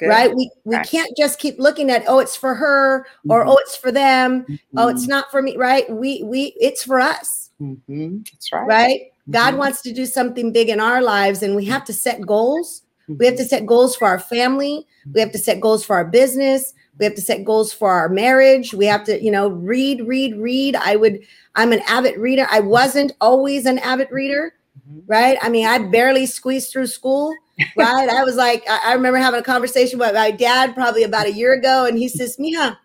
Right? 0.00 0.32
We 0.32 0.48
we 0.62 0.76
right. 0.76 0.86
can't 0.86 1.10
just 1.18 1.40
keep 1.40 1.58
looking 1.58 1.90
at 1.90 2.04
oh 2.06 2.20
it's 2.20 2.36
for 2.36 2.54
her 2.54 3.04
or 3.28 3.40
mm-hmm. 3.40 3.50
oh 3.50 3.56
it's 3.62 3.76
for 3.76 3.90
them 3.90 4.46
oh 4.76 4.86
it's 4.86 5.02
mm-hmm. 5.02 5.10
not 5.10 5.32
for 5.32 5.42
me. 5.42 5.56
Right? 5.56 5.90
We 5.90 6.22
we 6.22 6.54
it's 6.60 6.84
for 6.84 7.00
us. 7.00 7.50
Mm-hmm. 7.60 8.18
That's 8.30 8.52
right. 8.52 8.68
Right? 8.68 9.00
God 9.28 9.56
wants 9.56 9.82
to 9.82 9.92
do 9.92 10.06
something 10.06 10.52
big 10.52 10.68
in 10.68 10.78
our 10.78 11.02
lives, 11.02 11.42
and 11.42 11.56
we 11.56 11.64
have 11.64 11.84
to 11.86 11.92
set 11.92 12.24
goals. 12.24 12.84
We 13.08 13.26
have 13.26 13.36
to 13.36 13.44
set 13.44 13.66
goals 13.66 13.96
for 13.96 14.06
our 14.06 14.20
family. 14.20 14.86
We 15.12 15.20
have 15.20 15.32
to 15.32 15.38
set 15.38 15.60
goals 15.60 15.84
for 15.84 15.96
our 15.96 16.04
business. 16.04 16.74
We 16.98 17.04
have 17.04 17.14
to 17.14 17.20
set 17.20 17.44
goals 17.44 17.72
for 17.72 17.90
our 17.90 18.08
marriage. 18.08 18.74
We 18.74 18.86
have 18.86 19.04
to, 19.04 19.22
you 19.22 19.30
know, 19.30 19.48
read, 19.48 20.06
read, 20.06 20.36
read. 20.36 20.76
I 20.76 20.96
would, 20.96 21.20
I'm 21.54 21.72
an 21.72 21.80
avid 21.86 22.16
reader. 22.16 22.46
I 22.50 22.60
wasn't 22.60 23.12
always 23.20 23.66
an 23.66 23.78
avid 23.78 24.08
reader, 24.10 24.54
mm-hmm. 24.88 25.00
right? 25.06 25.38
I 25.40 25.48
mean, 25.48 25.66
I 25.66 25.78
barely 25.78 26.26
squeezed 26.26 26.72
through 26.72 26.88
school, 26.88 27.34
right? 27.76 28.08
I 28.08 28.24
was 28.24 28.36
like, 28.36 28.64
I, 28.68 28.80
I, 28.86 28.94
remember 28.94 29.18
having 29.18 29.40
a 29.40 29.44
conversation 29.44 29.98
with 29.98 30.14
my 30.14 30.30
dad 30.30 30.74
probably 30.74 31.04
about 31.04 31.26
a 31.26 31.32
year 31.32 31.52
ago, 31.52 31.84
and 31.84 31.96
he 31.98 32.08
says, 32.08 32.38
Mia, 32.38 32.78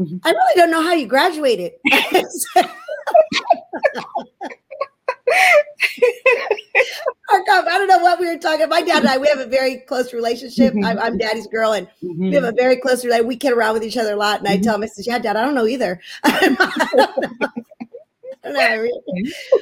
mm-hmm. 0.00 0.16
I 0.24 0.30
really 0.30 0.54
don't 0.56 0.70
know 0.70 0.82
how 0.82 0.94
you 0.94 1.06
graduated. 1.06 1.72
I 7.52 7.78
don't 7.78 7.88
know 7.88 7.98
what 7.98 8.18
we 8.18 8.26
were 8.26 8.38
talking. 8.38 8.62
About. 8.62 8.70
My 8.70 8.82
dad 8.82 9.00
and 9.00 9.08
I, 9.08 9.18
we 9.18 9.28
have 9.28 9.38
a 9.38 9.46
very 9.46 9.78
close 9.78 10.12
relationship. 10.12 10.74
I'm, 10.84 10.98
I'm 10.98 11.18
daddy's 11.18 11.46
girl, 11.46 11.72
and 11.72 11.86
mm-hmm. 12.02 12.28
we 12.28 12.34
have 12.34 12.44
a 12.44 12.52
very 12.52 12.76
close 12.76 13.04
relationship. 13.04 13.28
We 13.28 13.36
kid 13.36 13.52
around 13.52 13.74
with 13.74 13.84
each 13.84 13.96
other 13.96 14.14
a 14.14 14.16
lot. 14.16 14.40
And 14.40 14.48
I 14.48 14.54
mm-hmm. 14.54 14.62
tell 14.62 14.74
him, 14.76 14.82
I 14.82 14.86
says, 14.86 15.06
"Yeah, 15.06 15.18
Dad, 15.18 15.36
I 15.36 15.42
don't 15.42 15.54
know 15.54 15.66
either." 15.66 16.00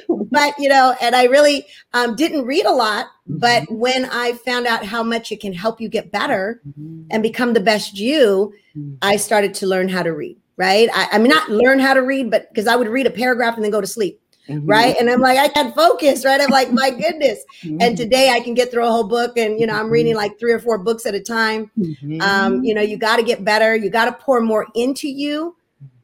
but 0.31 0.53
you 0.57 0.69
know, 0.69 0.95
and 1.01 1.15
I 1.15 1.25
really 1.25 1.65
um, 1.93 2.15
didn't 2.15 2.45
read 2.45 2.65
a 2.65 2.71
lot. 2.71 3.07
But 3.27 3.63
mm-hmm. 3.63 3.75
when 3.75 4.05
I 4.05 4.33
found 4.33 4.67
out 4.67 4.85
how 4.85 5.03
much 5.03 5.31
it 5.31 5.39
can 5.39 5.53
help 5.53 5.79
you 5.79 5.89
get 5.89 6.11
better 6.11 6.61
mm-hmm. 6.67 7.03
and 7.11 7.23
become 7.23 7.53
the 7.53 7.59
best 7.59 7.97
you, 7.97 8.53
mm-hmm. 8.75 8.95
I 9.01 9.17
started 9.17 9.53
to 9.55 9.67
learn 9.67 9.89
how 9.89 10.03
to 10.03 10.13
read. 10.13 10.37
Right? 10.57 10.89
I, 10.93 11.07
I 11.13 11.17
mean, 11.17 11.29
not 11.29 11.49
learn 11.49 11.79
how 11.79 11.95
to 11.95 12.01
read, 12.01 12.29
but 12.29 12.49
because 12.49 12.67
I 12.67 12.75
would 12.75 12.87
read 12.87 13.07
a 13.07 13.11
paragraph 13.11 13.55
and 13.55 13.63
then 13.63 13.71
go 13.71 13.81
to 13.81 13.87
sleep 13.87 14.21
mm-hmm. 14.51 14.69
right? 14.69 14.95
And 14.99 15.09
I'm 15.09 15.21
like, 15.21 15.37
I 15.37 15.47
can't 15.47 15.73
focus, 15.73 16.25
right? 16.25 16.39
I'm 16.39 16.49
like, 16.49 16.71
my 16.71 16.89
goodness. 17.03 17.43
Mm-hmm. 17.63 17.77
And 17.81 17.97
today 17.97 18.31
I 18.31 18.39
can 18.39 18.53
get 18.53 18.71
through 18.71 18.85
a 18.85 18.91
whole 18.91 19.07
book, 19.07 19.37
and 19.37 19.59
you 19.59 19.67
know, 19.67 19.73
I'm 19.73 19.89
reading 19.89 20.15
like 20.15 20.39
three 20.39 20.51
or 20.51 20.59
four 20.59 20.77
books 20.77 21.05
at 21.05 21.15
a 21.15 21.19
time. 21.19 21.71
Mm-hmm. 21.77 22.21
Um, 22.21 22.63
you 22.63 22.73
know, 22.73 22.81
you 22.81 22.97
got 22.97 23.17
to 23.17 23.23
get 23.23 23.43
better. 23.43 23.75
You 23.75 23.89
got 23.89 24.05
to 24.05 24.13
pour 24.13 24.41
more 24.41 24.67
into 24.75 25.07
you. 25.07 25.55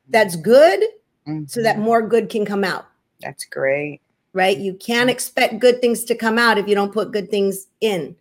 That's 0.10 0.36
good, 0.38 0.84
so 1.48 1.62
that 1.62 1.76
mm-hmm. 1.76 1.84
more 1.84 2.02
good 2.02 2.30
can 2.30 2.46
come 2.46 2.64
out. 2.64 2.88
That's 3.22 3.46
great. 3.46 4.02
Right? 4.34 4.58
You 4.58 4.76
can't 4.76 5.10
expect 5.10 5.60
good 5.60 5.82
things 5.82 6.04
to 6.06 6.16
come 6.16 6.38
out 6.38 6.58
if 6.58 6.68
you 6.68 6.76
don't 6.76 6.94
put 6.94 7.12
good 7.12 7.30
things 7.30 7.68
in. 7.82 8.16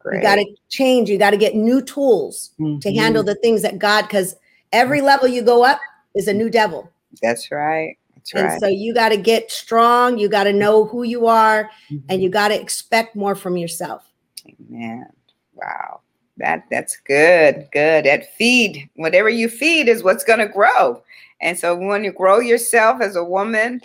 Great. 0.00 0.16
You 0.16 0.22
got 0.22 0.36
to 0.36 0.46
change. 0.70 1.10
You 1.10 1.18
got 1.18 1.30
to 1.30 1.36
get 1.36 1.54
new 1.54 1.82
tools 1.82 2.50
mm-hmm. 2.58 2.78
to 2.78 2.94
handle 2.94 3.22
the 3.22 3.34
things 3.36 3.62
that 3.62 3.78
God, 3.78 4.02
because 4.02 4.34
every 4.72 5.02
level 5.02 5.28
you 5.28 5.42
go 5.42 5.64
up 5.64 5.78
is 6.14 6.26
a 6.26 6.32
new 6.32 6.48
devil. 6.48 6.90
That's 7.22 7.50
right. 7.50 7.98
That's 8.20 8.34
and 8.34 8.44
right. 8.44 8.60
so 8.60 8.66
you 8.68 8.94
got 8.94 9.10
to 9.10 9.16
get 9.16 9.50
strong. 9.50 10.18
You 10.18 10.28
got 10.28 10.44
to 10.44 10.52
know 10.52 10.84
who 10.84 11.02
you 11.02 11.26
are, 11.26 11.70
mm-hmm. 11.90 12.06
and 12.08 12.22
you 12.22 12.28
got 12.28 12.48
to 12.48 12.60
expect 12.60 13.16
more 13.16 13.34
from 13.34 13.56
yourself. 13.56 14.04
Amen. 14.46 15.06
Wow. 15.54 16.00
That 16.36 16.64
that's 16.70 16.96
good. 16.96 17.68
Good. 17.72 18.04
That 18.06 18.34
feed, 18.36 18.88
whatever 18.96 19.28
you 19.28 19.48
feed 19.48 19.88
is 19.88 20.02
what's 20.02 20.24
going 20.24 20.38
to 20.38 20.48
grow. 20.48 21.02
And 21.40 21.58
so 21.58 21.76
when 21.76 22.04
you 22.04 22.12
grow 22.12 22.38
yourself 22.40 23.00
as 23.00 23.16
a 23.16 23.24
woman, 23.24 23.80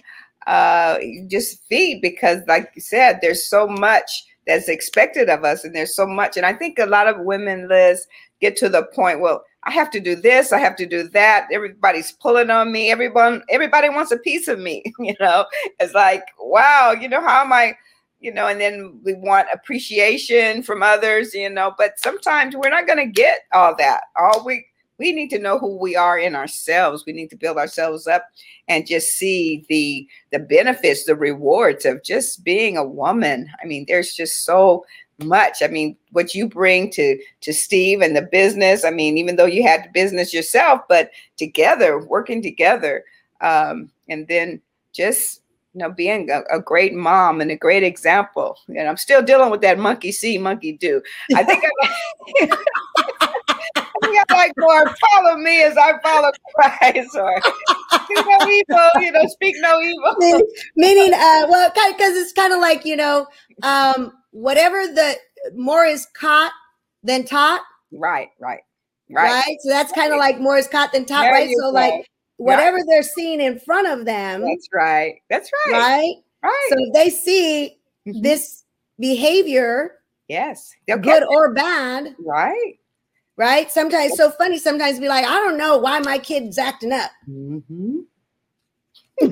uh, 0.47 0.97
you 1.01 1.25
just 1.27 1.63
feed 1.67 2.01
because, 2.01 2.41
like 2.47 2.71
you 2.75 2.81
said, 2.81 3.19
there's 3.21 3.45
so 3.45 3.67
much 3.67 4.25
that's 4.45 4.69
expected 4.69 5.29
of 5.29 5.43
us, 5.43 5.63
and 5.63 5.75
there's 5.75 5.95
so 5.95 6.05
much. 6.05 6.37
And 6.37 6.45
I 6.45 6.53
think 6.53 6.77
a 6.77 6.85
lot 6.85 7.07
of 7.07 7.19
women, 7.19 7.67
Liz, 7.67 8.05
get 8.41 8.55
to 8.57 8.69
the 8.69 8.83
point. 8.83 9.19
Well, 9.19 9.43
I 9.65 9.71
have 9.71 9.89
to 9.91 9.99
do 9.99 10.15
this. 10.15 10.53
I 10.53 10.59
have 10.59 10.75
to 10.77 10.85
do 10.85 11.07
that. 11.09 11.47
Everybody's 11.51 12.11
pulling 12.11 12.51
on 12.51 12.71
me. 12.71 12.91
Everyone, 12.91 13.41
everybody 13.49 13.89
wants 13.89 14.11
a 14.11 14.17
piece 14.17 14.47
of 14.47 14.59
me. 14.59 14.83
You 14.99 15.15
know, 15.19 15.45
it's 15.79 15.93
like, 15.93 16.23
wow. 16.39 16.95
You 16.99 17.09
know, 17.09 17.21
how 17.21 17.41
am 17.43 17.53
I? 17.53 17.75
You 18.19 18.33
know, 18.33 18.47
and 18.47 18.59
then 18.59 18.99
we 19.03 19.13
want 19.13 19.47
appreciation 19.53 20.63
from 20.63 20.81
others. 20.81 21.33
You 21.33 21.49
know, 21.49 21.73
but 21.77 21.99
sometimes 21.99 22.55
we're 22.55 22.69
not 22.69 22.87
going 22.87 22.99
to 22.99 23.05
get 23.05 23.41
all 23.53 23.75
that. 23.77 24.01
All 24.15 24.43
we 24.45 24.65
we 24.97 25.11
need 25.11 25.29
to 25.29 25.39
know 25.39 25.59
who 25.59 25.77
we 25.77 25.95
are 25.95 26.17
in 26.17 26.35
ourselves 26.35 27.03
we 27.05 27.11
need 27.13 27.29
to 27.29 27.35
build 27.35 27.57
ourselves 27.57 28.07
up 28.07 28.27
and 28.67 28.87
just 28.87 29.09
see 29.09 29.65
the 29.67 30.07
the 30.31 30.39
benefits 30.39 31.03
the 31.03 31.15
rewards 31.15 31.85
of 31.85 32.03
just 32.03 32.43
being 32.43 32.77
a 32.77 32.87
woman 32.87 33.47
i 33.61 33.65
mean 33.65 33.85
there's 33.87 34.13
just 34.13 34.45
so 34.45 34.85
much. 35.23 35.61
I 35.63 35.67
mean 35.67 35.95
what 36.11 36.33
you 36.33 36.47
bring 36.47 36.89
to 36.91 37.19
to 37.41 37.53
steve 37.53 38.01
and 38.01 38.15
the 38.15 38.21
business 38.21 38.85
i 38.85 38.89
mean 38.89 39.17
even 39.17 39.35
though 39.35 39.45
you 39.45 39.63
had 39.63 39.83
the 39.83 39.89
business 39.93 40.33
yourself 40.33 40.81
but 40.87 41.11
together 41.37 41.99
working 41.99 42.41
together 42.41 43.03
um 43.41 43.91
and 44.09 44.27
then 44.27 44.61
just 44.93 45.41
you 45.73 45.79
know 45.79 45.91
being 45.91 46.29
a, 46.31 46.41
a 46.51 46.59
great 46.59 46.93
mom 46.93 47.41
and 47.41 47.51
a 47.51 47.55
great 47.55 47.83
example. 47.83 48.57
And 48.67 48.87
i'm 48.87 48.97
still 48.97 49.21
dealing 49.21 49.51
with 49.51 49.61
that 49.61 49.77
monkey 49.77 50.11
see 50.11 50.37
monkey 50.37 50.71
do. 50.73 51.01
I 51.35 51.43
think 51.43 51.63
I, 52.41 52.57
like, 54.29 54.53
Lord, 54.57 54.89
follow 55.11 55.37
me 55.37 55.63
as 55.63 55.77
I 55.77 55.99
follow 56.01 56.31
Christ, 56.55 57.15
or 57.15 57.41
do 58.07 58.15
no 58.15 58.47
evil, 58.47 58.89
you 59.01 59.11
know, 59.11 59.25
speak 59.27 59.55
no 59.59 59.81
evil. 59.81 60.15
Meaning, 60.19 60.47
meaning 60.75 61.13
uh, 61.13 61.45
well, 61.49 61.69
because 61.69 62.15
it's 62.15 62.33
kind 62.33 62.53
of 62.53 62.59
like 62.59 62.85
you 62.85 62.95
know, 62.95 63.27
um, 63.63 64.11
whatever 64.31 64.87
the 64.87 65.15
more 65.55 65.85
is 65.85 66.07
caught 66.13 66.51
than 67.03 67.25
taught. 67.25 67.61
Right, 67.91 68.29
right, 68.39 68.61
right. 69.09 69.31
Right. 69.31 69.57
So 69.61 69.69
that's 69.69 69.91
kind 69.91 70.13
of 70.13 70.19
like 70.19 70.39
more 70.39 70.57
is 70.57 70.67
caught 70.67 70.91
than 70.91 71.05
taught, 71.05 71.23
there 71.23 71.33
right? 71.33 71.55
So 71.59 71.69
like 71.69 72.09
whatever 72.37 72.77
they're 72.87 73.03
seeing 73.03 73.41
in 73.41 73.59
front 73.59 73.87
of 73.87 74.05
them. 74.05 74.41
That's 74.41 74.67
right. 74.73 75.15
That's 75.29 75.49
right. 75.67 75.73
Right. 75.73 76.15
Right. 76.43 76.67
So 76.69 76.75
if 76.79 76.93
they 76.93 77.09
see 77.09 77.77
mm-hmm. 78.07 78.21
this 78.21 78.63
behavior, 78.99 79.95
yes, 80.27 80.71
good 80.87 81.23
or 81.23 81.53
bad, 81.53 82.15
right 82.19 82.75
right? 83.37 83.71
Sometimes 83.71 84.15
so 84.15 84.31
funny. 84.31 84.57
Sometimes 84.57 84.99
be 84.99 85.07
like, 85.07 85.25
I 85.25 85.35
don't 85.35 85.57
know 85.57 85.77
why 85.77 85.99
my 85.99 86.17
kid's 86.17 86.57
acting 86.57 86.91
up. 86.91 87.11
Mm-hmm. 87.29 87.99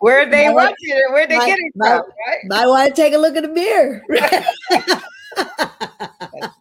Where 0.00 0.20
are 0.20 0.30
they 0.30 0.50
watching 0.50 0.74
it? 0.80 1.12
Where 1.12 1.26
they 1.26 1.38
getting 1.38 1.66
it 1.66 1.72
from? 1.76 2.02
Right? 2.26 2.38
Might 2.46 2.66
want 2.66 2.94
to 2.94 3.00
take 3.00 3.14
a 3.14 3.18
look 3.18 3.36
at 3.36 3.42
the 3.42 3.48
mirror. 3.48 4.02
that's 4.08 5.02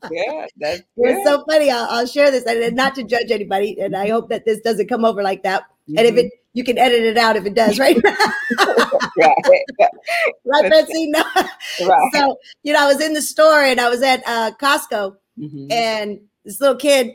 good. 0.07 0.49
That's 0.57 0.81
good. 0.81 0.83
It's 0.97 1.27
so 1.27 1.43
funny. 1.49 1.71
I'll, 1.71 1.87
I'll 1.89 2.05
share 2.05 2.29
this, 2.29 2.45
and 2.45 2.75
not 2.75 2.93
to 2.95 3.03
judge 3.03 3.31
anybody, 3.31 3.79
and 3.79 3.95
I 3.95 4.09
hope 4.09 4.29
that 4.29 4.45
this 4.45 4.59
doesn't 4.61 4.87
come 4.87 5.03
over 5.03 5.23
like 5.23 5.41
that. 5.43 5.63
Mm-hmm. 5.63 5.97
And 5.97 6.07
if 6.07 6.15
it, 6.17 6.31
you 6.53 6.63
can 6.63 6.77
edit 6.77 7.03
it 7.03 7.17
out 7.17 7.35
if 7.35 7.45
it 7.45 7.55
does, 7.55 7.79
right? 7.79 7.97
right, 9.17 9.35
right, 10.45 10.69
Betsy. 10.69 11.07
No. 11.07 11.23
Right. 11.83 12.11
So 12.13 12.37
you 12.61 12.71
know, 12.71 12.83
I 12.83 12.87
was 12.87 13.01
in 13.01 13.13
the 13.13 13.21
store 13.21 13.63
and 13.63 13.79
I 13.81 13.89
was 13.89 14.03
at 14.03 14.21
uh, 14.27 14.51
Costco, 14.61 15.15
mm-hmm. 15.39 15.71
and 15.71 16.19
this 16.45 16.61
little 16.61 16.75
kid, 16.75 17.13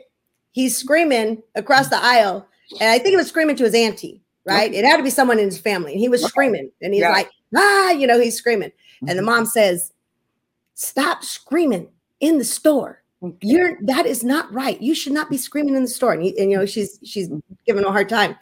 he's 0.51 0.75
screaming 0.75 1.41
across 1.55 1.87
the 1.87 2.03
aisle, 2.03 2.45
and 2.81 2.89
I 2.89 2.99
think 2.99 3.11
he 3.11 3.15
was 3.15 3.29
screaming 3.29 3.55
to 3.55 3.63
his 3.63 3.73
auntie. 3.73 4.21
Right, 4.45 4.73
it 4.73 4.83
had 4.83 4.97
to 4.97 5.03
be 5.03 5.11
someone 5.11 5.39
in 5.39 5.45
his 5.45 5.59
family, 5.59 5.93
and 5.93 5.99
he 5.99 6.09
was 6.09 6.23
screaming, 6.23 6.71
and 6.81 6.93
he's 6.93 7.01
yeah. 7.01 7.11
like, 7.11 7.29
ah, 7.55 7.91
you 7.91 8.05
know, 8.05 8.19
he's 8.19 8.35
screaming, 8.35 8.69
mm-hmm. 8.69 9.07
and 9.07 9.17
the 9.17 9.23
mm-hmm. 9.23 9.31
mom 9.31 9.45
says, 9.45 9.93
"Stop 10.73 11.23
screaming 11.23 11.87
in 12.19 12.37
the 12.37 12.45
store." 12.45 13.01
Okay. 13.21 13.37
You're 13.41 13.77
that 13.81 14.05
is 14.05 14.23
not 14.23 14.51
right. 14.53 14.81
You 14.81 14.95
should 14.95 15.13
not 15.13 15.29
be 15.29 15.37
screaming 15.37 15.75
in 15.75 15.83
the 15.83 15.89
store. 15.89 16.13
And, 16.13 16.23
he, 16.23 16.37
and 16.39 16.51
you 16.51 16.57
know, 16.57 16.65
she's 16.65 16.99
she's 17.03 17.29
giving 17.65 17.83
a 17.83 17.91
hard 17.91 18.09
time. 18.09 18.35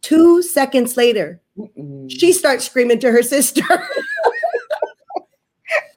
Two 0.00 0.42
seconds 0.42 0.96
later, 0.96 1.40
Mm-mm. 1.56 2.10
she 2.10 2.32
starts 2.32 2.66
screaming 2.66 2.98
to 3.00 3.12
her 3.12 3.22
sister. 3.22 3.62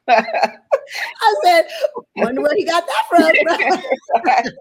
I 0.07 1.35
said, 1.43 1.67
wonder 2.15 2.41
where 2.41 2.55
he 2.55 2.65
got 2.65 2.85
that 2.87 3.05
from. 3.09 3.21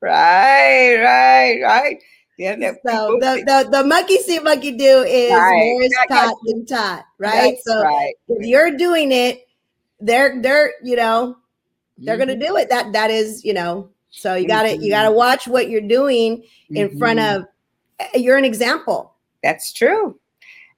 right, 0.00 0.96
right, 0.96 1.60
right. 1.62 1.98
Yeah, 2.38 2.56
so 2.86 3.18
the, 3.18 3.42
the, 3.46 3.68
the 3.70 3.84
monkey 3.84 4.18
see 4.18 4.38
monkey 4.40 4.72
do 4.72 5.02
is 5.02 5.32
right. 5.32 5.54
more 5.54 5.82
is 5.82 5.96
taught 6.08 6.36
than 6.44 6.66
taught, 6.66 7.04
right? 7.18 7.54
That's 7.54 7.64
so 7.64 7.82
right. 7.82 8.14
if 8.28 8.46
you're 8.46 8.76
doing 8.76 9.10
it, 9.10 9.48
they're 10.00 10.42
they're 10.42 10.74
you 10.82 10.96
know 10.96 11.38
they're 11.96 12.18
mm-hmm. 12.18 12.28
gonna 12.28 12.46
do 12.46 12.56
it. 12.56 12.68
That 12.68 12.92
that 12.92 13.10
is 13.10 13.42
you 13.42 13.54
know. 13.54 13.88
So 14.10 14.34
you 14.34 14.46
got 14.46 14.62
to 14.62 14.70
mm-hmm. 14.70 14.82
you 14.82 14.90
got 14.90 15.04
to 15.04 15.12
watch 15.12 15.46
what 15.48 15.70
you're 15.70 15.80
doing 15.80 16.44
in 16.70 16.88
mm-hmm. 16.88 16.98
front 16.98 17.20
of. 17.20 17.46
You're 18.14 18.36
an 18.36 18.44
example. 18.44 19.14
That's 19.42 19.72
true. 19.72 20.18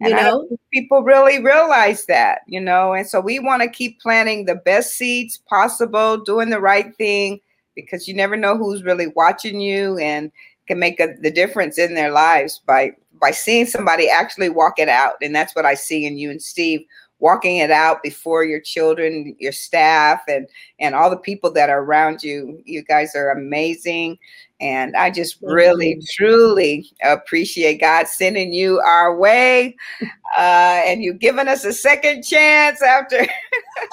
And 0.00 0.10
you 0.10 0.16
know, 0.16 0.48
people 0.72 1.02
really 1.02 1.42
realize 1.42 2.06
that, 2.06 2.42
you 2.46 2.60
know, 2.60 2.92
and 2.92 3.04
so 3.06 3.20
we 3.20 3.40
want 3.40 3.62
to 3.62 3.68
keep 3.68 4.00
planting 4.00 4.44
the 4.44 4.54
best 4.54 4.94
seeds 4.94 5.38
possible, 5.48 6.18
doing 6.18 6.50
the 6.50 6.60
right 6.60 6.94
thing, 6.96 7.40
because 7.74 8.06
you 8.06 8.14
never 8.14 8.36
know 8.36 8.56
who's 8.56 8.84
really 8.84 9.08
watching 9.08 9.60
you 9.60 9.98
and 9.98 10.30
can 10.68 10.78
make 10.78 11.00
a, 11.00 11.16
the 11.20 11.32
difference 11.32 11.78
in 11.78 11.94
their 11.94 12.12
lives 12.12 12.60
by 12.64 12.92
by 13.20 13.32
seeing 13.32 13.66
somebody 13.66 14.08
actually 14.08 14.48
walk 14.48 14.78
it 14.78 14.88
out. 14.88 15.14
And 15.20 15.34
that's 15.34 15.56
what 15.56 15.66
I 15.66 15.74
see 15.74 16.06
in 16.06 16.16
you 16.16 16.30
and 16.30 16.40
Steve 16.40 16.84
walking 17.20 17.58
it 17.58 17.70
out 17.70 18.02
before 18.02 18.44
your 18.44 18.60
children, 18.60 19.34
your 19.38 19.52
staff, 19.52 20.20
and 20.28 20.46
and 20.78 20.94
all 20.94 21.10
the 21.10 21.16
people 21.16 21.50
that 21.52 21.70
are 21.70 21.82
around 21.82 22.22
you. 22.22 22.60
You 22.64 22.82
guys 22.82 23.14
are 23.14 23.30
amazing. 23.30 24.18
And 24.60 24.96
I 24.96 25.10
just 25.10 25.38
really, 25.40 26.02
truly 26.14 26.90
appreciate 27.04 27.80
God 27.80 28.08
sending 28.08 28.52
you 28.52 28.80
our 28.80 29.16
way. 29.16 29.76
Uh, 30.36 30.82
and 30.84 31.02
you 31.02 31.12
giving 31.12 31.46
us 31.46 31.64
a 31.64 31.72
second 31.72 32.22
chance 32.22 32.82
after 32.82 33.24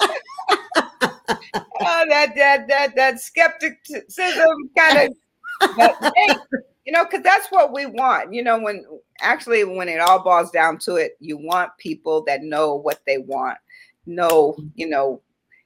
oh, 0.50 2.04
that 2.08 2.34
that 2.34 2.66
that 2.68 2.96
that 2.96 3.20
skepticism 3.20 4.70
kind 4.76 5.10
of 5.10 5.16
you 6.86 6.92
know, 6.92 7.04
because 7.04 7.22
that's 7.22 7.48
what 7.48 7.72
we 7.72 7.84
want. 7.84 8.32
You 8.32 8.42
know, 8.42 8.58
when 8.58 8.84
actually 9.20 9.64
when 9.64 9.88
it 9.88 10.00
all 10.00 10.22
boils 10.22 10.50
down 10.50 10.78
to 10.78 10.94
it, 10.94 11.16
you 11.20 11.36
want 11.36 11.76
people 11.78 12.22
that 12.24 12.42
know 12.42 12.76
what 12.76 13.00
they 13.06 13.18
want, 13.18 13.58
know, 14.06 14.56
you 14.76 14.88
know, 14.88 15.20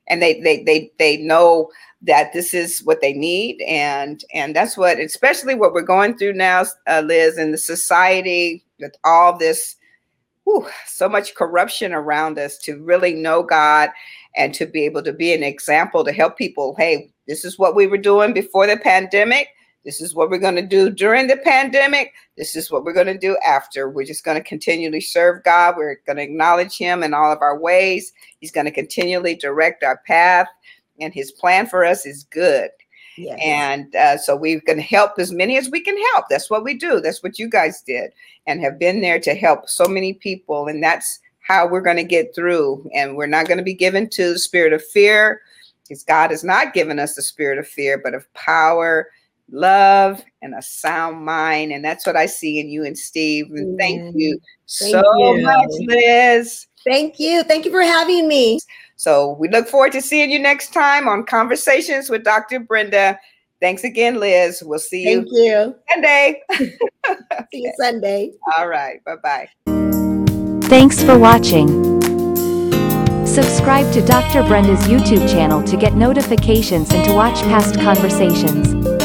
and 0.09 0.21
they 0.21 0.41
they 0.41 0.63
they 0.65 0.91
they 0.99 1.19
know 1.19 1.71
that 2.03 2.33
this 2.33 2.53
is 2.55 2.81
what 2.85 3.01
they 3.01 3.13
need 3.13 3.63
and 3.63 4.25
and 4.35 4.57
that's 4.57 4.77
what 4.77 4.99
especially 4.99 5.55
what 5.55 5.73
we're 5.73 5.83
going 5.83 6.17
through 6.17 6.33
now 6.33 6.65
uh, 6.89 7.03
liz 7.05 7.39
in 7.39 7.53
the 7.53 7.59
society 7.59 8.65
with 8.81 8.95
all 9.05 9.39
this 9.39 9.77
whew, 10.45 10.67
so 10.87 11.09
much 11.09 11.35
corruption 11.35 11.93
around 11.93 12.39
us 12.39 12.59
to 12.59 12.83
really 12.83 13.15
know 13.15 13.43
god 13.43 13.91
and 14.37 14.53
to 14.53 14.67
be 14.67 14.85
able 14.85 15.03
to 15.03 15.13
be 15.13 15.33
an 15.33 15.43
example 15.43 16.05
to 16.05 16.13
help 16.13 16.37
people 16.37 16.75
hey 16.77 17.13
this 17.29 17.45
is 17.45 17.59
what 17.59 17.77
we 17.77 17.87
were 17.87 17.99
doing 17.99 18.33
before 18.33 18.67
the 18.67 18.79
pandemic 18.79 19.49
this 19.85 20.01
is 20.01 20.15
what 20.15 20.29
we're 20.29 20.39
going 20.39 20.57
to 20.57 20.67
do 20.67 20.91
during 20.91 21.27
the 21.27 21.39
pandemic. 21.39 22.13
This 22.37 22.55
is 22.55 22.71
what 22.71 22.85
we're 22.85 22.93
going 22.93 23.07
to 23.07 23.19
do 23.19 23.37
after. 23.47 23.89
We're 23.89 24.05
just 24.05 24.25
going 24.25 24.37
to 24.37 24.47
continually 24.47 25.01
serve 25.01 25.43
God. 25.45 25.77
We're 25.77 26.01
going 26.07 26.17
to 26.17 26.23
acknowledge 26.23 26.77
Him 26.77 27.03
in 27.03 27.15
all 27.15 27.33
of 27.33 27.41
our 27.41 27.59
ways. 27.59 28.13
He's 28.41 28.53
going 28.53 28.67
to 28.67 28.73
continually 28.73 29.35
direct 29.35 29.83
our 29.83 30.01
path, 30.07 30.49
and 31.01 31.15
His 31.15 31.33
plan 31.33 31.67
for 31.67 31.85
us 31.85 32.05
is 32.05 32.25
good. 32.25 32.71
Yes. 33.17 33.39
And 33.45 33.95
uh, 33.97 34.17
so 34.17 34.37
we 34.37 34.61
can 34.61 34.79
help 34.79 35.13
as 35.19 35.33
many 35.33 35.59
as 35.59 35.69
we 35.69 35.81
can 35.81 35.97
help. 36.13 36.27
That's 36.31 36.49
what 36.49 36.65
we 36.65 36.75
do. 36.75 37.01
That's 37.01 37.23
what 37.23 37.39
you 37.39 37.49
guys 37.49 37.83
did 37.83 38.13
and 38.47 38.61
have 38.61 38.79
been 38.79 39.01
there 39.01 39.21
to 39.21 39.35
help 39.35 39.69
so 39.69 39.87
many 39.87 40.15
people. 40.15 40.69
And 40.69 40.83
that's 40.83 41.21
how 41.41 41.67
we're 41.67 41.83
going 41.83 41.97
to 41.97 42.05
get 42.05 42.35
through. 42.35 42.89
And 42.95 43.17
we're 43.17 43.27
not 43.27 43.47
going 43.47 43.59
to 43.59 43.65
be 43.65 43.75
given 43.75 44.09
to 44.11 44.33
the 44.33 44.39
spirit 44.39 44.73
of 44.73 44.83
fear 44.87 45.43
because 45.83 46.03
God 46.03 46.31
has 46.31 46.45
not 46.45 46.73
given 46.73 46.99
us 46.99 47.15
the 47.15 47.23
spirit 47.23 47.59
of 47.59 47.67
fear, 47.67 47.99
but 47.99 48.15
of 48.15 48.33
power, 48.35 49.09
love, 49.53 50.23
and 50.43 50.55
a 50.55 50.63
sound 50.63 51.25
mind. 51.25 51.73
And 51.73 51.85
that's 51.85 52.07
what 52.07 52.17
I 52.17 52.27
see 52.27 52.59
in 52.59 52.69
you 52.69 52.85
and 52.85 52.97
Steve. 52.99 53.51
And 53.51 53.79
thank 53.79 54.15
you 54.17 54.39
thank 54.69 54.93
so 54.93 55.03
you. 55.17 55.43
much, 55.43 55.71
Liz. 55.81 56.67
Thank 56.85 57.19
you. 57.19 57.43
Thank 57.43 57.65
you 57.65 57.71
for 57.71 57.83
having 57.83 58.29
me. 58.29 58.59
So 58.97 59.33
we 59.39 59.49
look 59.49 59.69
forward 59.69 59.93
to 59.93 60.03
seeing 60.03 60.31
you 60.31 60.39
next 60.39 60.73
time 60.73 61.09
on 61.09 61.25
Conversations 61.25 62.11
with 62.11 62.25
Dr. 62.25 62.61
Brenda. 62.61 63.19
Thanks 63.61 63.85
again, 63.85 64.19
Liz. 64.19 64.63
We'll 64.65 64.79
see 64.79 65.09
you. 65.09 65.17
Thank 65.17 65.29
you. 65.33 65.75
Sunday. 65.91 66.43
see 66.59 66.77
you 67.53 67.73
Sunday. 67.79 68.33
All 68.57 68.69
right. 68.69 69.03
Bye 69.05 69.17
bye. 69.17 69.49
Thanks 70.69 71.03
for 71.03 71.19
watching. 71.19 71.69
Subscribe 73.27 73.93
to 73.93 74.01
Dr. 74.05 74.43
Brenda's 74.43 74.87
YouTube 74.89 75.31
channel 75.31 75.63
to 75.63 75.77
get 75.77 75.95
notifications 75.95 76.91
and 76.91 77.05
to 77.05 77.13
watch 77.13 77.41
past 77.43 77.77
conversations. 77.77 79.00